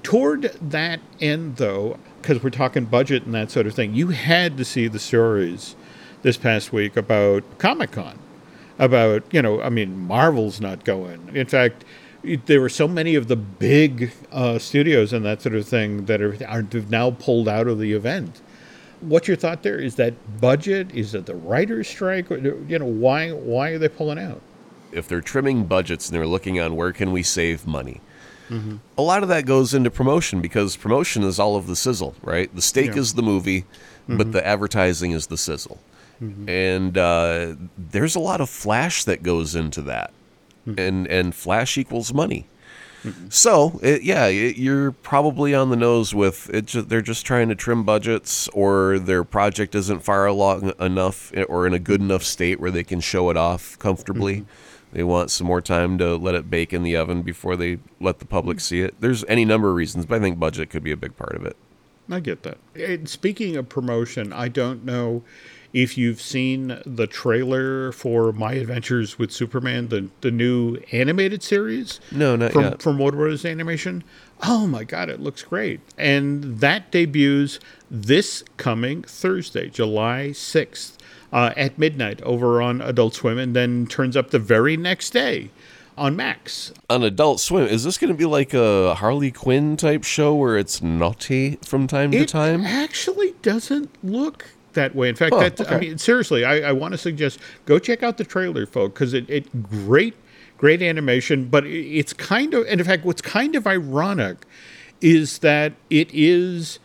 Toward 0.04 0.44
that 0.62 1.00
end, 1.20 1.58
though, 1.58 1.98
because 2.22 2.44
we're 2.44 2.50
talking 2.50 2.86
budget 2.86 3.24
and 3.24 3.34
that 3.34 3.52
sort 3.52 3.68
of 3.68 3.74
thing, 3.74 3.94
you 3.94 4.10
had 4.10 4.58
to 4.58 4.66
see 4.66 4.88
the 4.88 5.00
stories 5.00 5.76
this 6.22 6.38
past 6.38 6.72
week 6.72 6.96
about 6.98 7.44
Comic 7.58 7.92
Con, 7.92 8.18
about 8.80 9.24
you 9.32 9.42
know, 9.42 9.62
I 9.62 9.70
mean, 9.70 10.08
Marvel's 10.08 10.62
not 10.62 10.84
going. 10.84 11.36
In 11.36 11.48
fact, 11.48 11.86
there 12.46 12.62
were 12.62 12.70
so 12.70 12.88
many 12.88 13.16
of 13.16 13.28
the 13.28 13.36
big 13.36 14.12
uh, 14.32 14.60
studios 14.60 15.14
and 15.14 15.26
that 15.26 15.42
sort 15.42 15.56
of 15.56 15.68
thing 15.68 16.06
that 16.06 16.22
are, 16.22 16.38
are 16.48 16.64
now 16.90 17.12
pulled 17.12 17.48
out 17.48 17.68
of 17.68 17.80
the 17.80 17.94
event 17.94 18.42
what's 19.02 19.28
your 19.28 19.38
thought 19.38 19.64
there? 19.64 19.80
Is 19.80 19.96
that 19.96 20.40
budget? 20.40 20.92
Is 20.94 21.14
it 21.14 21.26
the 21.26 21.36
writer's 21.36 21.88
strike? 21.88 22.30
You 22.30 22.80
know, 22.80 22.86
why 22.86 23.32
why 23.32 23.70
are 23.70 23.78
they 23.78 23.90
pulling 23.90 24.20
out? 24.20 24.42
If 24.92 25.08
they're 25.08 25.22
trimming 25.22 25.66
budgets 25.66 26.10
and 26.10 26.16
they're 26.16 26.28
looking 26.28 26.60
on 26.60 26.76
where 26.76 26.94
can 26.94 27.12
we 27.12 27.24
save 27.24 27.66
money, 27.66 28.02
mm-hmm. 28.50 28.78
a 28.98 29.02
lot 29.02 29.24
of 29.24 29.30
that 29.30 29.46
goes 29.46 29.74
into 29.74 29.90
promotion 29.90 30.42
because 30.42 30.76
promotion 30.76 31.24
is 31.24 31.40
all 31.40 31.56
of 31.56 31.68
the 31.68 31.76
sizzle, 31.76 32.16
right? 32.22 32.54
The 32.54 32.62
steak 32.62 32.94
yeah. 32.94 33.00
is 33.00 33.14
the 33.14 33.24
movie, 33.24 33.62
mm-hmm. 33.62 34.18
but 34.18 34.32
the 34.32 34.46
advertising 34.46 35.12
is 35.12 35.28
the 35.28 35.38
sizzle. 35.38 35.80
Mm-hmm. 36.22 36.50
And 36.50 36.98
uh, 36.98 37.56
there's 37.78 38.16
a 38.16 38.20
lot 38.20 38.42
of 38.42 38.50
flash 38.50 39.04
that 39.06 39.24
goes 39.24 39.56
into 39.56 39.82
that, 39.84 40.12
mm-hmm. 40.68 40.80
and 40.80 41.08
and 41.08 41.36
flash 41.36 41.78
equals 41.78 42.14
money. 42.14 42.48
So, 43.30 43.80
it, 43.82 44.04
yeah, 44.04 44.28
it, 44.28 44.58
you're 44.58 44.92
probably 44.92 45.56
on 45.56 45.72
the 45.72 45.76
nose 45.76 46.14
with 46.14 46.50
it. 46.54 46.68
Just, 46.68 46.90
they're 46.90 47.02
just 47.02 47.26
trying 47.26 47.50
to 47.50 47.56
trim 47.56 47.84
budgets, 47.84 48.48
or 48.50 49.00
their 49.00 49.24
project 49.24 49.74
isn't 49.74 50.04
far 50.04 50.28
along 50.28 50.74
enough, 50.80 51.32
eh, 51.34 51.44
or 51.44 51.66
in 51.66 51.74
a 51.74 51.80
good 51.80 52.00
enough 52.00 52.24
state 52.24 52.60
where 52.60 52.70
they 52.70 52.84
can 52.84 53.00
show 53.00 53.30
it 53.32 53.38
off 53.38 53.78
comfortably. 53.80 54.42
Mm-hmm. 54.42 54.94
They 54.94 55.04
want 55.04 55.32
some 55.32 55.48
more 55.48 55.62
time 55.62 55.98
to 55.98 56.16
let 56.16 56.36
it 56.36 56.50
bake 56.50 56.74
in 56.74 56.84
the 56.84 56.96
oven 56.96 57.22
before 57.22 57.56
they 57.56 57.80
let 58.00 58.20
the 58.20 58.26
public 58.26 58.60
see 58.60 58.82
it. 58.82 58.94
There's 59.00 59.24
any 59.26 59.46
number 59.46 59.70
of 59.70 59.76
reasons, 59.76 60.06
but 60.06 60.18
I 60.18 60.20
think 60.20 60.38
budget 60.38 60.70
could 60.70 60.84
be 60.84 60.92
a 60.92 60.98
big 60.98 61.16
part 61.16 61.36
of 61.36 61.46
it. 61.46 61.56
I 62.10 62.20
get 62.20 62.44
that. 62.44 62.58
And 62.76 63.08
speaking 63.08 63.56
of 63.56 63.70
promotion, 63.70 64.34
I 64.34 64.50
don't 64.50 64.84
know 64.84 65.24
if 65.74 65.98
you've 65.98 66.22
seen 66.22 66.80
the 66.86 67.08
trailer 67.08 67.92
for 67.92 68.32
My 68.32 68.54
Adventures 68.54 69.18
with 69.18 69.32
Superman, 69.32 69.88
the, 69.88 70.10
the 70.22 70.32
new 70.32 70.78
animated 70.92 71.44
series. 71.44 72.00
No, 72.12 72.36
not 72.36 72.52
from, 72.52 72.64
yet. 72.64 72.82
From 72.82 72.98
Warner 72.98 73.18
Bros. 73.18 73.46
Animation. 73.46 74.04
Oh 74.44 74.68
my 74.68 74.84
God, 74.84 75.10
it 75.10 75.20
looks 75.20 75.44
great. 75.44 75.80
And 75.98 76.60
that 76.60 76.92
debuts 76.92 77.60
this 77.90 78.44
coming 78.58 79.04
Thursday, 79.04 79.70
July 79.70 80.30
6th, 80.32 80.98
uh, 81.32 81.54
at 81.56 81.78
midnight 81.78 82.22
over 82.24 82.62
on 82.62 82.82
Adult 82.82 83.14
Swim, 83.16 83.38
and 83.38 83.56
then 83.56 83.88
turns 83.88 84.18
up 84.18 84.32
the 84.32 84.40
very 84.40 84.76
next 84.76 85.12
day 85.12 85.52
on 85.98 86.16
Max. 86.16 86.74
On 86.90 87.04
Adult 87.04 87.40
Swim, 87.40 87.68
is 87.68 87.84
this 87.84 87.98
going 87.98 88.12
to 88.12 88.18
be 88.18 88.26
like 88.26 88.54
a 88.54 88.96
Harley 88.96 89.32
Quinn 89.32 89.78
type 89.78 90.04
show 90.04 90.34
where 90.34 90.58
it's 90.58 90.82
naughty 90.82 91.58
from 91.64 91.88
time 91.88 92.14
it 92.14 92.20
to 92.20 92.26
time? 92.26 92.62
It 92.62 92.68
actually 92.68 93.36
doesn't 93.42 93.92
look 94.04 94.48
that 94.74 94.96
way. 94.96 95.10
In 95.10 95.16
fact, 95.16 95.34
oh, 95.34 95.42
okay. 95.42 95.66
I 95.68 95.80
mean, 95.80 95.98
seriously, 95.98 96.46
I, 96.46 96.70
I 96.70 96.72
want 96.72 96.94
to 96.94 96.98
suggest 96.98 97.40
go 97.66 97.80
check 97.80 98.04
out 98.04 98.18
the 98.18 98.24
trailer, 98.24 98.66
folks, 98.66 98.94
because 98.94 99.14
it, 99.14 99.30
it 99.30 99.70
great, 99.70 100.16
great 100.58 100.82
animation. 100.82 101.48
But 101.48 101.66
it's 101.66 102.14
kind 102.14 102.54
of, 102.54 102.66
and 102.68 102.80
in 102.80 102.88
fact, 102.88 103.06
what's 103.06 103.22
kind 103.22 103.56
of 103.56 103.68
ironic 103.68 104.46
is 105.02 105.40
that 105.40 105.74
it 105.90 106.10
is 106.14 106.80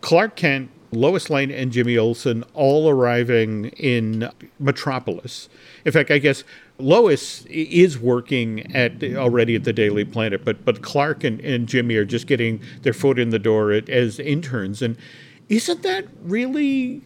Clark 0.00 0.36
Kent, 0.36 0.70
Lois 0.92 1.30
Lane, 1.30 1.50
and 1.52 1.70
Jimmy 1.70 1.96
Olsen 1.96 2.42
all 2.52 2.88
arriving 2.88 3.66
in 3.76 4.28
Metropolis. 4.58 5.48
In 5.84 5.92
fact, 5.92 6.10
I 6.10 6.18
guess 6.18 6.42
Lois 6.78 7.44
is 7.46 7.98
working 7.98 8.74
at 8.74 9.02
already 9.04 9.54
at 9.54 9.64
the 9.64 9.72
Daily 9.72 10.04
Planet, 10.04 10.44
but 10.44 10.64
but 10.64 10.82
Clark 10.82 11.22
and, 11.22 11.40
and 11.40 11.68
Jimmy 11.68 11.94
are 11.96 12.04
just 12.04 12.26
getting 12.26 12.60
their 12.82 12.92
foot 12.92 13.18
in 13.18 13.30
the 13.30 13.38
door 13.38 13.70
at, 13.70 13.88
as 13.88 14.18
interns. 14.18 14.82
And 14.82 14.96
isn't 15.48 15.82
that 15.82 16.06
really 16.22 17.02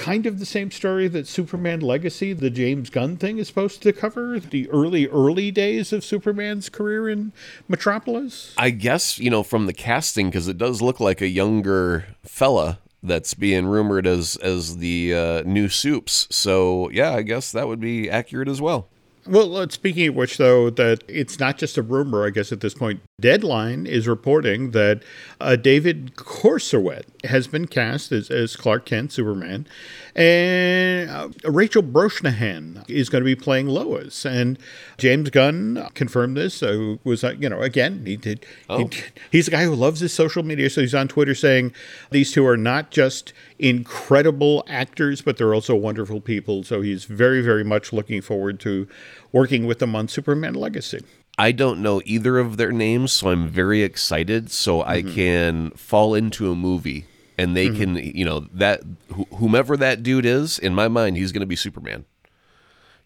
kind 0.00 0.24
of 0.24 0.38
the 0.38 0.46
same 0.46 0.70
story 0.70 1.08
that 1.08 1.28
Superman 1.28 1.80
Legacy, 1.80 2.32
the 2.32 2.48
James 2.48 2.88
Gunn 2.88 3.18
thing, 3.18 3.36
is 3.36 3.48
supposed 3.48 3.82
to 3.82 3.92
cover? 3.92 4.40
The 4.40 4.68
early, 4.70 5.06
early 5.08 5.50
days 5.50 5.92
of 5.92 6.02
Superman's 6.02 6.70
career 6.70 7.08
in 7.08 7.32
Metropolis? 7.68 8.54
I 8.56 8.70
guess, 8.70 9.18
you 9.18 9.28
know, 9.28 9.42
from 9.42 9.66
the 9.66 9.74
casting, 9.74 10.30
because 10.30 10.48
it 10.48 10.56
does 10.56 10.80
look 10.80 11.00
like 11.00 11.20
a 11.20 11.28
younger 11.28 12.06
fella 12.22 12.78
that's 13.02 13.34
being 13.34 13.66
rumored 13.66 14.06
as 14.06 14.36
as 14.36 14.78
the 14.78 15.14
uh, 15.14 15.42
new 15.42 15.68
Supes. 15.68 16.26
So 16.30 16.88
yeah, 16.90 17.12
I 17.12 17.22
guess 17.22 17.52
that 17.52 17.68
would 17.68 17.80
be 17.80 18.10
accurate 18.10 18.48
as 18.48 18.60
well. 18.60 18.88
Well, 19.26 19.54
uh, 19.54 19.68
speaking 19.68 20.08
of 20.08 20.14
which, 20.14 20.38
though, 20.38 20.70
that 20.70 21.04
it's 21.06 21.38
not 21.38 21.58
just 21.58 21.76
a 21.76 21.82
rumor, 21.82 22.26
I 22.26 22.30
guess, 22.30 22.52
at 22.52 22.60
this 22.60 22.74
point. 22.74 23.00
Deadline 23.20 23.86
is 23.86 24.08
reporting 24.08 24.70
that 24.70 25.02
uh, 25.40 25.56
David 25.56 26.16
Corenswet 26.16 27.04
has 27.24 27.46
been 27.46 27.66
cast 27.66 28.12
as, 28.12 28.30
as 28.30 28.56
Clark 28.56 28.86
Kent, 28.86 29.12
Superman, 29.12 29.66
and 30.14 31.10
uh, 31.10 31.28
Rachel 31.44 31.82
Brosnahan 31.82 32.88
is 32.88 33.08
going 33.08 33.22
to 33.22 33.26
be 33.26 33.36
playing 33.36 33.66
Lois. 33.66 34.24
And 34.24 34.58
James 34.98 35.30
Gunn 35.30 35.88
confirmed 35.94 36.36
this. 36.36 36.62
Uh, 36.62 36.96
was 37.04 37.22
uh, 37.22 37.34
you 37.38 37.48
know 37.48 37.60
again 37.60 38.04
he 38.04 38.16
did. 38.16 38.44
Oh. 38.68 38.78
He, 38.78 39.02
he's 39.30 39.48
a 39.48 39.50
guy 39.50 39.64
who 39.64 39.74
loves 39.74 40.00
his 40.00 40.12
social 40.12 40.42
media, 40.42 40.70
so 40.70 40.80
he's 40.80 40.94
on 40.94 41.08
Twitter 41.08 41.34
saying 41.34 41.72
these 42.10 42.32
two 42.32 42.46
are 42.46 42.56
not 42.56 42.90
just 42.90 43.32
incredible 43.58 44.64
actors, 44.66 45.20
but 45.20 45.36
they're 45.36 45.54
also 45.54 45.74
wonderful 45.74 46.20
people. 46.20 46.62
So 46.64 46.80
he's 46.80 47.04
very, 47.04 47.42
very 47.42 47.64
much 47.64 47.92
looking 47.92 48.22
forward 48.22 48.60
to 48.60 48.88
working 49.32 49.66
with 49.66 49.78
them 49.78 49.94
on 49.94 50.08
Superman 50.08 50.54
Legacy. 50.54 51.00
I 51.40 51.52
don't 51.52 51.80
know 51.80 52.02
either 52.04 52.38
of 52.38 52.58
their 52.58 52.70
names, 52.70 53.12
so 53.12 53.30
I'm 53.30 53.48
very 53.48 53.82
excited. 53.82 54.50
So 54.50 54.80
mm-hmm. 54.80 54.90
I 54.90 55.02
can 55.02 55.70
fall 55.70 56.14
into 56.14 56.52
a 56.52 56.54
movie 56.54 57.06
and 57.38 57.56
they 57.56 57.68
mm-hmm. 57.68 57.96
can, 57.96 57.96
you 57.96 58.26
know, 58.26 58.40
that 58.52 58.82
wh- 59.10 59.34
whomever 59.36 59.74
that 59.78 60.02
dude 60.02 60.26
is, 60.26 60.58
in 60.58 60.74
my 60.74 60.86
mind, 60.86 61.16
he's 61.16 61.32
going 61.32 61.40
to 61.40 61.46
be 61.46 61.56
Superman. 61.56 62.04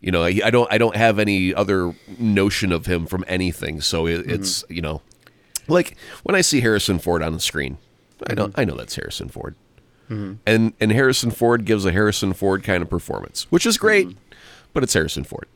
You 0.01 0.11
know, 0.11 0.25
I, 0.25 0.41
I, 0.45 0.51
don't, 0.51 0.71
I 0.73 0.79
don't 0.79 0.97
have 0.97 1.21
any 1.21 1.55
other 1.55 1.95
notion 2.19 2.73
of 2.73 2.87
him 2.87 3.07
from 3.07 3.25
anything. 3.29 3.81
So 3.81 4.09
it, 4.09 4.23
mm-hmm. 4.23 4.31
it's, 4.31 4.65
you 4.69 4.83
know, 4.83 5.01
like 5.69 5.97
when 6.25 6.35
I 6.35 6.41
see 6.41 6.61
Harrison 6.61 6.99
Ford 6.99 7.23
on 7.23 7.35
the 7.35 7.41
screen, 7.41 7.79
I 8.27 8.35
don't, 8.35 8.51
mm-hmm. 8.51 8.61
I 8.61 8.65
know 8.65 8.75
that's 8.75 8.97
Harrison 8.97 9.29
Ford. 9.29 9.55
Mm-hmm. 10.11 10.35
And 10.45 10.75
and 10.81 10.91
Harrison 10.91 11.31
Ford 11.31 11.65
gives 11.65 11.87
a 11.87 11.93
Harrison 11.93 12.33
Ford 12.33 12.65
kind 12.65 12.83
of 12.83 12.91
performance, 12.91 13.47
which 13.51 13.65
is 13.65 13.79
great, 13.79 14.09
mm-hmm. 14.09 14.19
but 14.73 14.83
it's 14.83 14.93
Harrison 14.93 15.23
Ford. 15.23 15.47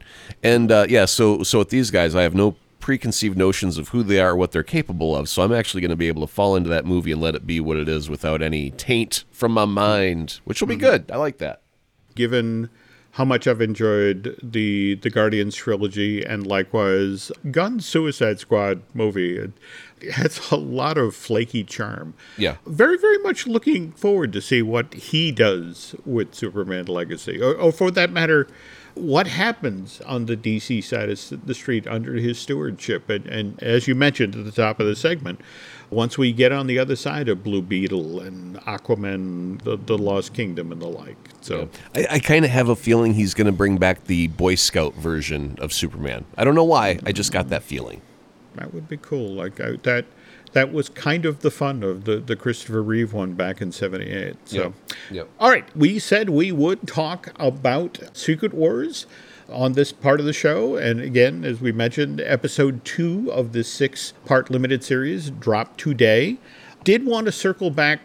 And 0.43 0.71
uh, 0.73 0.87
yeah, 0.89 1.07
so 1.07 1.43
so 1.43 1.59
with 1.59 1.71
these 1.71 1.91
guys, 1.91 2.15
I 2.15 2.23
have 2.23 2.35
no 2.35 2.57
preconceived 2.89 3.37
notions 3.37 3.77
of 3.77 3.91
who 3.91 4.03
they 4.03 4.19
are, 4.19 4.35
what 4.35 4.51
they're 4.51 4.63
capable 4.63 5.15
of. 5.15 5.29
So 5.29 5.43
I'm 5.43 5.53
actually 5.53 5.83
going 5.83 5.91
to 5.91 5.97
be 5.97 6.09
able 6.09 6.23
to 6.23 6.27
fall 6.27 6.57
into 6.57 6.71
that 6.71 6.87
movie 6.87 7.13
and 7.13 7.21
let 7.21 7.35
it 7.35 7.47
be 7.47 7.61
what 7.61 7.77
it 7.77 7.87
is 7.87 8.09
without 8.09 8.41
any 8.41 8.71
taint 8.71 9.25
from 9.31 9.53
my 9.53 9.67
mind, 9.67 10.41
which 10.45 10.63
will 10.63 10.69
be 10.69 10.75
mm-hmm. 10.75 10.85
good. 10.85 11.11
I 11.11 11.19
like 11.19 11.37
that. 11.37 11.61
Given 12.15 12.71
how 13.11 13.27
much 13.27 13.47
I've 13.47 13.61
enjoyed 13.61 14.39
the 14.43 14.95
the 14.95 15.11
Guardians 15.11 15.55
trilogy 15.55 16.25
and 16.25 16.47
likewise 16.47 17.31
Gunn 17.51 17.81
Suicide 17.81 18.41
Squad 18.41 18.81
movie 18.95 19.37
It 19.37 19.53
has 20.13 20.51
a 20.51 20.57
lot 20.57 20.97
of 20.97 21.15
flaky 21.15 21.65
charm. 21.65 22.15
Yeah. 22.39 22.57
Very, 22.65 22.97
very 22.97 23.19
much 23.19 23.47
looking 23.47 23.93
forward 23.93 24.33
to 24.33 24.41
see 24.41 24.63
what 24.63 24.95
he 24.95 25.31
does 25.31 25.95
with 26.07 26.35
Superman 26.35 26.87
Legacy. 26.87 27.39
Or, 27.39 27.53
or 27.55 27.71
for 27.71 27.91
that 27.91 28.11
matter, 28.11 28.49
what 28.99 29.27
happens 29.27 30.01
on 30.03 30.27
the 30.27 30.37
DC 30.37 30.83
side 30.85 31.09
of 31.09 31.47
the 31.47 31.55
street 31.55 31.87
under 31.87 32.15
his 32.15 32.39
stewardship. 32.39 33.09
And, 33.09 33.27
and 33.27 33.63
as 33.63 33.89
you 33.89 33.95
mentioned 33.95 34.35
at 34.35 34.45
the 34.45 34.53
top 34.53 34.81
of 34.81 34.87
the 34.87 34.97
segment, 34.97 35.41
once 35.91 36.19
we 36.19 36.33
get 36.33 36.53
on 36.53 36.67
the 36.67 36.79
other 36.79 36.97
side 36.97 37.29
of 37.29 37.43
Blue 37.43 37.63
Beetle 37.63 38.21
and 38.21 38.57
Aquaman, 38.61 39.63
the, 39.63 39.77
the 39.77 39.97
Lost 39.97 40.35
Kingdom, 40.35 40.73
and 40.73 40.83
the 40.83 40.89
like. 40.89 41.17
So 41.41 41.69
yeah. 41.95 42.07
I, 42.11 42.15
I 42.17 42.19
kind 42.19 42.45
of 42.45 42.51
have 42.51 42.69
a 42.69 42.77
feeling 42.77 43.15
he's 43.15 43.35
going 43.35 43.47
to 43.47 43.53
bring 43.53 43.79
back 43.79 44.05
the 44.05 44.29
Boy 44.29 44.55
Scout 44.55 44.95
version 44.95 45.57
of 45.61 45.73
Superman. 45.73 46.25
I 46.37 46.45
don't 46.45 46.55
know 46.55 46.65
why. 46.65 47.01
I 47.07 47.13
just 47.13 47.33
got 47.33 47.49
that 47.49 47.63
feeling 47.63 48.03
that 48.59 48.75
would 48.75 48.89
be 48.89 48.97
cool. 48.97 49.35
Like 49.35 49.61
I, 49.61 49.77
that 49.83 50.05
that 50.53 50.73
was 50.73 50.89
kind 50.89 51.25
of 51.27 51.41
the 51.41 51.51
fun 51.51 51.83
of 51.83 52.05
the, 52.05 52.17
the 52.17 52.37
Christopher 52.37 52.83
Reeve 52.83 53.13
one 53.13 53.35
back 53.35 53.61
in 53.61 53.73
78. 53.73 54.37
So, 54.45 54.57
yep. 54.57 54.73
Yep. 55.11 55.29
all 55.39 55.51
right, 55.51 55.77
we 55.77 55.99
said 55.99 56.31
we 56.31 56.53
would 56.53 56.87
talk 56.87 57.33
about 57.39 58.01
Secret 58.13 58.55
Wars. 58.55 59.07
on 59.51 59.73
this 59.73 59.93
part 59.93 60.21
of 60.21 60.27
the 60.27 60.33
show. 60.33 60.77
And 60.77 61.01
again, 61.01 61.43
as 61.45 61.59
we 61.61 61.73
mentioned, 61.73 62.21
episode 62.21 62.85
two 62.85 63.33
of 63.33 63.53
the 63.53 63.65
six 63.65 64.13
part 64.27 64.51
limited 64.51 64.85
series 64.85 65.31
dropped 65.31 65.81
today. 65.81 66.37
Did 66.85 67.07
want 67.07 67.27
to 67.27 67.33
circle 67.33 67.71
back 67.71 68.01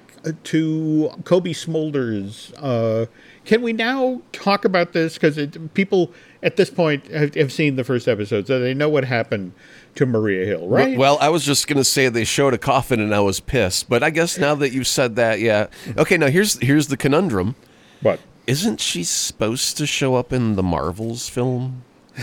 to 0.46 1.12
Cobie 1.26 1.54
Smulders. 1.54 2.54
Uh, 2.58 3.08
can 3.46 3.62
we 3.62 3.74
now 3.74 4.22
talk 4.32 4.64
about 4.64 4.94
this? 4.94 5.16
Because 5.16 5.38
people 5.74 6.14
at 6.44 6.58
this 6.58 6.70
point 6.70 7.08
have, 7.08 7.34
have, 7.36 7.52
seen 7.52 7.78
the 7.78 7.84
first 7.84 8.08
episode, 8.08 8.46
so 8.46 8.60
they 8.60 8.74
know 8.74 8.90
what 8.90 9.06
happened 9.06 9.54
to 9.96 10.06
Maria 10.06 10.46
Hill, 10.46 10.68
right? 10.68 10.98
Well, 10.98 11.18
I 11.22 11.30
was 11.30 11.46
just 11.46 11.68
going 11.68 11.78
to 11.78 11.84
say 11.84 12.10
they 12.10 12.26
showed 12.26 12.54
a 12.54 12.58
coffin 12.58 13.00
and 13.00 13.16
I 13.16 13.22
was 13.22 13.40
pissed, 13.40 13.90
but 13.90 14.04
I 14.04 14.10
guess 14.10 14.38
now 14.38 14.54
that 14.56 14.74
you've 14.74 14.88
said 14.88 15.16
that, 15.16 15.40
yeah. 15.40 15.68
Okay, 15.98 16.18
now 16.18 16.28
here's 16.28 16.60
here's 16.60 16.88
the 16.90 16.98
conundrum. 16.98 17.56
What? 18.02 18.20
Isn't 18.46 18.82
she 18.82 19.06
supposed 19.06 19.78
to 19.78 19.88
show 19.88 20.16
up 20.16 20.34
in 20.34 20.56
the 20.56 20.64
Marvels 20.64 21.30
film? 21.30 21.84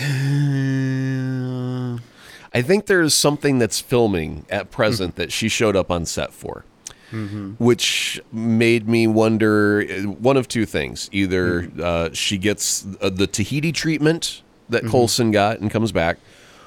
I 2.52 2.62
think 2.62 2.86
there's 2.86 3.14
something 3.14 3.58
that's 3.58 3.80
filming 3.80 4.44
at 4.50 4.70
present 4.70 5.14
hmm. 5.14 5.20
that 5.22 5.32
she 5.32 5.48
showed 5.48 5.76
up 5.76 5.90
on 5.90 6.04
set 6.04 6.32
for. 6.32 6.64
Mm-hmm. 7.10 7.54
Which 7.54 8.20
made 8.32 8.88
me 8.88 9.06
wonder 9.06 9.82
one 10.02 10.36
of 10.36 10.46
two 10.46 10.64
things. 10.64 11.08
Either 11.12 11.62
mm-hmm. 11.62 11.80
uh, 11.82 12.10
she 12.12 12.38
gets 12.38 12.86
uh, 13.00 13.10
the 13.10 13.26
Tahiti 13.26 13.72
treatment 13.72 14.42
that 14.68 14.82
mm-hmm. 14.82 14.90
Coulson 14.90 15.30
got 15.32 15.58
and 15.58 15.70
comes 15.70 15.90
back, 15.92 16.18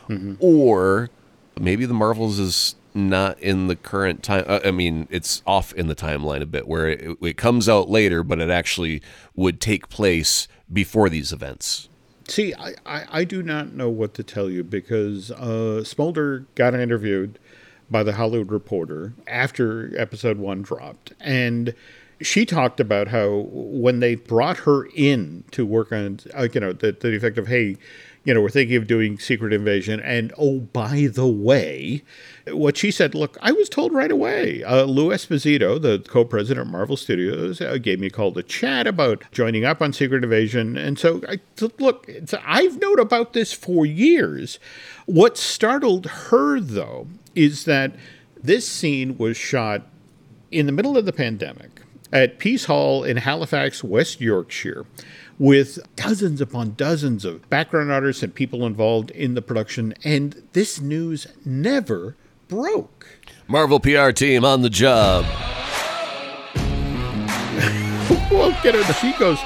mm-hmm. 0.10 0.36
or 0.40 1.10
maybe 1.60 1.86
the 1.86 1.94
Marvels 1.94 2.40
is 2.40 2.76
not 2.94 3.40
in 3.40 3.68
the 3.68 3.76
current 3.76 4.24
time. 4.24 4.44
Uh, 4.48 4.60
I 4.64 4.72
mean, 4.72 5.08
it's 5.10 5.42
off 5.48 5.74
in 5.74 5.88
the 5.88 5.96
timeline 5.96 6.42
a 6.42 6.46
bit 6.46 6.68
where 6.68 6.90
it, 6.90 7.18
it 7.22 7.38
comes 7.38 7.68
out 7.68 7.90
later, 7.90 8.24
but 8.24 8.40
it 8.40 8.50
actually 8.50 9.02
would 9.36 9.60
take 9.60 9.90
place 9.90 10.48
before 10.72 11.10
these 11.10 11.32
events. 11.32 11.90
See, 12.28 12.54
I, 12.54 12.74
I, 12.86 13.06
I, 13.10 13.24
do 13.26 13.44
not 13.44 13.74
know 13.74 13.90
what 13.90 14.14
to 14.14 14.24
tell 14.24 14.50
you 14.50 14.64
because 14.64 15.30
uh, 15.32 15.84
Smulder 15.84 16.46
got 16.56 16.74
interviewed 16.74 17.38
by 17.94 18.04
the 18.04 18.14
Hollywood 18.14 18.52
Reporter 18.52 19.14
after 19.28 19.94
episode 19.98 20.38
one 20.38 20.64
dropped. 20.64 21.14
And 21.22 21.74
she 22.20 22.46
talked 22.46 22.80
about 22.80 23.08
how 23.08 23.48
when 23.52 24.00
they 24.00 24.16
brought 24.16 24.58
her 24.58 24.86
in 24.96 25.44
to 25.52 25.66
work 25.66 25.92
on, 25.92 26.20
uh, 26.38 26.48
you 26.54 26.60
know, 26.60 26.74
the, 26.74 26.92
the 26.92 27.16
effect 27.16 27.38
of, 27.38 27.48
hey, 27.48 27.78
you 28.26 28.34
know, 28.34 28.42
we're 28.42 28.50
thinking 28.50 28.78
of 28.78 28.88
doing 28.88 29.20
Secret 29.20 29.52
Invasion. 29.52 30.00
And 30.00 30.34
oh, 30.38 30.60
by 30.60 31.10
the 31.12 31.28
way, 31.28 32.04
what 32.48 32.78
she 32.78 32.90
said, 32.90 33.14
look, 33.14 33.38
I 33.42 33.52
was 33.52 33.68
told 33.68 33.92
right 33.92 34.12
away. 34.12 34.64
Uh, 34.64 34.84
Lou 34.84 35.10
D'Esposito, 35.10 35.82
the 35.82 36.00
co 36.08 36.24
president 36.24 36.66
of 36.66 36.72
Marvel 36.72 36.96
Studios, 36.96 37.60
uh, 37.60 37.78
gave 37.78 38.00
me 38.00 38.08
a 38.08 38.10
call 38.10 38.32
to 38.34 38.44
chat 38.44 38.88
about 38.88 39.26
joining 39.32 39.66
up 39.66 39.82
on 39.82 39.92
Secret 39.92 40.24
Invasion. 40.24 40.78
And 40.78 40.98
so, 40.98 41.22
I, 41.28 41.40
look, 41.80 42.10
I've 42.46 42.80
known 42.80 43.00
about 43.00 43.34
this 43.34 43.52
for 43.52 43.86
years. 43.86 44.58
What 45.06 45.38
startled 45.38 46.06
her, 46.06 46.62
though, 46.62 47.08
is 47.36 47.66
that 47.66 47.96
this 48.42 48.68
scene 48.68 49.18
was 49.18 49.38
shot 49.38 49.88
in 50.52 50.66
the 50.66 50.72
middle 50.72 50.98
of 50.98 51.06
the 51.06 51.14
pandemic 51.14 51.82
at 52.12 52.38
Piece 52.38 52.66
Hall 52.66 53.04
in 53.04 53.18
Halifax, 53.18 53.84
West 53.84 54.22
Yorkshire 54.22 54.86
with 55.40 55.80
dozens 55.96 56.40
upon 56.42 56.76
dozens 56.76 57.26
of 57.26 57.50
background 57.50 57.92
artists 57.92 58.24
and 58.24 58.34
people 58.34 58.66
involved 58.66 59.12
in 59.12 59.34
the 59.34 59.42
production, 59.42 59.94
and 60.04 60.44
this 60.54 60.80
news 60.80 61.28
never 61.44 62.16
broke. 62.48 63.08
Marvel 63.48 63.80
PR 63.80 64.12
team 64.12 64.46
on 64.46 64.62
the 64.62 64.70
job. 64.70 65.26
Look 68.32 68.66
at 68.66 68.76
her. 68.76 68.94
She 68.94 69.14
goes, 69.14 69.40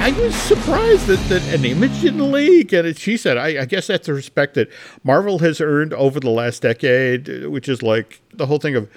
I 0.00 0.12
was 0.12 0.34
surprised 0.34 1.08
that, 1.08 1.18
that 1.28 1.42
an 1.54 1.62
image 1.66 2.00
didn't 2.00 2.32
leak. 2.32 2.72
And 2.72 2.96
she 2.96 3.18
said, 3.18 3.36
I, 3.36 3.60
I, 3.60 3.64
guess 3.66 3.86
that's 3.86 4.06
the 4.06 4.14
respect 4.14 4.54
that 4.54 4.70
Marvel 5.04 5.40
has 5.40 5.60
earned 5.60 5.92
over 5.92 6.18
the 6.18 6.30
last 6.30 6.62
decade, 6.62 7.44
which 7.44 7.68
is 7.68 7.82
like 7.82 8.22
the 8.32 8.46
whole 8.46 8.56
thing 8.56 8.74
of 8.74 8.88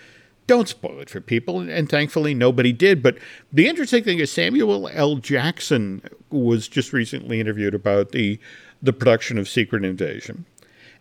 don't 0.48 0.70
spoil 0.70 1.02
it 1.02 1.10
for 1.10 1.20
people. 1.20 1.60
And 1.60 1.90
thankfully, 1.90 2.34
nobody 2.34 2.72
did. 2.72 3.04
But 3.04 3.18
the 3.52 3.68
interesting 3.68 4.06
thing 4.06 4.20
is, 4.20 4.32
Samuel 4.32 4.88
L. 4.94 5.18
Jackson 5.18 6.02
was 6.30 6.70
just 6.70 6.94
recently 6.94 7.42
interviewed 7.42 7.74
about 7.74 8.14
the, 8.14 8.40
the 8.82 8.94
production 8.94 9.38
of 9.38 9.50
Secret 9.50 9.84
Invasion. 9.84 10.46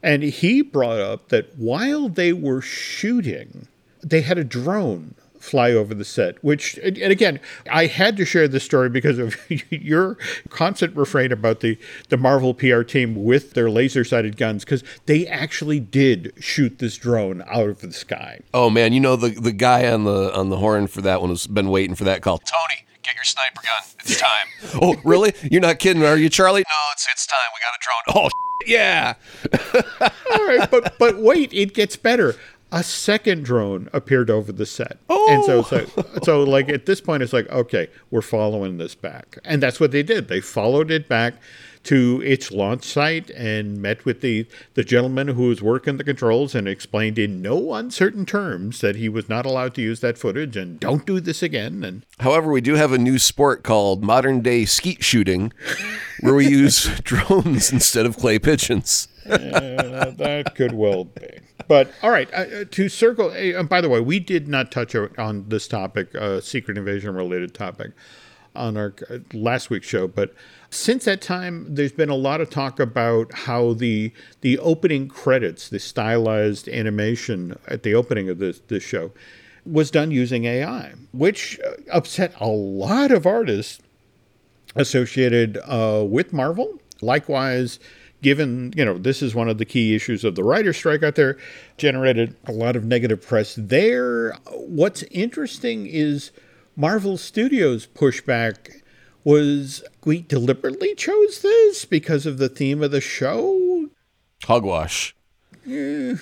And 0.03 0.25
he 0.25 0.63
brought 0.63 0.99
up 0.99 1.29
that 1.29 1.57
while 1.57 2.09
they 2.09 2.33
were 2.33 2.61
shooting, 2.61 3.69
they 4.03 4.23
had 4.23 4.37
a 4.37 4.45
drone 4.45 5.15
fly 5.43 5.73
over 5.73 5.93
the 5.93 6.05
set, 6.05 6.43
which, 6.43 6.79
and 6.79 6.97
again, 6.99 7.41
I 7.71 7.87
had 7.87 8.17
to 8.19 8.25
share 8.25 8.47
this 8.47 8.63
story 8.63 8.89
because 8.89 9.19
of 9.19 9.37
your 9.71 10.17
constant 10.51 10.97
refrain 10.97 11.33
about 11.33 11.61
the, 11.61 11.79
the 12.09 12.17
Marvel 12.17 12.55
PR 12.55 12.83
team 12.83 13.25
with 13.25 13.55
their 13.55 13.69
laser 13.69 14.05
sighted 14.05 14.37
guns, 14.37 14.65
because 14.65 14.85
they 15.07 15.27
actually 15.27 15.81
did 15.81 16.33
shoot 16.39 16.79
this 16.79 16.97
drone 16.97 17.43
out 17.49 17.69
of 17.69 17.81
the 17.81 17.93
sky. 17.93 18.41
Oh 18.55 18.71
man, 18.71 18.93
you 18.93 19.01
know 19.01 19.17
the 19.17 19.31
the 19.31 19.53
guy 19.53 19.91
on 19.93 20.05
the 20.05 20.35
on 20.35 20.49
the 20.49 20.59
horn 20.59 20.87
for 20.87 21.01
that 21.03 21.21
one 21.21 21.31
has 21.31 21.47
been 21.47 21.69
waiting 21.69 21.97
for 21.97 22.05
that 22.05 22.23
call. 22.23 22.39
Tony, 22.39 22.85
get 23.03 23.17
your 23.17 23.25
sniper 23.25 23.61
gun. 23.63 23.83
It's 24.01 24.19
time. 24.19 24.47
oh, 24.81 25.01
really? 25.05 25.35
You're 25.51 25.61
not 25.61 25.79
kidding, 25.79 26.05
are 26.05 26.17
you, 26.17 26.29
Charlie? 26.29 26.61
No, 26.61 26.93
it's 26.93 27.07
it's 27.11 27.27
time. 27.27 27.39
We 27.53 27.61
got 27.61 27.75
a 27.75 28.15
drone. 28.15 28.25
Oh, 28.25 28.31
yeah. 28.67 29.15
All 30.33 30.47
right, 30.47 30.71
but 30.71 30.99
but 30.99 31.19
wait, 31.19 31.53
it 31.53 31.75
gets 31.75 31.97
better 31.97 32.37
a 32.73 32.83
second 32.83 33.45
drone 33.45 33.89
appeared 33.93 34.31
over 34.31 34.51
the 34.51 34.65
set. 34.67 34.99
Oh. 35.11 35.27
And 35.31 35.45
so, 35.45 35.63
so, 35.63 35.87
so 36.23 36.43
like 36.43 36.71
at 36.71 36.87
this 36.87 37.01
point, 37.03 37.23
it's 37.23 37.35
like, 37.35 37.49
okay, 37.51 37.89
we're 38.11 38.23
following 38.23 38.79
this 38.79 38.95
back. 38.95 39.39
And 39.45 39.63
that's 39.63 39.79
what 39.79 39.91
they 39.93 40.03
did. 40.03 40.29
They 40.29 40.41
followed 40.41 40.91
it 40.91 41.07
back 41.07 41.35
to 41.85 42.23
its 42.25 42.51
launch 42.53 42.85
site 42.85 43.29
and 43.31 43.83
met 43.83 44.05
with 44.05 44.21
the, 44.21 44.47
the 44.75 44.85
gentleman 44.85 45.29
who 45.29 45.49
was 45.49 45.61
working 45.61 45.97
the 45.99 46.05
controls 46.05 46.55
and 46.55 46.67
explained 46.67 47.19
in 47.19 47.43
no 47.43 47.75
uncertain 47.75 48.25
terms 48.25 48.81
that 48.81 48.97
he 48.97 49.09
was 49.09 49.29
not 49.29 49.45
allowed 49.45 49.75
to 49.75 49.83
use 49.83 50.01
that 50.01 50.17
footage 50.17 50.57
and 50.57 50.81
don't 50.81 51.05
do 51.05 51.21
this 51.21 51.43
again. 51.43 51.85
And 51.85 52.07
However, 52.21 52.51
we 52.51 52.61
do 52.61 52.77
have 52.77 52.93
a 52.93 52.99
new 52.99 53.19
sport 53.19 53.65
called 53.65 54.03
modern 54.03 54.41
day 54.41 54.65
skeet 54.65 55.03
shooting 55.05 55.53
where 56.21 56.35
we 56.35 56.49
use 56.49 56.85
drones 57.03 57.73
instead 57.73 58.07
of 58.07 58.17
clay 58.17 58.39
pigeons. 58.39 59.09
uh, 59.29 60.11
that 60.17 60.53
could 60.55 60.73
well 60.73 61.05
be. 61.05 61.41
But 61.69 61.93
all 62.03 62.11
right, 62.11 62.33
uh, 62.33 62.37
uh 62.37 62.65
to 62.71 62.89
circle. 62.89 63.31
Uh, 63.31 63.63
by 63.63 63.81
the 63.81 63.89
way, 63.89 64.01
we 64.01 64.19
did 64.19 64.49
not 64.49 64.71
touch 64.71 64.95
on 64.95 65.49
this 65.49 65.69
topic, 65.69 66.15
uh, 66.15 66.41
secret 66.41 66.79
invasion 66.79 67.15
related 67.15 67.55
topic, 67.55 67.93
on 68.55 68.77
our 68.77 68.95
uh, 69.11 69.19
last 69.33 69.71
week's 69.71 69.87
show. 69.87 70.07
But 70.07 70.35
since 70.71 71.05
that 71.05 71.21
time, 71.21 71.75
there's 71.75 71.93
been 71.93 72.09
a 72.09 72.15
lot 72.15 72.41
of 72.41 72.51
talk 72.51 72.81
about 72.81 73.33
how 73.33 73.75
the 73.75 74.13
the 74.41 74.59
opening 74.59 75.09
credits, 75.09 75.69
the 75.69 75.79
stylized 75.79 76.69
animation 76.69 77.59
at 77.67 77.83
the 77.83 77.95
opening 77.95 78.29
of 78.29 78.39
this 78.39 78.61
this 78.69 78.83
show, 78.83 79.13
was 79.65 79.91
done 79.91 80.11
using 80.11 80.45
AI, 80.45 80.95
which 81.13 81.61
uh, 81.61 81.73
upset 81.91 82.35
a 82.41 82.49
lot 82.49 83.11
of 83.11 83.27
artists 83.27 83.81
associated 84.75 85.59
with 86.09 86.33
Marvel. 86.33 86.81
Likewise 87.03 87.79
given, 88.23 88.73
you 88.77 88.85
know, 88.85 88.97
this 88.97 89.21
is 89.21 89.35
one 89.35 89.49
of 89.49 89.59
the 89.59 89.65
key 89.65 89.95
issues 89.95 90.25
of 90.25 90.35
the 90.35 90.45
writer's 90.45 90.77
strike 90.77 91.03
out 91.03 91.17
there, 91.17 91.37
generated 91.77 92.37
a 92.47 92.53
lot 92.53 92.77
of 92.77 92.85
negative 92.85 93.21
press 93.21 93.57
there. 93.59 94.33
What's 94.53 95.03
interesting 95.05 95.87
is 95.87 96.31
Marvel 96.77 97.19
Studios' 97.19 97.87
pushback 97.87 98.83
was 99.25 99.85
we 100.05 100.23
deliberately 100.23 100.95
chose 100.95 101.43
this 101.43 101.85
because 101.85 102.27
of 102.27 102.39
the 102.39 102.49
theme 102.49 102.83
of 102.83 102.91
the 102.91 103.01
show. 103.01 103.89
Hogwash. 104.45 105.15
Yeah. 105.65 106.15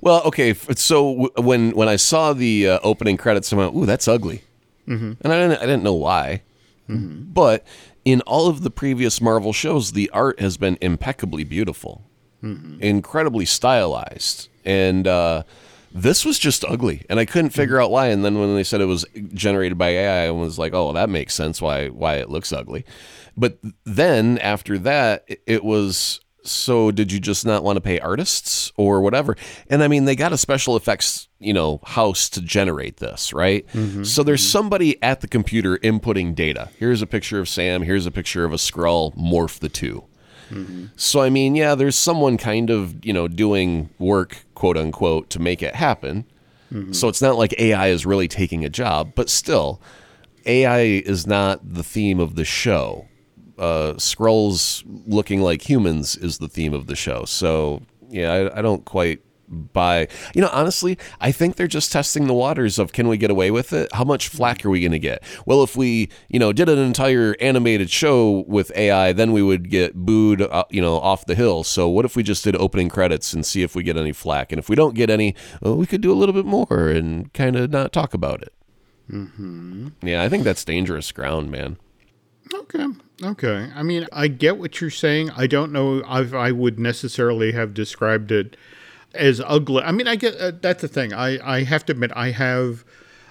Well, 0.00 0.22
okay. 0.24 0.54
So 0.54 1.30
when 1.36 1.70
when 1.70 1.88
I 1.88 1.96
saw 1.96 2.32
the 2.32 2.70
uh, 2.70 2.78
opening 2.82 3.16
credits, 3.16 3.52
I 3.52 3.56
went, 3.56 3.74
"Ooh, 3.74 3.86
that's 3.86 4.08
ugly," 4.08 4.42
mm-hmm. 4.86 5.12
and 5.20 5.32
I 5.32 5.38
didn't 5.38 5.62
I 5.62 5.66
didn't 5.66 5.82
know 5.82 5.94
why. 5.94 6.42
Mm-hmm. 6.88 7.32
But 7.32 7.64
in 8.06 8.20
all 8.20 8.46
of 8.46 8.62
the 8.62 8.70
previous 8.70 9.20
Marvel 9.20 9.52
shows, 9.52 9.92
the 9.92 10.08
art 10.10 10.38
has 10.38 10.56
been 10.56 10.78
impeccably 10.80 11.42
beautiful, 11.42 12.08
mm-hmm. 12.40 12.80
incredibly 12.80 13.44
stylized, 13.44 14.48
and 14.64 15.08
uh, 15.08 15.42
this 15.92 16.24
was 16.24 16.38
just 16.38 16.64
ugly, 16.64 17.04
and 17.10 17.18
I 17.18 17.24
couldn't 17.24 17.50
mm-hmm. 17.50 17.60
figure 17.60 17.80
out 17.80 17.90
why. 17.90 18.06
And 18.06 18.24
then 18.24 18.38
when 18.38 18.54
they 18.54 18.62
said 18.62 18.80
it 18.80 18.86
was 18.86 19.04
generated 19.34 19.76
by 19.76 19.88
AI, 19.88 20.28
I 20.28 20.30
was 20.30 20.56
like, 20.56 20.72
"Oh, 20.72 20.92
that 20.92 21.10
makes 21.10 21.34
sense 21.34 21.60
why 21.60 21.88
why 21.88 22.14
it 22.14 22.30
looks 22.30 22.52
ugly." 22.52 22.84
But 23.36 23.58
then 23.84 24.38
after 24.38 24.78
that, 24.78 25.28
it 25.44 25.64
was 25.64 26.20
so 26.46 26.90
did 26.90 27.12
you 27.12 27.20
just 27.20 27.44
not 27.44 27.62
want 27.62 27.76
to 27.76 27.80
pay 27.80 27.98
artists 28.00 28.72
or 28.76 29.00
whatever? 29.00 29.36
And 29.68 29.82
I 29.82 29.88
mean, 29.88 30.04
they 30.04 30.16
got 30.16 30.32
a 30.32 30.38
special 30.38 30.76
effects, 30.76 31.28
you 31.38 31.52
know, 31.52 31.80
house 31.84 32.28
to 32.30 32.40
generate 32.40 32.98
this, 32.98 33.32
right? 33.32 33.66
Mm-hmm. 33.68 34.04
So 34.04 34.22
there's 34.22 34.42
mm-hmm. 34.42 34.58
somebody 34.58 35.02
at 35.02 35.20
the 35.20 35.28
computer 35.28 35.78
inputting 35.78 36.34
data. 36.34 36.70
Here's 36.78 37.02
a 37.02 37.06
picture 37.06 37.38
of 37.38 37.48
Sam. 37.48 37.82
Here's 37.82 38.06
a 38.06 38.10
picture 38.10 38.44
of 38.44 38.52
a 38.52 38.56
Skrull. 38.56 39.16
Morph 39.16 39.58
the 39.58 39.68
2 39.68 40.04
mm-hmm. 40.50 40.86
So 40.96 41.20
I 41.20 41.30
mean, 41.30 41.54
yeah, 41.54 41.74
there's 41.74 41.96
someone 41.96 42.38
kind 42.38 42.70
of 42.70 43.04
you 43.04 43.12
know 43.12 43.28
doing 43.28 43.90
work, 43.98 44.44
quote 44.54 44.76
unquote, 44.76 45.30
to 45.30 45.38
make 45.38 45.62
it 45.62 45.74
happen. 45.74 46.24
Mm-hmm. 46.72 46.92
So 46.92 47.08
it's 47.08 47.22
not 47.22 47.36
like 47.36 47.58
AI 47.58 47.88
is 47.88 48.06
really 48.06 48.28
taking 48.28 48.64
a 48.64 48.68
job, 48.68 49.12
but 49.14 49.30
still, 49.30 49.80
AI 50.44 50.80
is 50.80 51.26
not 51.26 51.74
the 51.74 51.84
theme 51.84 52.20
of 52.20 52.34
the 52.34 52.44
show 52.44 53.06
uh, 53.58 53.94
Skrulls 53.94 54.82
looking 55.06 55.40
like 55.40 55.68
humans 55.68 56.16
is 56.16 56.38
the 56.38 56.48
theme 56.48 56.74
of 56.74 56.86
the 56.86 56.96
show. 56.96 57.24
So 57.24 57.82
yeah, 58.08 58.32
I, 58.32 58.58
I 58.58 58.62
don't 58.62 58.84
quite 58.84 59.20
buy. 59.48 60.08
You 60.34 60.42
know, 60.42 60.50
honestly, 60.52 60.98
I 61.20 61.32
think 61.32 61.56
they're 61.56 61.66
just 61.66 61.92
testing 61.92 62.26
the 62.26 62.34
waters 62.34 62.78
of 62.78 62.92
can 62.92 63.08
we 63.08 63.16
get 63.16 63.30
away 63.30 63.50
with 63.50 63.72
it? 63.72 63.92
How 63.92 64.04
much 64.04 64.28
flack 64.28 64.64
are 64.64 64.70
we 64.70 64.80
going 64.80 64.92
to 64.92 64.98
get? 64.98 65.22
Well, 65.44 65.62
if 65.62 65.76
we, 65.76 66.08
you 66.28 66.38
know, 66.38 66.52
did 66.52 66.68
an 66.68 66.78
entire 66.78 67.36
animated 67.40 67.90
show 67.90 68.44
with 68.46 68.72
AI, 68.76 69.12
then 69.12 69.32
we 69.32 69.42
would 69.42 69.70
get 69.70 69.94
booed, 69.94 70.42
uh, 70.42 70.64
you 70.70 70.80
know, 70.80 70.98
off 70.98 71.26
the 71.26 71.34
hill. 71.34 71.64
So 71.64 71.88
what 71.88 72.04
if 72.04 72.16
we 72.16 72.22
just 72.22 72.44
did 72.44 72.56
opening 72.56 72.88
credits 72.88 73.32
and 73.32 73.44
see 73.44 73.62
if 73.62 73.74
we 73.74 73.82
get 73.82 73.96
any 73.96 74.12
flack? 74.12 74.52
And 74.52 74.58
if 74.58 74.68
we 74.68 74.76
don't 74.76 74.94
get 74.94 75.10
any, 75.10 75.34
well, 75.60 75.76
we 75.76 75.86
could 75.86 76.00
do 76.00 76.12
a 76.12 76.14
little 76.14 76.34
bit 76.34 76.46
more 76.46 76.88
and 76.88 77.32
kind 77.32 77.56
of 77.56 77.70
not 77.70 77.92
talk 77.92 78.14
about 78.14 78.42
it. 78.42 78.52
Mm-hmm. 79.10 79.88
Yeah, 80.02 80.22
I 80.22 80.28
think 80.28 80.44
that's 80.44 80.64
dangerous 80.64 81.12
ground, 81.12 81.50
man. 81.50 81.76
Okay. 82.54 82.86
Okay. 83.22 83.70
I 83.74 83.82
mean, 83.82 84.06
I 84.12 84.28
get 84.28 84.58
what 84.58 84.80
you're 84.80 84.90
saying. 84.90 85.30
I 85.30 85.46
don't 85.46 85.72
know 85.72 85.98
if 85.98 86.34
I 86.34 86.52
would 86.52 86.78
necessarily 86.78 87.52
have 87.52 87.74
described 87.74 88.30
it 88.30 88.56
as 89.14 89.40
ugly. 89.44 89.82
I 89.82 89.92
mean, 89.92 90.06
I 90.08 90.16
get 90.16 90.36
uh, 90.36 90.52
that's 90.60 90.82
the 90.82 90.88
thing. 90.88 91.12
I, 91.12 91.38
I 91.56 91.62
have 91.64 91.84
to 91.86 91.92
admit, 91.92 92.12
I 92.14 92.30
have 92.30 92.84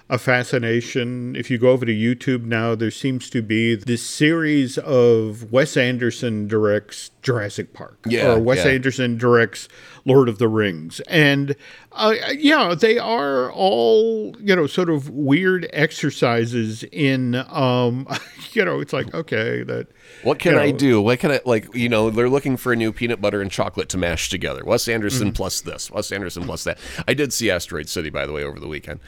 a 0.08 0.18
fascination. 0.18 1.34
If 1.34 1.50
you 1.50 1.58
go 1.58 1.70
over 1.70 1.84
to 1.84 1.92
YouTube 1.92 2.44
now, 2.44 2.76
there 2.76 2.92
seems 2.92 3.28
to 3.30 3.42
be 3.42 3.74
this 3.74 4.06
series 4.06 4.78
of 4.78 5.50
Wes 5.52 5.76
Anderson 5.76 6.46
directs 6.46 7.10
Jurassic 7.22 7.72
Park. 7.72 7.98
Yeah. 8.06 8.34
Or 8.34 8.38
Wes 8.38 8.64
yeah. 8.64 8.72
Anderson 8.72 9.18
directs 9.18 9.68
Lord 10.04 10.28
of 10.28 10.38
the 10.38 10.46
Rings. 10.46 11.00
And 11.08 11.56
uh, 11.90 12.14
yeah, 12.38 12.76
they 12.78 12.98
are 12.98 13.50
all, 13.50 14.36
you 14.38 14.54
know, 14.54 14.68
sort 14.68 14.90
of 14.90 15.10
weird 15.10 15.68
exercises 15.72 16.84
in, 16.92 17.34
um, 17.50 18.06
you 18.52 18.64
know, 18.64 18.78
it's 18.78 18.92
like, 18.92 19.12
okay, 19.12 19.64
that. 19.64 19.88
What 20.22 20.38
can 20.38 20.52
you 20.52 20.60
I 20.60 20.70
do? 20.70 21.02
What 21.02 21.18
can 21.18 21.32
I 21.32 21.40
like? 21.44 21.74
You 21.74 21.88
know, 21.88 22.10
they're 22.10 22.30
looking 22.30 22.56
for 22.56 22.72
a 22.72 22.76
new 22.76 22.92
peanut 22.92 23.20
butter 23.20 23.42
and 23.42 23.50
chocolate 23.50 23.88
to 23.88 23.98
mash 23.98 24.28
together. 24.28 24.64
Wes 24.64 24.86
Anderson 24.86 25.32
plus 25.32 25.60
this. 25.62 25.90
Wes 25.90 26.12
Anderson 26.12 26.44
plus 26.44 26.62
that. 26.62 26.78
I 27.08 27.14
did 27.14 27.32
see 27.32 27.50
Asteroid 27.50 27.88
City 27.88 28.08
by 28.08 28.24
the 28.24 28.32
way 28.32 28.44
over 28.44 28.60
the 28.60 28.68
weekend. 28.68 29.00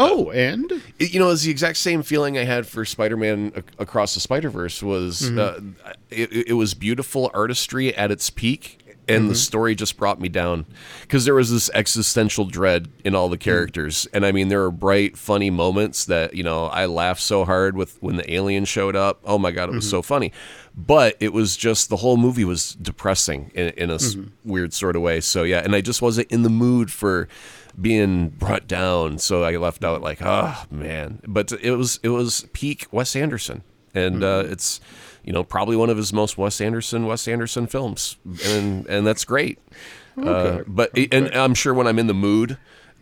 Oh, 0.00 0.30
and 0.30 0.70
It- 0.98 1.12
you 1.12 1.18
know, 1.18 1.30
it's 1.30 1.42
the 1.42 1.50
exact 1.50 1.76
same 1.78 2.02
feeling 2.04 2.38
I 2.38 2.44
had 2.44 2.66
for 2.66 2.84
Spider-Man 2.84 3.52
Ac- 3.56 3.64
Across 3.78 4.14
the 4.14 4.20
Spider-Verse. 4.20 4.82
Was 4.82 5.28
uh, 5.30 5.60
it, 6.08 6.32
it 6.48 6.52
was 6.54 6.72
beautiful 6.74 7.30
artistry 7.34 7.94
at 7.94 8.10
its 8.12 8.30
peak, 8.30 8.77
and 9.08 9.24
the 9.24 9.32
mm-hmm. 9.32 9.34
story 9.34 9.74
just 9.74 9.96
brought 9.96 10.20
me 10.20 10.28
down 10.28 10.66
because 11.02 11.24
there 11.24 11.34
was 11.34 11.50
this 11.50 11.70
existential 11.74 12.44
dread 12.44 12.88
in 13.04 13.14
all 13.14 13.28
the 13.28 13.38
mm. 13.38 13.40
characters, 13.40 14.06
and 14.12 14.24
I 14.26 14.32
mean, 14.32 14.48
there 14.48 14.60
were 14.60 14.70
bright, 14.70 15.16
funny 15.16 15.50
moments 15.50 16.04
that 16.06 16.34
you 16.34 16.42
know 16.42 16.66
I 16.66 16.86
laughed 16.86 17.22
so 17.22 17.44
hard 17.44 17.76
with 17.76 18.00
when 18.02 18.16
the 18.16 18.32
alien 18.32 18.64
showed 18.64 18.96
up. 18.96 19.20
Oh 19.24 19.38
my 19.38 19.50
god, 19.50 19.70
it 19.70 19.74
was 19.74 19.84
mm-hmm. 19.84 19.90
so 19.90 20.02
funny. 20.02 20.32
But 20.76 21.16
it 21.18 21.32
was 21.32 21.56
just 21.56 21.88
the 21.88 21.96
whole 21.96 22.16
movie 22.16 22.44
was 22.44 22.74
depressing 22.74 23.50
in, 23.54 23.70
in 23.70 23.90
a 23.90 23.94
s- 23.94 24.14
mm-hmm. 24.14 24.28
weird 24.48 24.72
sort 24.72 24.94
of 24.94 25.02
way. 25.02 25.20
So 25.20 25.42
yeah, 25.42 25.58
and 25.58 25.74
I 25.74 25.80
just 25.80 26.00
wasn't 26.00 26.30
in 26.30 26.42
the 26.42 26.50
mood 26.50 26.92
for 26.92 27.26
being 27.80 28.28
brought 28.28 28.66
down. 28.66 29.18
So 29.18 29.42
I 29.42 29.56
left 29.56 29.84
out 29.84 30.02
like, 30.02 30.20
oh 30.22 30.64
man. 30.70 31.20
But 31.26 31.52
it 31.52 31.72
was 31.72 31.98
it 32.02 32.10
was 32.10 32.46
peak 32.52 32.86
Wes 32.90 33.16
Anderson, 33.16 33.62
and 33.94 34.22
uh, 34.22 34.44
it's 34.46 34.80
you 35.28 35.34
know 35.34 35.44
probably 35.44 35.76
one 35.76 35.90
of 35.90 35.98
his 35.98 36.10
most 36.10 36.38
Wes 36.38 36.58
Anderson 36.58 37.04
Wes 37.04 37.28
Anderson 37.28 37.66
films, 37.66 38.16
and 38.46 38.86
and 38.86 39.06
that's 39.06 39.26
great. 39.26 39.58
Uh, 40.16 40.22
Okay. 40.30 40.64
but 40.66 40.90
and 41.12 41.28
I'm 41.34 41.52
sure 41.54 41.74
when 41.74 41.86
I'm 41.86 41.98
in 41.98 42.06
the 42.06 42.14
mood. 42.14 42.56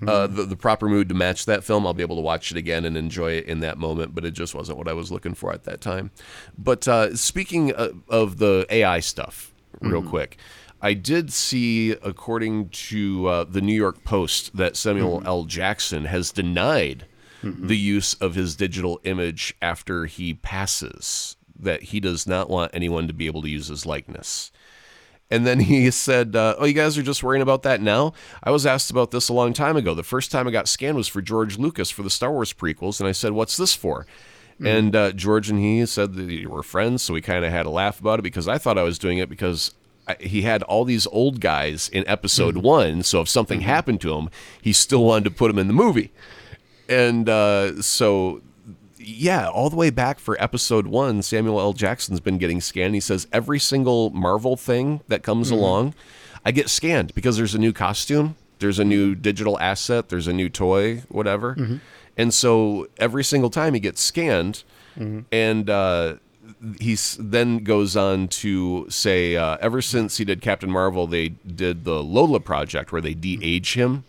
Uh, 0.06 0.26
the, 0.26 0.42
the 0.42 0.56
proper 0.56 0.90
mood 0.90 1.08
to 1.08 1.14
match 1.14 1.46
that 1.46 1.64
film, 1.64 1.86
I'll 1.86 1.94
be 1.94 2.02
able 2.02 2.16
to 2.16 2.22
watch 2.22 2.50
it 2.50 2.58
again 2.58 2.84
and 2.84 2.98
enjoy 2.98 3.30
it 3.32 3.46
in 3.46 3.60
that 3.60 3.78
moment. 3.78 4.14
But 4.14 4.26
it 4.26 4.32
just 4.32 4.54
wasn't 4.54 4.76
what 4.76 4.88
I 4.88 4.92
was 4.92 5.10
looking 5.10 5.32
for 5.32 5.54
at 5.54 5.64
that 5.64 5.80
time. 5.80 6.10
But 6.58 6.86
uh, 6.86 7.16
speaking 7.16 7.72
of, 7.72 8.02
of 8.10 8.36
the 8.36 8.66
AI 8.68 9.00
stuff, 9.00 9.54
real 9.80 10.02
quick, 10.02 10.36
I 10.82 10.92
did 10.92 11.32
see, 11.32 11.92
according 11.92 12.68
to 12.90 13.26
uh, 13.26 13.44
the 13.44 13.62
New 13.62 13.72
York 13.74 14.04
Post, 14.04 14.54
that 14.58 14.76
Samuel 14.76 15.22
L. 15.24 15.44
Jackson 15.44 16.04
has 16.04 16.30
denied 16.30 17.06
the 17.42 17.78
use 17.78 18.12
of 18.14 18.34
his 18.34 18.54
digital 18.56 19.00
image 19.04 19.54
after 19.62 20.04
he 20.04 20.34
passes. 20.34 21.35
That 21.58 21.82
he 21.84 22.00
does 22.00 22.26
not 22.26 22.50
want 22.50 22.72
anyone 22.74 23.06
to 23.08 23.14
be 23.14 23.26
able 23.26 23.42
to 23.42 23.48
use 23.48 23.68
his 23.68 23.86
likeness. 23.86 24.50
And 25.30 25.46
then 25.46 25.60
he 25.60 25.90
said, 25.90 26.36
uh, 26.36 26.54
"Oh, 26.58 26.64
you 26.64 26.72
guys 26.72 26.96
are 26.96 27.02
just 27.02 27.22
worrying 27.22 27.42
about 27.42 27.62
that 27.64 27.80
now." 27.80 28.12
I 28.42 28.50
was 28.50 28.64
asked 28.66 28.90
about 28.90 29.10
this 29.10 29.28
a 29.28 29.32
long 29.32 29.52
time 29.52 29.76
ago. 29.76 29.94
The 29.94 30.02
first 30.02 30.30
time 30.30 30.46
I 30.46 30.50
got 30.50 30.68
scanned 30.68 30.96
was 30.96 31.08
for 31.08 31.20
George 31.20 31.58
Lucas 31.58 31.90
for 31.90 32.02
the 32.02 32.10
Star 32.10 32.30
Wars 32.30 32.52
prequels, 32.52 33.00
and 33.00 33.08
I 33.08 33.12
said, 33.12 33.32
"What's 33.32 33.56
this 33.56 33.74
for?" 33.74 34.06
And 34.64 34.96
uh, 34.96 35.12
George 35.12 35.50
and 35.50 35.58
he 35.58 35.84
said 35.84 36.14
that 36.14 36.32
you 36.32 36.48
were 36.48 36.62
friends, 36.62 37.02
so 37.02 37.12
we 37.12 37.20
kind 37.20 37.44
of 37.44 37.52
had 37.52 37.66
a 37.66 37.70
laugh 37.70 38.00
about 38.00 38.20
it 38.20 38.22
because 38.22 38.48
I 38.48 38.56
thought 38.56 38.78
I 38.78 38.84
was 38.84 38.98
doing 38.98 39.18
it 39.18 39.28
because 39.28 39.74
I, 40.08 40.16
he 40.18 40.42
had 40.42 40.62
all 40.62 40.86
these 40.86 41.06
old 41.08 41.40
guys 41.40 41.90
in 41.90 42.08
Episode 42.08 42.56
One. 42.56 43.02
So 43.02 43.20
if 43.20 43.28
something 43.28 43.60
happened 43.60 44.00
to 44.00 44.14
him, 44.14 44.30
he 44.62 44.72
still 44.72 45.04
wanted 45.04 45.24
to 45.24 45.30
put 45.30 45.50
him 45.50 45.58
in 45.58 45.66
the 45.66 45.74
movie, 45.74 46.10
and 46.88 47.28
uh, 47.28 47.82
so 47.82 48.40
yeah, 49.08 49.48
all 49.48 49.70
the 49.70 49.76
way 49.76 49.90
back 49.90 50.18
for 50.18 50.36
episode 50.42 50.88
one, 50.88 51.22
Samuel 51.22 51.60
L. 51.60 51.72
Jackson's 51.72 52.18
been 52.18 52.38
getting 52.38 52.60
scanned. 52.60 52.94
He 52.94 53.00
says 53.00 53.28
every 53.32 53.60
single 53.60 54.10
Marvel 54.10 54.56
thing 54.56 55.00
that 55.06 55.22
comes 55.22 55.50
along, 55.50 55.94
I 56.44 56.50
get 56.50 56.68
scanned 56.68 57.14
because 57.14 57.36
there's 57.36 57.54
a 57.54 57.58
new 57.58 57.72
costume, 57.72 58.34
there's 58.58 58.80
a 58.80 58.84
new 58.84 59.14
digital 59.14 59.58
asset, 59.60 60.08
there's 60.08 60.26
a 60.26 60.32
new 60.32 60.48
toy, 60.48 61.02
whatever. 61.08 61.54
And 62.16 62.34
so 62.34 62.88
every 62.98 63.22
single 63.22 63.50
time 63.50 63.74
he 63.74 63.80
gets 63.80 64.00
scanned, 64.00 64.64
and 65.30 65.70
uh, 65.70 66.14
he 66.80 66.96
then 67.18 67.58
goes 67.58 67.96
on 67.96 68.28
to 68.28 68.86
say, 68.88 69.36
uh, 69.36 69.56
ever 69.60 69.80
since 69.82 70.16
he 70.16 70.24
did 70.24 70.40
Captain 70.40 70.70
Marvel, 70.70 71.06
they 71.06 71.28
did 71.28 71.84
the 71.84 72.02
Lola 72.02 72.40
project 72.40 72.90
where 72.90 73.02
they 73.02 73.14
de-age 73.14 73.74
him. 73.74 74.02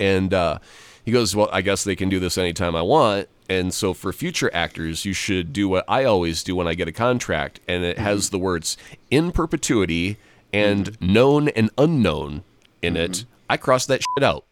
And 0.00 0.32
uh, 0.34 0.58
he 1.04 1.12
goes, 1.12 1.36
Well, 1.36 1.48
I 1.52 1.60
guess 1.60 1.84
they 1.84 1.94
can 1.96 2.08
do 2.08 2.18
this 2.18 2.38
anytime 2.38 2.74
I 2.74 2.82
want. 2.82 3.28
And 3.50 3.74
so 3.74 3.92
for 3.94 4.12
future 4.12 4.48
actors, 4.54 5.04
you 5.04 5.12
should 5.12 5.52
do 5.52 5.68
what 5.68 5.84
I 5.88 6.04
always 6.04 6.44
do 6.44 6.54
when 6.54 6.68
I 6.68 6.74
get 6.74 6.86
a 6.86 6.92
contract. 6.92 7.58
And 7.66 7.82
it 7.82 7.98
has 7.98 8.26
mm-hmm. 8.26 8.36
the 8.36 8.38
words 8.38 8.76
in 9.10 9.32
perpetuity 9.32 10.18
and 10.52 10.92
mm-hmm. 10.92 11.12
known 11.12 11.48
and 11.48 11.68
unknown 11.76 12.44
in 12.80 12.96
it. 12.96 13.10
Mm-hmm. 13.10 13.30
I 13.50 13.56
cross 13.56 13.86
that 13.86 14.02
shit 14.02 14.22
out. 14.22 14.44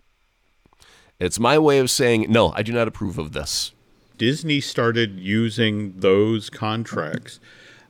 It's 1.20 1.38
my 1.38 1.60
way 1.60 1.78
of 1.78 1.90
saying, 1.90 2.26
No, 2.28 2.52
I 2.56 2.62
do 2.62 2.72
not 2.72 2.88
approve 2.88 3.18
of 3.18 3.32
this. 3.32 3.72
Disney 4.16 4.60
started 4.60 5.20
using 5.20 5.94
those 6.00 6.50
contracts. 6.50 7.38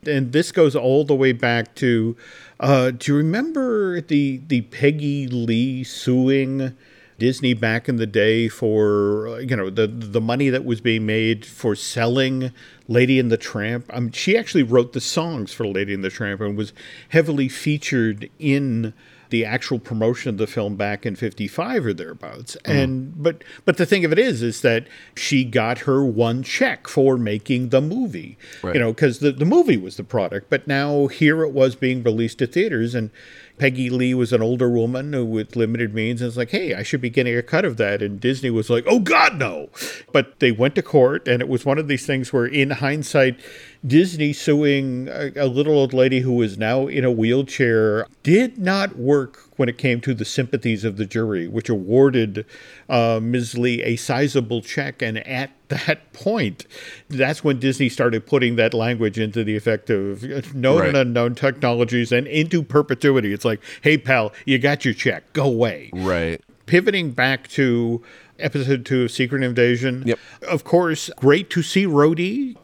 And 0.05 0.31
this 0.31 0.51
goes 0.51 0.75
all 0.75 1.05
the 1.05 1.15
way 1.15 1.31
back 1.31 1.73
to 1.75 2.15
uh, 2.59 2.91
do 2.91 3.11
you 3.13 3.17
remember 3.17 3.99
the 3.99 4.41
the 4.45 4.61
Peggy 4.61 5.27
Lee 5.27 5.83
suing 5.83 6.77
Disney 7.19 7.53
back 7.53 7.87
in 7.87 7.97
the 7.97 8.07
day 8.07 8.47
for 8.47 9.39
you 9.41 9.55
know 9.55 9.69
the 9.69 9.85
the 9.87 10.21
money 10.21 10.49
that 10.49 10.65
was 10.65 10.81
being 10.81 11.05
made 11.05 11.45
for 11.45 11.75
selling 11.75 12.51
Lady 12.87 13.19
and 13.19 13.31
the 13.31 13.37
Tramp? 13.37 13.85
I 13.93 13.99
mean, 13.99 14.11
she 14.11 14.37
actually 14.37 14.63
wrote 14.63 14.93
the 14.93 15.01
songs 15.01 15.53
for 15.53 15.67
Lady 15.67 15.93
and 15.93 16.03
the 16.03 16.09
Tramp 16.09 16.41
and 16.41 16.57
was 16.57 16.73
heavily 17.09 17.49
featured 17.49 18.29
in 18.39 18.93
the 19.29 19.45
actual 19.45 19.79
promotion 19.79 20.29
of 20.29 20.37
the 20.37 20.47
film 20.47 20.75
back 20.75 21.05
in 21.05 21.15
55 21.15 21.85
or 21.85 21.93
thereabouts 21.93 22.57
mm-hmm. 22.63 22.71
and 22.77 23.23
but 23.23 23.43
but 23.65 23.77
the 23.77 23.85
thing 23.85 24.03
of 24.03 24.11
it 24.11 24.19
is 24.19 24.41
is 24.41 24.61
that 24.61 24.87
she 25.15 25.43
got 25.43 25.79
her 25.79 26.03
one 26.03 26.43
check 26.43 26.87
for 26.87 27.17
making 27.17 27.69
the 27.69 27.81
movie 27.81 28.37
Right. 28.63 28.75
you 28.75 28.81
know 28.81 28.91
because 28.91 29.19
the, 29.19 29.31
the 29.31 29.45
movie 29.45 29.77
was 29.77 29.97
the 29.97 30.03
product 30.03 30.49
but 30.49 30.67
now 30.67 31.07
here 31.07 31.43
it 31.43 31.51
was 31.51 31.75
being 31.75 32.03
released 32.03 32.39
to 32.39 32.47
theaters 32.47 32.95
and 32.95 33.11
peggy 33.59 33.89
lee 33.89 34.13
was 34.13 34.33
an 34.33 34.41
older 34.41 34.69
woman 34.69 35.29
with 35.29 35.55
limited 35.55 35.93
means 35.93 36.21
and 36.21 36.29
it's 36.29 36.37
like 36.37 36.49
hey 36.49 36.73
i 36.73 36.81
should 36.81 37.01
be 37.01 37.09
getting 37.09 37.37
a 37.37 37.43
cut 37.43 37.65
of 37.65 37.77
that. 37.77 38.01
And 38.01 38.19
disney 38.19 38.49
was 38.49 38.69
like 38.69 38.85
oh 38.87 38.99
god 38.99 39.37
no. 39.37 39.69
But 40.11 40.39
they 40.39 40.51
went 40.51 40.75
to 40.75 40.81
court 40.81 41.27
and 41.27 41.41
it 41.41 41.47
was 41.47 41.65
one 41.65 41.77
of 41.77 41.87
these 41.87 42.05
things 42.05 42.33
where 42.33 42.45
in 42.45 42.71
hindsight 42.71 43.39
Disney 43.85 44.33
suing 44.33 45.07
a, 45.09 45.31
a 45.37 45.47
little 45.47 45.73
old 45.73 45.93
lady 45.93 46.19
who 46.19 46.41
is 46.41 46.57
now 46.57 46.87
in 46.87 47.05
a 47.05 47.11
wheelchair 47.11 48.05
did 48.23 48.57
not 48.57 48.97
work 48.97 49.43
when 49.55 49.69
it 49.69 49.77
came 49.77 50.01
to 50.01 50.13
the 50.13 50.25
sympathies 50.25 50.83
of 50.83 50.97
the 50.97 51.05
jury, 51.05 51.47
which 51.47 51.69
awarded 51.69 52.45
uh, 52.89 53.19
Ms. 53.21 53.57
Lee 53.57 53.81
a 53.83 53.95
sizable 53.95 54.61
check. 54.61 55.01
And 55.01 55.19
at 55.25 55.51
that 55.69 56.11
point, 56.11 56.65
that's 57.09 57.43
when 57.43 57.59
Disney 57.59 57.87
started 57.89 58.25
putting 58.25 58.57
that 58.57 58.73
language 58.73 59.17
into 59.17 59.43
the 59.43 59.55
effect 59.55 59.89
of 59.89 60.53
known 60.53 60.79
Right. 60.79 60.89
and 60.89 60.97
unknown 60.97 61.35
technologies 61.35 62.11
and 62.11 62.27
into 62.27 62.61
perpetuity. 62.63 63.31
It's 63.33 63.45
like, 63.45 63.61
hey, 63.81 63.97
pal, 63.97 64.33
you 64.45 64.59
got 64.59 64.83
your 64.83 64.93
check, 64.93 65.31
go 65.33 65.45
away 65.45 65.89
Right. 65.93 66.41
pivoting 66.65 67.11
back 67.11 67.47
to 67.49 68.01
episode 68.37 68.85
two 68.85 69.03
of 69.03 69.11
Secret 69.11 69.43
Invasion. 69.43 70.03
Yep. 70.05 70.19
Of 70.47 70.63
course, 70.63 71.09
great 71.17 71.49
to 71.51 71.61
see 71.61 71.85
Rhodey. 71.85 72.55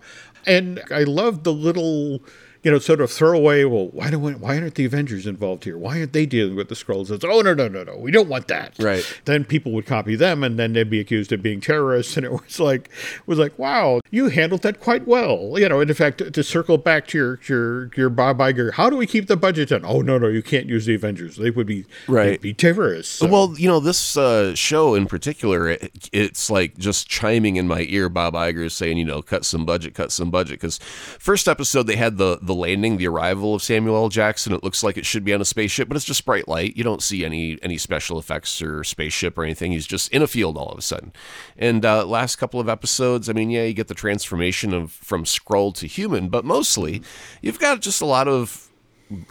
And 0.45 0.81
I 0.91 1.03
love 1.03 1.43
the 1.43 1.53
little 1.53 2.21
you 2.65 2.71
know, 2.71 2.79
sort 2.79 2.99
of 2.99 3.11
throw 3.11 3.37
away. 3.37 3.63
Well, 3.63 3.87
why 3.89 4.09
don't 4.09 4.21
we, 4.23 4.33
why 4.33 4.57
aren't 4.59 4.73
the 4.75 4.85
Avengers 4.85 5.27
involved 5.27 5.63
here? 5.65 5.77
Why 5.77 5.99
aren't 5.99 6.13
they 6.13 6.25
dealing 6.25 6.55
with 6.55 6.67
the 6.67 6.75
Skrulls? 6.75 7.11
It's 7.11 7.23
oh 7.23 7.41
no 7.41 7.53
no 7.53 7.67
no 7.67 7.83
no, 7.83 7.95
we 7.95 8.09
don't 8.11 8.27
want 8.27 8.47
that. 8.47 8.73
Right. 8.79 9.05
Then 9.25 9.45
people 9.45 9.71
would 9.73 9.85
copy 9.85 10.15
them, 10.15 10.43
and 10.43 10.57
then 10.57 10.73
they'd 10.73 10.89
be 10.89 10.99
accused 10.99 11.31
of 11.31 11.41
being 11.43 11.61
terrorists. 11.61 12.17
And 12.17 12.25
it 12.25 12.31
was 12.31 12.59
like 12.59 12.89
it 13.19 13.27
was 13.27 13.37
like 13.39 13.57
wow, 13.59 14.01
you 14.09 14.29
handled 14.29 14.63
that 14.63 14.79
quite 14.81 15.07
well. 15.07 15.53
You 15.59 15.69
know, 15.69 15.79
and 15.79 15.89
in 15.89 15.95
fact, 15.95 16.17
to, 16.17 16.31
to 16.31 16.43
circle 16.43 16.77
back 16.79 17.05
to 17.07 17.17
your 17.19 17.39
your 17.47 17.91
your 17.95 18.09
Bob 18.09 18.39
Iger, 18.39 18.73
how 18.73 18.89
do 18.89 18.97
we 18.97 19.05
keep 19.05 19.27
the 19.27 19.37
budget 19.37 19.69
down? 19.69 19.85
Oh 19.85 20.01
no 20.01 20.17
no, 20.17 20.27
you 20.27 20.41
can't 20.41 20.65
use 20.65 20.87
the 20.87 20.95
Avengers. 20.95 21.37
They 21.37 21.51
would 21.51 21.67
be 21.67 21.85
Right. 22.07 22.41
be 22.41 22.53
terrorists. 22.53 23.19
So- 23.19 23.27
Well, 23.27 23.53
you 23.57 23.67
know, 23.67 23.79
this 23.79 24.17
uh, 24.17 24.55
show 24.55 24.95
in 24.95 25.05
particular, 25.05 25.69
it, 25.69 26.09
it's 26.11 26.49
like 26.49 26.77
just 26.79 27.07
chiming 27.07 27.57
in 27.57 27.67
my 27.67 27.81
ear. 27.89 28.09
Bob 28.09 28.33
Iger 28.33 28.65
is 28.65 28.73
saying, 28.73 28.97
you 28.97 29.05
know, 29.05 29.21
cut 29.21 29.45
some 29.45 29.65
budget, 29.65 29.93
cut 29.93 30.11
some 30.11 30.31
budget. 30.31 30.59
Because 30.59 30.79
first 31.19 31.47
episode 31.47 31.83
they 31.83 31.95
had 31.97 32.17
the 32.17 32.39
the 32.41 32.54
landing, 32.55 32.97
the 32.97 33.07
arrival 33.07 33.55
of 33.55 33.61
Samuel 33.61 33.95
L. 33.95 34.09
Jackson. 34.09 34.53
It 34.53 34.63
looks 34.63 34.83
like 34.83 34.97
it 34.97 35.05
should 35.05 35.23
be 35.23 35.33
on 35.33 35.41
a 35.41 35.45
spaceship, 35.45 35.87
but 35.87 35.95
it's 35.95 36.05
just 36.05 36.25
bright 36.25 36.47
light. 36.47 36.75
You 36.75 36.83
don't 36.83 37.03
see 37.03 37.25
any 37.25 37.59
any 37.61 37.77
special 37.77 38.17
effects 38.17 38.61
or 38.61 38.83
spaceship 38.83 39.37
or 39.37 39.43
anything. 39.43 39.71
He's 39.71 39.87
just 39.87 40.11
in 40.11 40.21
a 40.21 40.27
field 40.27 40.57
all 40.57 40.69
of 40.69 40.77
a 40.77 40.81
sudden. 40.81 41.13
And 41.57 41.85
uh, 41.85 42.05
last 42.05 42.37
couple 42.37 42.59
of 42.59 42.69
episodes, 42.69 43.29
I 43.29 43.33
mean, 43.33 43.49
yeah, 43.49 43.63
you 43.63 43.73
get 43.73 43.87
the 43.87 43.93
transformation 43.93 44.73
of 44.73 44.91
from 44.91 45.23
Skrull 45.23 45.73
to 45.75 45.87
human, 45.87 46.29
but 46.29 46.45
mostly 46.45 47.01
you've 47.41 47.59
got 47.59 47.81
just 47.81 48.01
a 48.01 48.05
lot 48.05 48.27
of 48.27 48.69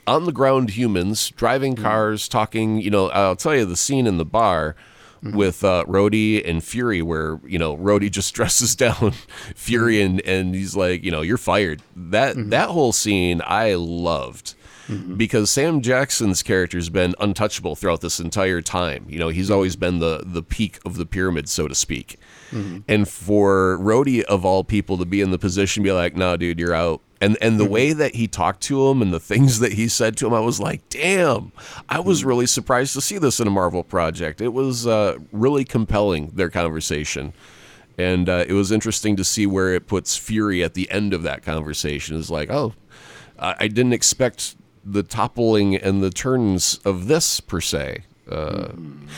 on 0.06 0.24
the 0.24 0.32
ground 0.32 0.70
humans 0.70 1.30
driving 1.30 1.74
cars, 1.74 2.28
talking. 2.28 2.80
You 2.80 2.90
know, 2.90 3.10
I'll 3.10 3.36
tell 3.36 3.54
you 3.56 3.64
the 3.64 3.76
scene 3.76 4.06
in 4.06 4.18
the 4.18 4.24
bar 4.24 4.76
Mm-hmm. 5.24 5.38
with 5.38 5.64
uh, 5.64 5.84
Rhodey 5.88 6.46
and 6.46 6.62
Fury, 6.62 7.00
where 7.00 7.40
you 7.46 7.58
know 7.58 7.78
Rhodey 7.78 8.10
just 8.10 8.34
dresses 8.34 8.76
down 8.76 9.12
Fury 9.54 9.96
mm-hmm. 9.96 10.18
and 10.18 10.20
and 10.20 10.54
he's 10.54 10.76
like, 10.76 11.02
you 11.02 11.10
know, 11.10 11.22
you're 11.22 11.38
fired. 11.38 11.82
That 11.96 12.36
mm-hmm. 12.36 12.50
that 12.50 12.68
whole 12.68 12.92
scene 12.92 13.40
I 13.44 13.74
loved. 13.74 14.54
Because 15.16 15.50
Sam 15.50 15.80
Jackson's 15.80 16.42
character's 16.42 16.90
been 16.90 17.14
untouchable 17.18 17.74
throughout 17.74 18.02
this 18.02 18.20
entire 18.20 18.60
time. 18.60 19.06
You 19.08 19.18
know, 19.18 19.28
he's 19.28 19.50
always 19.50 19.76
been 19.76 19.98
the 19.98 20.22
the 20.26 20.42
peak 20.42 20.78
of 20.84 20.96
the 20.96 21.06
pyramid, 21.06 21.48
so 21.48 21.66
to 21.68 21.74
speak. 21.74 22.18
And 22.86 23.08
for 23.08 23.78
Rhodey 23.80 24.22
of 24.24 24.44
all 24.44 24.62
people 24.62 24.98
to 24.98 25.06
be 25.06 25.22
in 25.22 25.30
the 25.30 25.38
position 25.38 25.82
to 25.82 25.88
be 25.88 25.92
like, 25.92 26.16
no, 26.16 26.36
dude, 26.36 26.58
you're 26.58 26.74
out. 26.74 27.00
And 27.24 27.38
and 27.40 27.58
the 27.58 27.64
way 27.64 27.94
that 27.94 28.14
he 28.14 28.28
talked 28.28 28.60
to 28.64 28.88
him 28.88 29.00
and 29.00 29.10
the 29.10 29.20
things 29.20 29.58
that 29.60 29.72
he 29.72 29.88
said 29.88 30.16
to 30.18 30.26
him, 30.26 30.34
I 30.34 30.40
was 30.40 30.60
like, 30.60 30.86
damn, 30.90 31.52
I 31.88 32.00
was 32.00 32.22
really 32.22 32.44
surprised 32.44 32.92
to 32.94 33.00
see 33.00 33.16
this 33.16 33.40
in 33.40 33.46
a 33.46 33.50
Marvel 33.50 33.82
project. 33.82 34.42
It 34.42 34.52
was 34.52 34.86
uh, 34.86 35.16
really 35.32 35.64
compelling, 35.64 36.32
their 36.34 36.50
conversation. 36.50 37.32
And 37.96 38.28
uh, 38.28 38.44
it 38.46 38.52
was 38.52 38.70
interesting 38.70 39.16
to 39.16 39.24
see 39.24 39.46
where 39.46 39.72
it 39.72 39.86
puts 39.86 40.16
Fury 40.18 40.62
at 40.62 40.74
the 40.74 40.90
end 40.90 41.14
of 41.14 41.22
that 41.22 41.42
conversation. 41.42 42.18
It's 42.18 42.28
like, 42.28 42.50
oh, 42.50 42.74
I, 43.38 43.54
I 43.60 43.68
didn't 43.68 43.94
expect 43.94 44.56
the 44.84 45.02
toppling 45.02 45.76
and 45.76 46.02
the 46.02 46.10
turns 46.10 46.78
of 46.84 47.06
this 47.06 47.40
per 47.40 47.60
se. 47.60 48.04
Uh, 48.30 48.72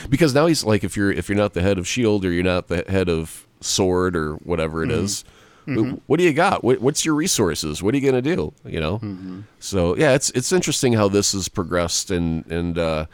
because 0.08 0.32
now 0.32 0.46
he's 0.46 0.62
like, 0.62 0.84
if 0.84 0.96
you're 0.96 1.10
if 1.10 1.28
you're 1.28 1.38
not 1.38 1.54
the 1.54 1.62
head 1.62 1.76
of 1.76 1.88
Shield 1.88 2.24
or 2.24 2.30
you're 2.30 2.44
not 2.44 2.68
the 2.68 2.84
head 2.88 3.08
of 3.08 3.48
Sword 3.60 4.14
or 4.14 4.34
whatever 4.36 4.84
it 4.84 4.92
is, 4.92 5.24
wh- 5.66 6.08
what 6.08 6.18
do 6.18 6.24
you 6.24 6.32
got? 6.32 6.62
What, 6.64 6.80
what's 6.80 7.04
your 7.04 7.14
resources? 7.14 7.82
What 7.82 7.94
are 7.94 7.98
you 7.98 8.06
gonna 8.10 8.22
do? 8.22 8.52
You 8.64 8.80
know. 8.80 9.42
So 9.60 9.96
yeah, 9.96 10.14
it's 10.14 10.30
it's 10.30 10.52
interesting 10.52 10.94
how 10.94 11.08
this 11.08 11.32
has 11.32 11.48
progressed 11.48 12.10
and 12.10 12.46
and 12.50 12.78
uh, 12.78 13.06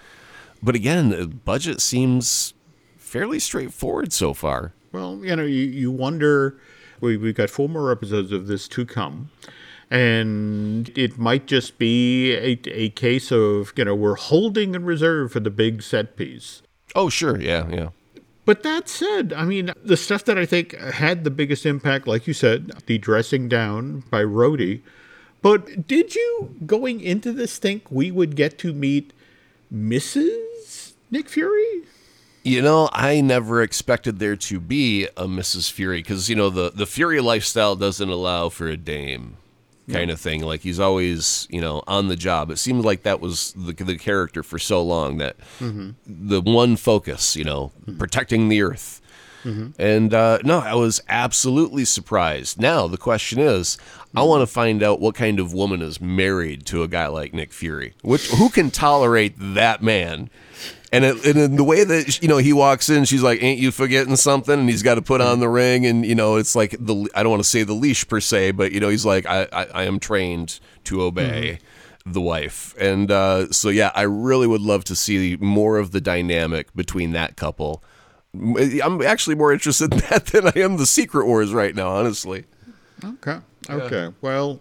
but 0.62 0.74
again, 0.74 1.10
the 1.10 1.26
budget 1.26 1.80
seems 1.80 2.54
fairly 2.96 3.38
straightforward 3.38 4.12
so 4.12 4.32
far. 4.34 4.72
Well, 4.92 5.20
you 5.22 5.34
know, 5.36 5.44
you, 5.44 5.62
you 5.64 5.90
wonder. 5.90 6.58
We, 7.00 7.16
we've 7.16 7.34
got 7.34 7.50
four 7.50 7.68
more 7.68 7.90
episodes 7.90 8.30
of 8.30 8.46
this 8.46 8.68
to 8.68 8.86
come. 8.86 9.30
And 9.90 10.90
it 10.96 11.18
might 11.18 11.46
just 11.46 11.76
be 11.76 12.32
a, 12.32 12.58
a 12.68 12.88
case 12.90 13.30
of, 13.30 13.72
you 13.76 13.84
know, 13.84 13.94
we're 13.94 14.14
holding 14.14 14.74
in 14.74 14.84
reserve 14.84 15.32
for 15.32 15.40
the 15.40 15.50
big 15.50 15.82
set 15.82 16.16
piece. 16.16 16.62
Oh 16.94 17.08
sure, 17.10 17.38
yeah, 17.40 17.68
yeah. 17.68 17.88
But 18.44 18.62
that 18.64 18.88
said, 18.88 19.32
I 19.32 19.44
mean, 19.44 19.72
the 19.84 19.96
stuff 19.96 20.24
that 20.24 20.36
I 20.36 20.46
think 20.46 20.76
had 20.76 21.22
the 21.22 21.30
biggest 21.30 21.64
impact, 21.64 22.08
like 22.08 22.26
you 22.26 22.34
said, 22.34 22.72
the 22.86 22.98
dressing 22.98 23.48
down 23.48 24.02
by 24.10 24.22
Rhodey. 24.22 24.80
But 25.42 25.86
did 25.86 26.14
you, 26.14 26.56
going 26.66 27.00
into 27.00 27.32
this, 27.32 27.58
think 27.58 27.90
we 27.90 28.10
would 28.10 28.34
get 28.34 28.58
to 28.58 28.72
meet 28.72 29.12
Mrs. 29.72 30.92
Nick 31.10 31.28
Fury? 31.28 31.82
You 32.44 32.62
know, 32.62 32.88
I 32.92 33.20
never 33.20 33.62
expected 33.62 34.18
there 34.18 34.34
to 34.34 34.58
be 34.58 35.06
a 35.16 35.26
Mrs. 35.26 35.70
Fury 35.70 35.98
because 35.98 36.28
you 36.28 36.34
know 36.34 36.50
the 36.50 36.72
the 36.74 36.86
Fury 36.86 37.20
lifestyle 37.20 37.76
doesn't 37.76 38.08
allow 38.08 38.48
for 38.48 38.66
a 38.66 38.76
dame 38.76 39.36
kind 39.90 40.10
of 40.10 40.20
thing. 40.20 40.42
Like 40.42 40.60
he's 40.60 40.80
always 40.80 41.46
you 41.50 41.60
know 41.60 41.82
on 41.86 42.08
the 42.08 42.16
job. 42.16 42.50
It 42.50 42.58
seemed 42.58 42.84
like 42.84 43.02
that 43.02 43.20
was 43.20 43.52
the 43.52 43.72
the 43.72 43.96
character 43.96 44.42
for 44.42 44.58
so 44.58 44.82
long 44.82 45.18
that 45.18 45.36
mm-hmm. 45.58 45.90
the 46.06 46.40
one 46.40 46.76
focus, 46.76 47.36
you 47.36 47.44
know, 47.44 47.72
mm-hmm. 47.82 47.98
protecting 47.98 48.48
the 48.48 48.62
Earth. 48.62 49.00
Mm-hmm. 49.44 49.70
And 49.80 50.14
uh, 50.14 50.38
no, 50.44 50.60
I 50.60 50.74
was 50.74 51.00
absolutely 51.08 51.84
surprised. 51.84 52.60
Now 52.60 52.86
the 52.86 52.96
question 52.96 53.40
is, 53.40 53.76
I 54.14 54.22
want 54.22 54.42
to 54.42 54.46
find 54.46 54.82
out 54.82 55.00
what 55.00 55.14
kind 55.14 55.40
of 55.40 55.52
woman 55.52 55.82
is 55.82 56.00
married 56.00 56.64
to 56.66 56.82
a 56.82 56.88
guy 56.88 57.08
like 57.08 57.34
Nick 57.34 57.52
Fury. 57.52 57.94
Which 58.02 58.28
who 58.28 58.50
can 58.50 58.70
tolerate 58.70 59.34
that 59.38 59.82
man? 59.82 60.30
And, 60.92 61.06
it, 61.06 61.24
and 61.24 61.38
in 61.38 61.56
the 61.56 61.64
way 61.64 61.84
that 61.84 62.20
you 62.20 62.28
know 62.28 62.36
he 62.36 62.52
walks 62.52 62.90
in, 62.90 63.06
she's 63.06 63.22
like, 63.22 63.42
"Ain't 63.42 63.58
you 63.58 63.70
forgetting 63.70 64.14
something?" 64.16 64.60
And 64.60 64.68
he's 64.68 64.82
got 64.82 64.96
to 64.96 65.02
put 65.02 65.22
on 65.22 65.40
the 65.40 65.48
ring, 65.48 65.86
and 65.86 66.04
you 66.04 66.14
know 66.14 66.36
it's 66.36 66.54
like 66.54 66.76
the 66.78 67.08
I 67.14 67.22
don't 67.22 67.30
want 67.30 67.42
to 67.42 67.48
say 67.48 67.62
the 67.62 67.72
leash 67.72 68.06
per 68.06 68.20
se, 68.20 68.50
but 68.52 68.72
you 68.72 68.80
know 68.80 68.90
he's 68.90 69.06
like, 69.06 69.24
"I 69.24 69.48
I, 69.52 69.64
I 69.64 69.82
am 69.84 69.98
trained 69.98 70.60
to 70.84 71.02
obey." 71.02 71.58
The 72.04 72.20
wife, 72.20 72.74
and 72.80 73.12
uh, 73.12 73.52
so 73.52 73.68
yeah, 73.68 73.92
I 73.94 74.02
really 74.02 74.48
would 74.48 74.60
love 74.60 74.82
to 74.86 74.96
see 74.96 75.36
more 75.40 75.78
of 75.78 75.92
the 75.92 76.00
dynamic 76.00 76.74
between 76.74 77.12
that 77.12 77.36
couple. 77.36 77.80
I'm 78.34 79.00
actually 79.02 79.36
more 79.36 79.52
interested 79.52 79.92
in 79.94 80.00
that 80.10 80.26
than 80.26 80.48
I 80.48 80.52
am 80.56 80.78
the 80.78 80.86
Secret 80.86 81.26
Wars 81.26 81.52
right 81.52 81.76
now, 81.76 81.90
honestly. 81.90 82.46
Okay. 83.04 83.38
Okay. 83.70 84.12
Well, 84.20 84.60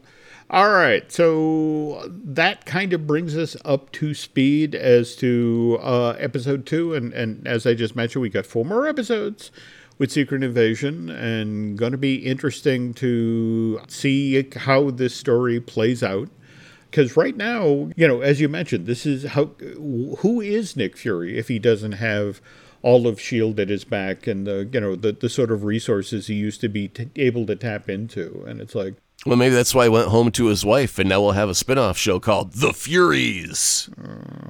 all 0.52 0.70
right. 0.70 1.10
So 1.10 2.12
that 2.12 2.66
kind 2.66 2.92
of 2.92 3.08
brings 3.08 3.38
us 3.38 3.56
up 3.64 3.90
to 3.94 4.14
speed 4.14 4.76
as 4.76 5.16
to 5.16 5.80
uh, 5.82 6.10
episode 6.20 6.66
two, 6.66 6.94
and 6.94 7.14
and 7.14 7.48
as 7.48 7.66
I 7.66 7.74
just 7.74 7.96
mentioned, 7.96 8.22
we 8.22 8.30
got 8.30 8.46
four 8.46 8.66
more 8.66 8.86
episodes 8.86 9.50
with 9.98 10.12
Secret 10.12 10.44
Invasion, 10.44 11.10
and 11.10 11.78
going 11.78 11.94
to 11.94 11.98
be 11.98 12.16
interesting 12.16 12.94
to 12.96 13.80
see 13.88 14.46
how 14.58 14.92
this 14.92 15.16
story 15.16 15.62
plays 15.62 16.04
out. 16.04 16.28
Because 16.90 17.16
right 17.16 17.38
now, 17.38 17.90
you 17.96 18.06
know, 18.06 18.20
as 18.20 18.42
you 18.42 18.50
mentioned, 18.50 18.88
this 18.88 19.06
is 19.06 19.24
how 19.24 19.46
who 20.18 20.42
is 20.42 20.76
Nick 20.76 20.98
Fury 20.98 21.38
if 21.38 21.48
he 21.48 21.60
doesn't 21.60 21.94
have 21.94 22.42
all 22.82 23.08
of 23.08 23.22
Shield 23.22 23.58
at 23.58 23.70
his 23.70 23.86
back 23.86 24.28
and 24.28 24.46
the 24.46 24.68
you 24.74 24.82
know 24.82 24.98
the 24.98 25.14
the 25.14 25.30
sort 25.30 25.50
of 25.50 25.64
resources 25.64 26.28
he 26.28 26.34
used 26.34 26.60
to 26.60 26.68
be 26.68 26.90
t- 26.90 27.10
able 27.16 27.46
to 27.46 27.56
tap 27.56 27.90
into, 27.90 28.44
and 28.46 28.60
it's 28.60 28.76
like. 28.76 28.96
Well, 29.26 29.38
maybe 29.38 29.54
that's 29.54 29.76
why 29.76 29.84
he 29.84 29.90
went 29.90 30.08
home 30.08 30.32
to 30.32 30.48
his 30.48 30.66
wife, 30.66 30.98
and 30.98 31.08
now 31.08 31.22
we'll 31.22 31.32
have 31.34 31.50
a 31.50 31.56
spin-off 31.56 31.98
show 31.98 32.20
called 32.20 32.54
The 32.54 32.74
Furies. 32.74 33.90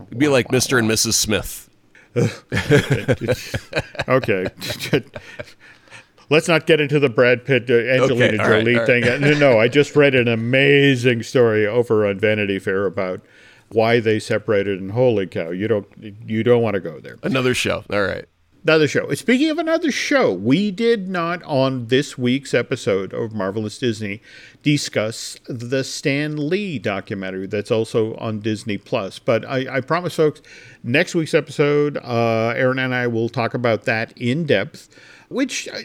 It'd 0.07 0.17
be 0.17 0.29
like 0.29 0.47
Mr. 0.47 0.79
and 0.79 0.89
Mrs. 0.89 1.13
Smith. 1.13 1.69
okay. 4.07 4.47
Let's 6.29 6.47
not 6.47 6.65
get 6.65 6.79
into 6.79 6.97
the 6.99 7.09
Brad 7.09 7.43
Pitt, 7.43 7.69
uh, 7.69 7.73
Angelina 7.73 8.41
Okay, 8.41 8.63
Jolie 8.63 8.79
all 8.79 8.85
thing. 8.85 9.01
No, 9.21 9.33
no, 9.33 9.59
I 9.59 9.67
just 9.67 9.97
read 9.97 10.15
an 10.15 10.29
amazing 10.29 11.23
story 11.23 11.67
over 11.67 12.07
on 12.07 12.19
Vanity 12.19 12.57
Fair 12.57 12.85
about 12.85 13.19
why 13.69 13.99
they 13.99 14.19
separated, 14.19 14.79
and 14.79 14.91
holy 14.91 15.27
cow, 15.27 15.49
you 15.49 15.67
don't 15.67 15.87
you 16.25 16.43
don't 16.43 16.61
want 16.61 16.75
to 16.75 16.79
go 16.79 16.99
there. 17.01 17.17
Another 17.23 17.53
show. 17.53 17.83
All 17.91 18.03
right. 18.03 18.25
Another 18.63 18.87
show. 18.87 19.11
Speaking 19.15 19.49
of 19.49 19.57
another 19.57 19.91
show, 19.91 20.31
we 20.31 20.69
did 20.69 21.09
not 21.09 21.41
on 21.43 21.87
this 21.87 22.15
week's 22.15 22.53
episode 22.53 23.11
of 23.11 23.33
Marvelous 23.33 23.79
Disney 23.79 24.21
discuss 24.61 25.35
the 25.47 25.83
Stan 25.83 26.47
Lee 26.47 26.77
documentary 26.77 27.47
that's 27.47 27.71
also 27.71 28.13
on 28.17 28.39
Disney 28.39 28.77
Plus. 28.77 29.17
But 29.17 29.45
I, 29.45 29.77
I 29.77 29.81
promise, 29.81 30.13
folks, 30.13 30.43
next 30.83 31.15
week's 31.15 31.33
episode, 31.33 31.97
uh, 31.97 32.53
Aaron 32.55 32.77
and 32.77 32.93
I 32.93 33.07
will 33.07 33.29
talk 33.29 33.55
about 33.55 33.85
that 33.85 34.13
in 34.15 34.45
depth. 34.45 34.89
Which, 35.29 35.67
uh, 35.67 35.79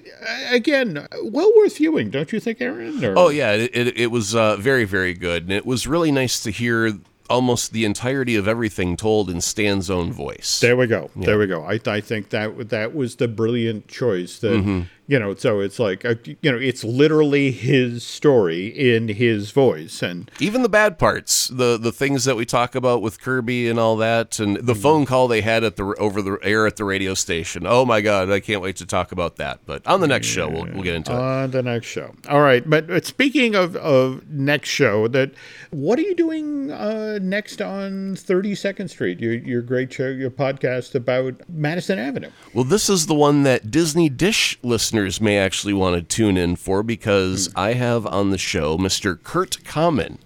again, 0.51 1.07
well 1.23 1.51
worth 1.57 1.79
viewing, 1.79 2.11
don't 2.11 2.31
you 2.31 2.41
think, 2.41 2.61
Aaron? 2.61 3.03
Or- 3.03 3.15
Oh 3.17 3.29
yeah, 3.31 3.53
it 3.53 3.71
it, 3.75 3.97
it 3.99 4.07
was 4.11 4.35
uh, 4.35 4.57
very 4.57 4.85
very 4.85 5.15
good, 5.15 5.45
and 5.45 5.53
it 5.53 5.65
was 5.65 5.87
really 5.87 6.13
nice 6.13 6.41
to 6.41 6.51
hear 6.51 6.93
almost 7.29 7.73
the 7.73 7.85
entirety 7.85 8.37
of 8.37 8.49
everything 8.49 8.97
told 8.97 9.31
in 9.31 9.41
Stan's 9.41 9.91
own 9.91 10.13
voice. 10.13 10.61
There 10.61 10.77
we 10.77 10.87
go. 10.87 11.11
There 11.17 11.39
we 11.39 11.47
go. 11.47 11.65
I, 11.65 11.81
I 11.87 12.01
think 12.01 12.31
that 12.31 12.71
that 12.71 12.95
was 12.95 13.17
the 13.17 13.29
brilliant 13.29 13.89
choice. 13.89 14.39
That 14.39 14.53
mm-hmm. 14.53 14.83
You 15.09 15.21
know, 15.21 15.35
so 15.37 15.61
it's 15.61 15.79
like 15.79 16.05
a, 16.05 16.19
you 16.43 16.51
know, 16.51 16.59
it's 16.59 16.83
literally 16.83 17.53
his 17.53 18.03
story 18.05 18.67
in 18.67 19.07
his 19.07 19.53
voice, 19.53 20.03
and 20.03 20.29
even 20.41 20.63
the 20.63 20.69
bad 20.69 20.99
parts, 20.99 21.47
the 21.47 21.79
the 21.79 21.93
things 21.93 22.25
that 22.25 22.35
we 22.35 22.45
talk 22.45 22.75
about 22.75 23.03
with 23.03 23.21
Kirby 23.21 23.69
and 23.69 23.79
all 23.79 23.97
that, 23.99 24.41
and 24.41 24.57
the 24.57 24.75
phone 24.75 25.07
call 25.07 25.29
they 25.29 25.43
had 25.43 25.63
at 25.63 25.77
the 25.77 25.85
over 25.99 26.21
the 26.23 26.39
air 26.43 26.67
at 26.67 26.75
the 26.75 26.85
radio 26.85 27.15
station. 27.15 27.67
Oh 27.67 27.85
my 27.85 28.01
God, 28.01 28.31
I 28.33 28.41
can't 28.41 28.61
wait 28.61 28.75
to 28.77 28.87
talk 28.87 29.13
about 29.13 29.37
that. 29.37 29.61
But 29.65 29.87
on 29.87 30.01
the 30.01 30.09
next 30.09 30.27
show, 30.27 30.49
we'll 30.49 30.67
we'll 30.67 30.83
get 30.83 30.97
into 30.97 31.13
it. 31.13 31.19
on 31.19 31.51
the 31.53 31.63
next 31.63 31.87
show. 31.87 32.13
All 32.29 32.41
right, 32.41 32.69
but, 32.69 32.89
but 32.89 33.07
speaking 33.07 33.55
of 33.55 33.77
of 33.77 34.29
next 34.29 34.71
show, 34.71 35.07
that 35.09 35.31
what 35.71 36.01
are 36.01 36.03
you 36.03 36.17
doing 36.17 36.73
uh, 36.73 37.21
next 37.23 37.63
on 37.63 38.17
Thirty 38.17 38.57
Second 38.57 38.89
Street? 38.89 39.21
Your 39.21 39.35
your 39.35 39.63
great 39.63 39.93
show, 39.93 40.09
your 40.09 40.31
podcast 40.31 40.97
about 40.97 41.35
Madison 41.49 42.01
Avenue. 42.01 42.31
Well, 42.53 42.65
this 42.65 42.91
is 42.91 43.07
the 43.07 43.15
one 43.15 43.45
that 43.45 43.71
Disney 43.71 44.09
Dish 44.09 44.59
listeners 44.65 44.96
may 45.21 45.39
actually 45.39 45.73
want 45.73 45.97
to 45.97 46.03
tune 46.03 46.37
in 46.37 46.57
for 46.57 46.83
because 46.83 47.53
I 47.55 47.75
have 47.75 48.07
on 48.07 48.31
the 48.31 48.39
show 48.39 48.77
Mr. 48.77 49.23
Kurt 49.23 49.59
Kamen. 49.65 50.19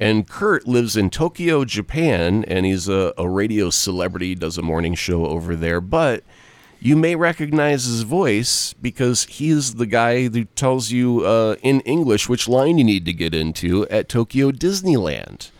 And 0.00 0.26
Kurt 0.26 0.66
lives 0.66 0.96
in 0.96 1.10
Tokyo, 1.10 1.64
Japan, 1.64 2.44
and 2.48 2.64
he's 2.64 2.88
a, 2.88 3.12
a 3.18 3.28
radio 3.28 3.68
celebrity, 3.68 4.34
does 4.34 4.56
a 4.56 4.62
morning 4.62 4.94
show 4.94 5.26
over 5.26 5.54
there. 5.54 5.80
But 5.80 6.24
you 6.80 6.96
may 6.96 7.16
recognize 7.16 7.84
his 7.84 8.02
voice 8.02 8.74
because 8.74 9.24
he's 9.24 9.74
the 9.74 9.86
guy 9.86 10.28
who 10.28 10.44
tells 10.44 10.90
you 10.90 11.26
uh, 11.26 11.56
in 11.62 11.80
English 11.80 12.28
which 12.28 12.48
line 12.48 12.78
you 12.78 12.84
need 12.84 13.04
to 13.06 13.12
get 13.12 13.34
into 13.34 13.86
at 13.88 14.08
Tokyo 14.08 14.50
Disneyland. 14.50 15.50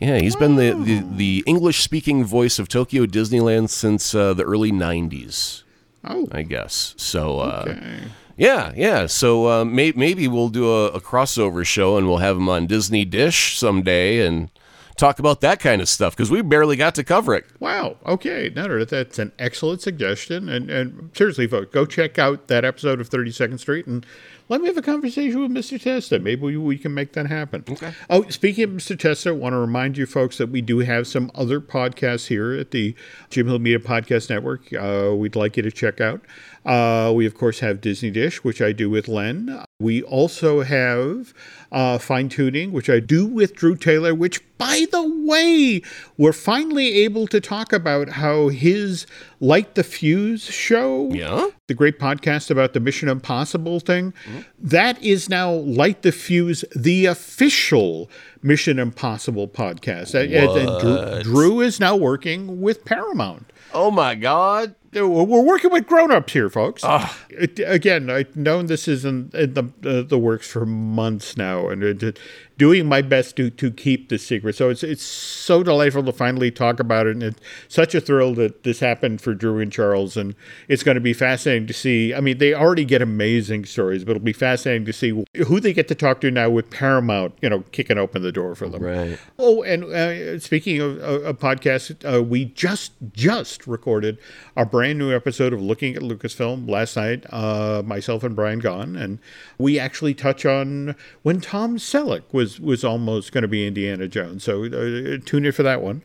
Yeah, 0.00 0.18
he's 0.18 0.36
been 0.36 0.56
the, 0.56 0.72
the, 0.72 1.04
the 1.08 1.44
English 1.46 1.82
speaking 1.82 2.24
voice 2.24 2.58
of 2.58 2.68
Tokyo 2.68 3.06
Disneyland 3.06 3.70
since 3.70 4.14
uh, 4.14 4.34
the 4.34 4.42
early 4.42 4.72
90s. 4.72 5.63
Oh, 6.04 6.28
I 6.32 6.42
guess. 6.42 6.94
So, 6.98 7.40
uh, 7.40 7.64
okay. 7.66 7.98
yeah, 8.36 8.72
yeah. 8.76 9.06
So 9.06 9.48
uh, 9.48 9.64
may- 9.64 9.92
maybe 9.92 10.28
we'll 10.28 10.48
do 10.50 10.70
a, 10.70 10.86
a 10.88 11.00
crossover 11.00 11.64
show 11.64 11.96
and 11.96 12.06
we'll 12.06 12.18
have 12.18 12.36
him 12.36 12.48
on 12.48 12.66
Disney 12.66 13.04
Dish 13.04 13.58
someday 13.58 14.26
and 14.26 14.50
talk 14.96 15.18
about 15.18 15.40
that 15.40 15.60
kind 15.60 15.82
of 15.82 15.88
stuff 15.88 16.16
because 16.16 16.30
we 16.30 16.40
barely 16.42 16.76
got 16.76 16.94
to 16.94 17.04
cover 17.04 17.34
it. 17.34 17.44
Wow. 17.58 17.96
Okay. 18.06 18.52
No, 18.54 18.84
that's 18.84 19.18
an 19.18 19.32
excellent 19.38 19.80
suggestion. 19.80 20.48
And, 20.48 20.70
and 20.70 21.10
seriously, 21.14 21.46
folks, 21.46 21.72
go 21.72 21.84
check 21.84 22.18
out 22.18 22.48
that 22.48 22.64
episode 22.64 23.00
of 23.00 23.10
32nd 23.10 23.58
Street 23.58 23.86
and 23.86 24.06
let 24.54 24.60
me 24.60 24.68
have 24.68 24.76
a 24.76 24.82
conversation 24.82 25.42
with 25.42 25.50
Mr. 25.50 25.80
Testa. 25.82 26.20
Maybe 26.20 26.40
we, 26.42 26.56
we 26.56 26.78
can 26.78 26.94
make 26.94 27.12
that 27.14 27.26
happen. 27.26 27.64
Okay. 27.68 27.92
Oh, 28.08 28.22
speaking 28.28 28.62
of 28.62 28.70
Mr. 28.70 28.96
Testa, 28.96 29.30
I 29.30 29.32
want 29.32 29.52
to 29.52 29.58
remind 29.58 29.98
you 29.98 30.06
folks 30.06 30.38
that 30.38 30.48
we 30.50 30.60
do 30.60 30.78
have 30.78 31.08
some 31.08 31.32
other 31.34 31.60
podcasts 31.60 32.28
here 32.28 32.52
at 32.52 32.70
the 32.70 32.94
Jim 33.30 33.48
Hill 33.48 33.58
Media 33.58 33.80
Podcast 33.80 34.30
Network. 34.30 34.72
Uh, 34.72 35.12
we'd 35.16 35.34
like 35.34 35.56
you 35.56 35.64
to 35.64 35.72
check 35.72 36.00
out. 36.00 36.20
Uh, 36.64 37.12
we, 37.12 37.26
of 37.26 37.34
course, 37.34 37.58
have 37.58 37.80
Disney 37.80 38.10
Dish, 38.10 38.44
which 38.44 38.62
I 38.62 38.70
do 38.72 38.88
with 38.88 39.08
Len. 39.08 39.64
We 39.80 40.02
also 40.02 40.62
have 40.62 41.34
uh, 41.72 41.98
Fine 41.98 42.28
Tuning, 42.30 42.70
which 42.72 42.88
I 42.88 43.00
do 43.00 43.26
with 43.26 43.54
Drew 43.56 43.74
Taylor, 43.76 44.14
which, 44.14 44.40
by 44.56 44.86
the 44.92 45.02
way, 45.26 45.82
we're 46.16 46.32
finally 46.32 47.02
able 47.02 47.26
to 47.26 47.40
talk 47.40 47.72
about 47.72 48.10
how 48.10 48.48
his 48.48 49.04
Light 49.40 49.74
the 49.74 49.82
Fuse 49.84 50.44
show, 50.44 51.10
Yeah? 51.12 51.48
the 51.68 51.74
great 51.74 51.98
podcast 51.98 52.50
about 52.50 52.72
the 52.72 52.80
Mission 52.80 53.08
Impossible 53.10 53.78
thing, 53.80 54.14
that 54.58 55.02
is 55.02 55.28
now 55.28 55.50
Light 55.52 56.02
the 56.02 56.12
Fuse, 56.12 56.64
the 56.74 57.06
official 57.06 58.10
Mission 58.42 58.78
Impossible 58.78 59.48
podcast. 59.48 60.14
Uh, 60.14 60.18
and- 60.20 60.32
and- 60.34 60.68
and 60.84 61.24
Drew, 61.24 61.32
Drew 61.34 61.60
is 61.60 61.80
now 61.80 61.96
working 61.96 62.60
with 62.60 62.84
Paramount. 62.84 63.50
Oh 63.72 63.90
my 63.90 64.14
God. 64.14 64.74
Uh, 64.96 65.08
we're 65.08 65.42
working 65.42 65.72
with 65.72 65.84
grown-ups 65.88 66.32
here, 66.32 66.48
folks. 66.48 66.82
Ah. 66.84 67.18
It, 67.28 67.58
again, 67.66 68.08
I've 68.08 68.36
known 68.36 68.66
this 68.66 68.86
is 68.86 69.04
in, 69.04 69.30
in 69.34 69.54
the 69.54 69.64
uh, 69.84 70.02
the 70.02 70.18
works 70.18 70.48
for 70.48 70.64
months 70.64 71.36
now, 71.36 71.68
and 71.68 71.82
it- 71.82 72.18
doing 72.56 72.86
my 72.86 73.02
best 73.02 73.36
to 73.36 73.50
to 73.50 73.70
keep 73.70 74.08
the 74.08 74.18
secret. 74.18 74.54
So 74.54 74.70
it's 74.70 74.82
it's 74.82 75.02
so 75.02 75.62
delightful 75.62 76.04
to 76.04 76.12
finally 76.12 76.50
talk 76.50 76.80
about 76.80 77.06
it, 77.06 77.12
and 77.12 77.22
it's 77.22 77.40
such 77.68 77.94
a 77.94 78.00
thrill 78.00 78.34
that 78.34 78.62
this 78.62 78.80
happened 78.80 79.20
for 79.20 79.34
Drew 79.34 79.58
and 79.58 79.72
Charles, 79.72 80.16
and 80.16 80.34
it's 80.68 80.82
going 80.82 80.94
to 80.94 81.00
be 81.00 81.12
fascinating 81.12 81.66
to 81.66 81.74
see. 81.74 82.14
I 82.14 82.20
mean, 82.20 82.38
they 82.38 82.54
already 82.54 82.84
get 82.84 83.02
amazing 83.02 83.64
stories, 83.64 84.04
but 84.04 84.12
it'll 84.12 84.24
be 84.24 84.32
fascinating 84.32 84.84
to 84.86 84.92
see 84.92 85.24
who 85.46 85.60
they 85.60 85.72
get 85.72 85.88
to 85.88 85.94
talk 85.94 86.20
to 86.20 86.30
now 86.30 86.48
with 86.50 86.70
Paramount, 86.70 87.34
you 87.42 87.50
know, 87.50 87.60
kicking 87.72 87.98
open 87.98 88.22
the 88.22 88.32
door 88.32 88.54
for 88.54 88.68
them. 88.68 88.82
Right. 88.82 89.18
Oh, 89.38 89.62
and 89.62 89.84
uh, 89.84 90.38
speaking 90.38 90.80
of 90.80 90.98
a, 90.98 91.30
a 91.30 91.34
podcast, 91.34 92.04
uh, 92.04 92.22
we 92.22 92.46
just 92.46 92.92
just 93.12 93.66
recorded 93.66 94.18
our 94.56 94.66
brand 94.66 94.98
new 94.98 95.12
episode 95.12 95.52
of 95.52 95.60
Looking 95.60 95.96
at 95.96 96.02
Lucasfilm 96.02 96.68
last 96.68 96.96
night. 96.96 97.24
Uh, 97.30 97.82
myself 97.84 98.22
and 98.22 98.36
Brian 98.36 98.60
gone, 98.60 98.96
and 98.96 99.18
we 99.58 99.78
actually 99.78 100.14
touch 100.14 100.46
on 100.46 100.94
when 101.22 101.40
Tom 101.40 101.76
Selleck 101.78 102.22
was 102.32 102.43
was 102.60 102.84
almost 102.84 103.32
going 103.32 103.42
to 103.42 103.48
be 103.48 103.66
Indiana 103.66 104.08
Jones. 104.08 104.44
So 104.44 104.64
uh, 104.64 105.18
tune 105.24 105.46
in 105.46 105.52
for 105.52 105.62
that 105.62 105.82
one. 105.82 106.02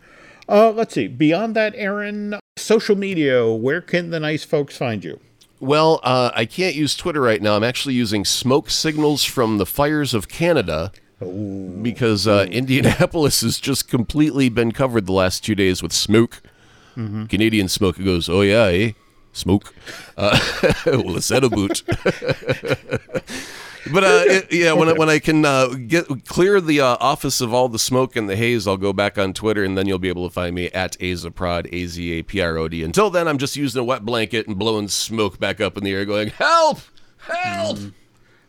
Uh, 0.47 0.71
let's 0.71 0.93
see. 0.93 1.07
Beyond 1.07 1.55
that, 1.55 1.73
Aaron, 1.75 2.39
social 2.57 2.95
media. 2.95 3.47
Where 3.47 3.81
can 3.81 4.09
the 4.09 4.19
nice 4.19 4.43
folks 4.43 4.77
find 4.77 5.03
you? 5.03 5.19
Well, 5.59 5.99
uh, 6.03 6.31
I 6.33 6.45
can't 6.45 6.75
use 6.75 6.95
Twitter 6.95 7.21
right 7.21 7.41
now. 7.41 7.55
I'm 7.55 7.63
actually 7.63 7.95
using 7.95 8.23
smoke 8.23 8.69
signals 8.69 9.23
from 9.23 9.57
the 9.57 9.65
fires 9.65 10.13
of 10.13 10.27
Canada 10.29 10.91
because 11.19 12.27
uh, 12.27 12.47
Indianapolis 12.49 13.41
has 13.41 13.59
just 13.59 13.89
completely 13.89 14.47
been 14.47 14.71
covered 14.71 15.05
the 15.05 15.11
last 15.13 15.43
two 15.43 15.55
days 15.55 15.83
with 15.83 15.91
smoke. 15.91 16.41
Canadian 17.29 17.69
smoke. 17.69 17.97
Goes, 17.97 18.27
oh 18.27 18.41
yeah, 18.41 18.65
eh? 18.65 18.91
Smoke. 19.33 19.73
Uh, 20.17 20.39
well, 20.85 21.17
it's 21.17 21.27
that 21.29 21.43
a 21.43 21.49
boot. 21.49 21.83
But 23.91 24.03
uh, 24.03 24.23
it, 24.25 24.51
yeah, 24.51 24.73
when 24.73 24.89
I, 24.89 24.93
when 24.93 25.09
I 25.09 25.19
can 25.19 25.45
uh, 25.45 25.67
get 25.67 26.05
clear 26.27 26.59
the 26.59 26.81
uh, 26.81 26.97
office 26.99 27.41
of 27.41 27.53
all 27.53 27.69
the 27.69 27.79
smoke 27.79 28.15
and 28.15 28.29
the 28.29 28.35
haze, 28.35 28.67
I'll 28.67 28.77
go 28.77 28.93
back 28.93 29.17
on 29.17 29.33
Twitter, 29.33 29.63
and 29.63 29.77
then 29.77 29.87
you'll 29.87 29.99
be 29.99 30.09
able 30.09 30.27
to 30.27 30.33
find 30.33 30.53
me 30.53 30.67
at 30.67 30.97
Azaprod, 30.99 31.71
A 31.71 31.85
Z 31.87 32.19
A 32.19 32.23
P 32.23 32.41
R 32.41 32.57
O 32.57 32.67
D. 32.67 32.83
Until 32.83 33.09
then, 33.09 33.27
I'm 33.27 33.37
just 33.37 33.55
using 33.55 33.79
a 33.79 33.83
wet 33.83 34.05
blanket 34.05 34.47
and 34.47 34.59
blowing 34.59 34.89
smoke 34.89 35.39
back 35.39 35.61
up 35.61 35.77
in 35.77 35.83
the 35.83 35.93
air, 35.93 36.05
going, 36.05 36.29
"Help! 36.29 36.79
Help!" 37.19 37.79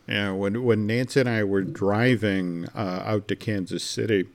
Yeah, 0.07 0.33
when 0.33 0.65
when 0.65 0.87
Nancy 0.87 1.21
and 1.21 1.29
I 1.29 1.45
were 1.45 1.63
driving 1.63 2.69
uh, 2.75 3.03
out 3.07 3.29
to 3.29 3.37
Kansas 3.37 3.85
City, 3.85 4.27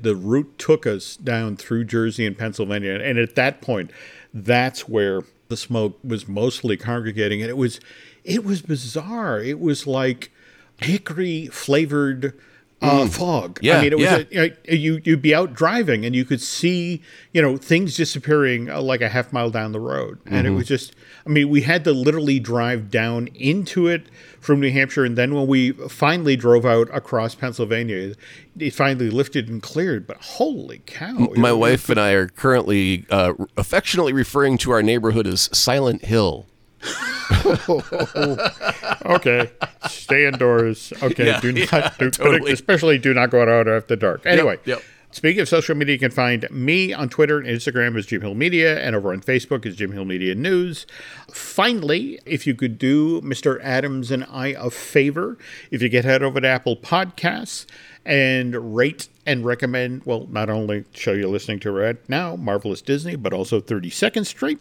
the 0.00 0.14
route 0.14 0.56
took 0.58 0.86
us 0.86 1.16
down 1.16 1.56
through 1.56 1.84
Jersey 1.84 2.24
and 2.24 2.38
Pennsylvania, 2.38 2.94
and 2.94 3.18
at 3.18 3.34
that 3.34 3.60
point, 3.60 3.90
that's 4.32 4.88
where 4.88 5.22
the 5.48 5.56
smoke 5.56 5.98
was 6.04 6.28
mostly 6.28 6.76
congregating, 6.76 7.40
and 7.40 7.50
it 7.50 7.56
was 7.56 7.80
it 8.24 8.44
was 8.44 8.62
bizarre. 8.62 9.40
It 9.40 9.60
was 9.60 9.86
like 9.86 10.30
hickory 10.78 11.46
flavored. 11.46 12.38
Uh, 12.80 13.08
fog. 13.08 13.58
Yeah, 13.60 13.78
I 13.78 13.82
mean, 13.82 13.92
it 13.92 13.98
was 13.98 14.04
yeah. 14.30 14.42
a, 14.42 14.50
uh, 14.50 14.54
you 14.68 15.00
you'd 15.04 15.20
be 15.20 15.34
out 15.34 15.52
driving 15.52 16.04
and 16.04 16.14
you 16.14 16.24
could 16.24 16.40
see 16.40 17.02
you 17.32 17.42
know 17.42 17.56
things 17.56 17.96
disappearing 17.96 18.70
uh, 18.70 18.80
like 18.80 19.00
a 19.00 19.08
half 19.08 19.32
mile 19.32 19.50
down 19.50 19.72
the 19.72 19.80
road, 19.80 20.20
and 20.26 20.46
it 20.46 20.50
was 20.50 20.68
just. 20.68 20.94
I 21.26 21.30
mean, 21.30 21.48
we 21.50 21.62
had 21.62 21.84
to 21.84 21.92
literally 21.92 22.38
drive 22.38 22.90
down 22.90 23.28
into 23.34 23.86
it 23.86 24.06
from 24.40 24.60
New 24.60 24.70
Hampshire, 24.70 25.04
and 25.04 25.18
then 25.18 25.34
when 25.34 25.46
we 25.46 25.72
finally 25.72 26.36
drove 26.36 26.64
out 26.64 26.88
across 26.92 27.34
Pennsylvania, 27.34 28.14
it 28.58 28.70
finally 28.70 29.10
lifted 29.10 29.48
and 29.48 29.60
cleared. 29.60 30.06
But 30.06 30.18
holy 30.18 30.80
cow! 30.86 31.32
My 31.36 31.52
wife 31.52 31.88
and 31.88 31.98
I 31.98 32.12
are 32.12 32.28
currently 32.28 33.06
uh, 33.10 33.34
affectionately 33.56 34.12
referring 34.12 34.56
to 34.58 34.70
our 34.70 34.82
neighborhood 34.82 35.26
as 35.26 35.50
Silent 35.52 36.04
Hill. 36.04 36.46
okay, 39.06 39.50
stay 39.88 40.26
indoors. 40.26 40.92
Okay, 41.02 41.26
Yeah, 41.26 41.40
do 41.40 41.52
not, 41.52 41.72
yeah, 41.72 41.94
do, 41.98 42.10
totally. 42.10 42.52
especially 42.52 42.98
do 42.98 43.14
not 43.14 43.30
go 43.30 43.42
out 43.42 43.68
after 43.68 43.96
dark. 43.96 44.24
Anyway, 44.26 44.58
yep. 44.64 44.82
speaking 45.10 45.40
of 45.40 45.48
social 45.48 45.74
media, 45.74 45.94
you 45.94 45.98
can 45.98 46.10
find 46.10 46.48
me 46.50 46.92
on 46.92 47.08
Twitter 47.08 47.38
and 47.38 47.46
Instagram 47.48 47.96
as 47.98 48.06
Jim 48.06 48.20
Hill 48.22 48.34
Media, 48.34 48.78
and 48.80 48.94
over 48.94 49.12
on 49.12 49.20
Facebook 49.20 49.66
as 49.66 49.76
Jim 49.76 49.92
Hill 49.92 50.04
Media 50.04 50.34
News. 50.34 50.86
Finally, 51.30 52.18
if 52.24 52.46
you 52.46 52.54
could 52.54 52.78
do 52.78 53.20
Mr. 53.22 53.60
Adams 53.62 54.10
and 54.10 54.24
I 54.30 54.48
a 54.48 54.70
favor, 54.70 55.38
if 55.70 55.82
you 55.82 55.88
get 55.88 56.04
head 56.04 56.22
over 56.22 56.40
to 56.40 56.48
Apple 56.48 56.76
Podcasts 56.76 57.66
and 58.04 58.76
rate 58.76 59.08
and 59.28 59.44
recommend, 59.44 60.02
well, 60.06 60.26
not 60.30 60.48
only 60.48 60.86
show 60.94 61.12
you're 61.12 61.28
listening 61.28 61.60
to 61.60 61.70
right 61.70 61.96
now, 62.08 62.34
Marvelous 62.34 62.80
Disney, 62.80 63.14
but 63.14 63.34
also 63.34 63.60
32nd 63.60 64.24
Street. 64.24 64.58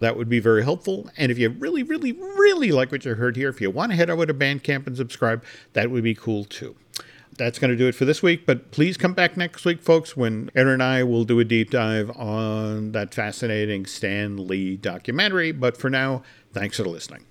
That 0.00 0.14
would 0.14 0.28
be 0.28 0.40
very 0.40 0.62
helpful. 0.62 1.08
And 1.16 1.32
if 1.32 1.38
you 1.38 1.48
really, 1.48 1.82
really, 1.82 2.12
really 2.12 2.70
like 2.70 2.92
what 2.92 3.06
you 3.06 3.14
heard 3.14 3.34
here, 3.34 3.48
if 3.48 3.62
you 3.62 3.70
want 3.70 3.92
to 3.92 3.96
head 3.96 4.10
over 4.10 4.26
to 4.26 4.34
Bandcamp 4.34 4.86
and 4.86 4.94
subscribe, 4.94 5.42
that 5.72 5.90
would 5.90 6.04
be 6.04 6.14
cool 6.14 6.44
too. 6.44 6.76
That's 7.38 7.58
going 7.58 7.70
to 7.70 7.76
do 7.76 7.88
it 7.88 7.94
for 7.94 8.04
this 8.04 8.22
week, 8.22 8.44
but 8.44 8.70
please 8.72 8.98
come 8.98 9.14
back 9.14 9.38
next 9.38 9.64
week, 9.64 9.80
folks, 9.80 10.14
when 10.14 10.50
Aaron 10.54 10.74
and 10.74 10.82
I 10.82 11.02
will 11.02 11.24
do 11.24 11.40
a 11.40 11.44
deep 11.44 11.70
dive 11.70 12.10
on 12.10 12.92
that 12.92 13.14
fascinating 13.14 13.86
Stan 13.86 14.46
Lee 14.46 14.76
documentary. 14.76 15.50
But 15.50 15.78
for 15.78 15.88
now, 15.88 16.22
thanks 16.52 16.76
for 16.76 16.84
listening. 16.84 17.24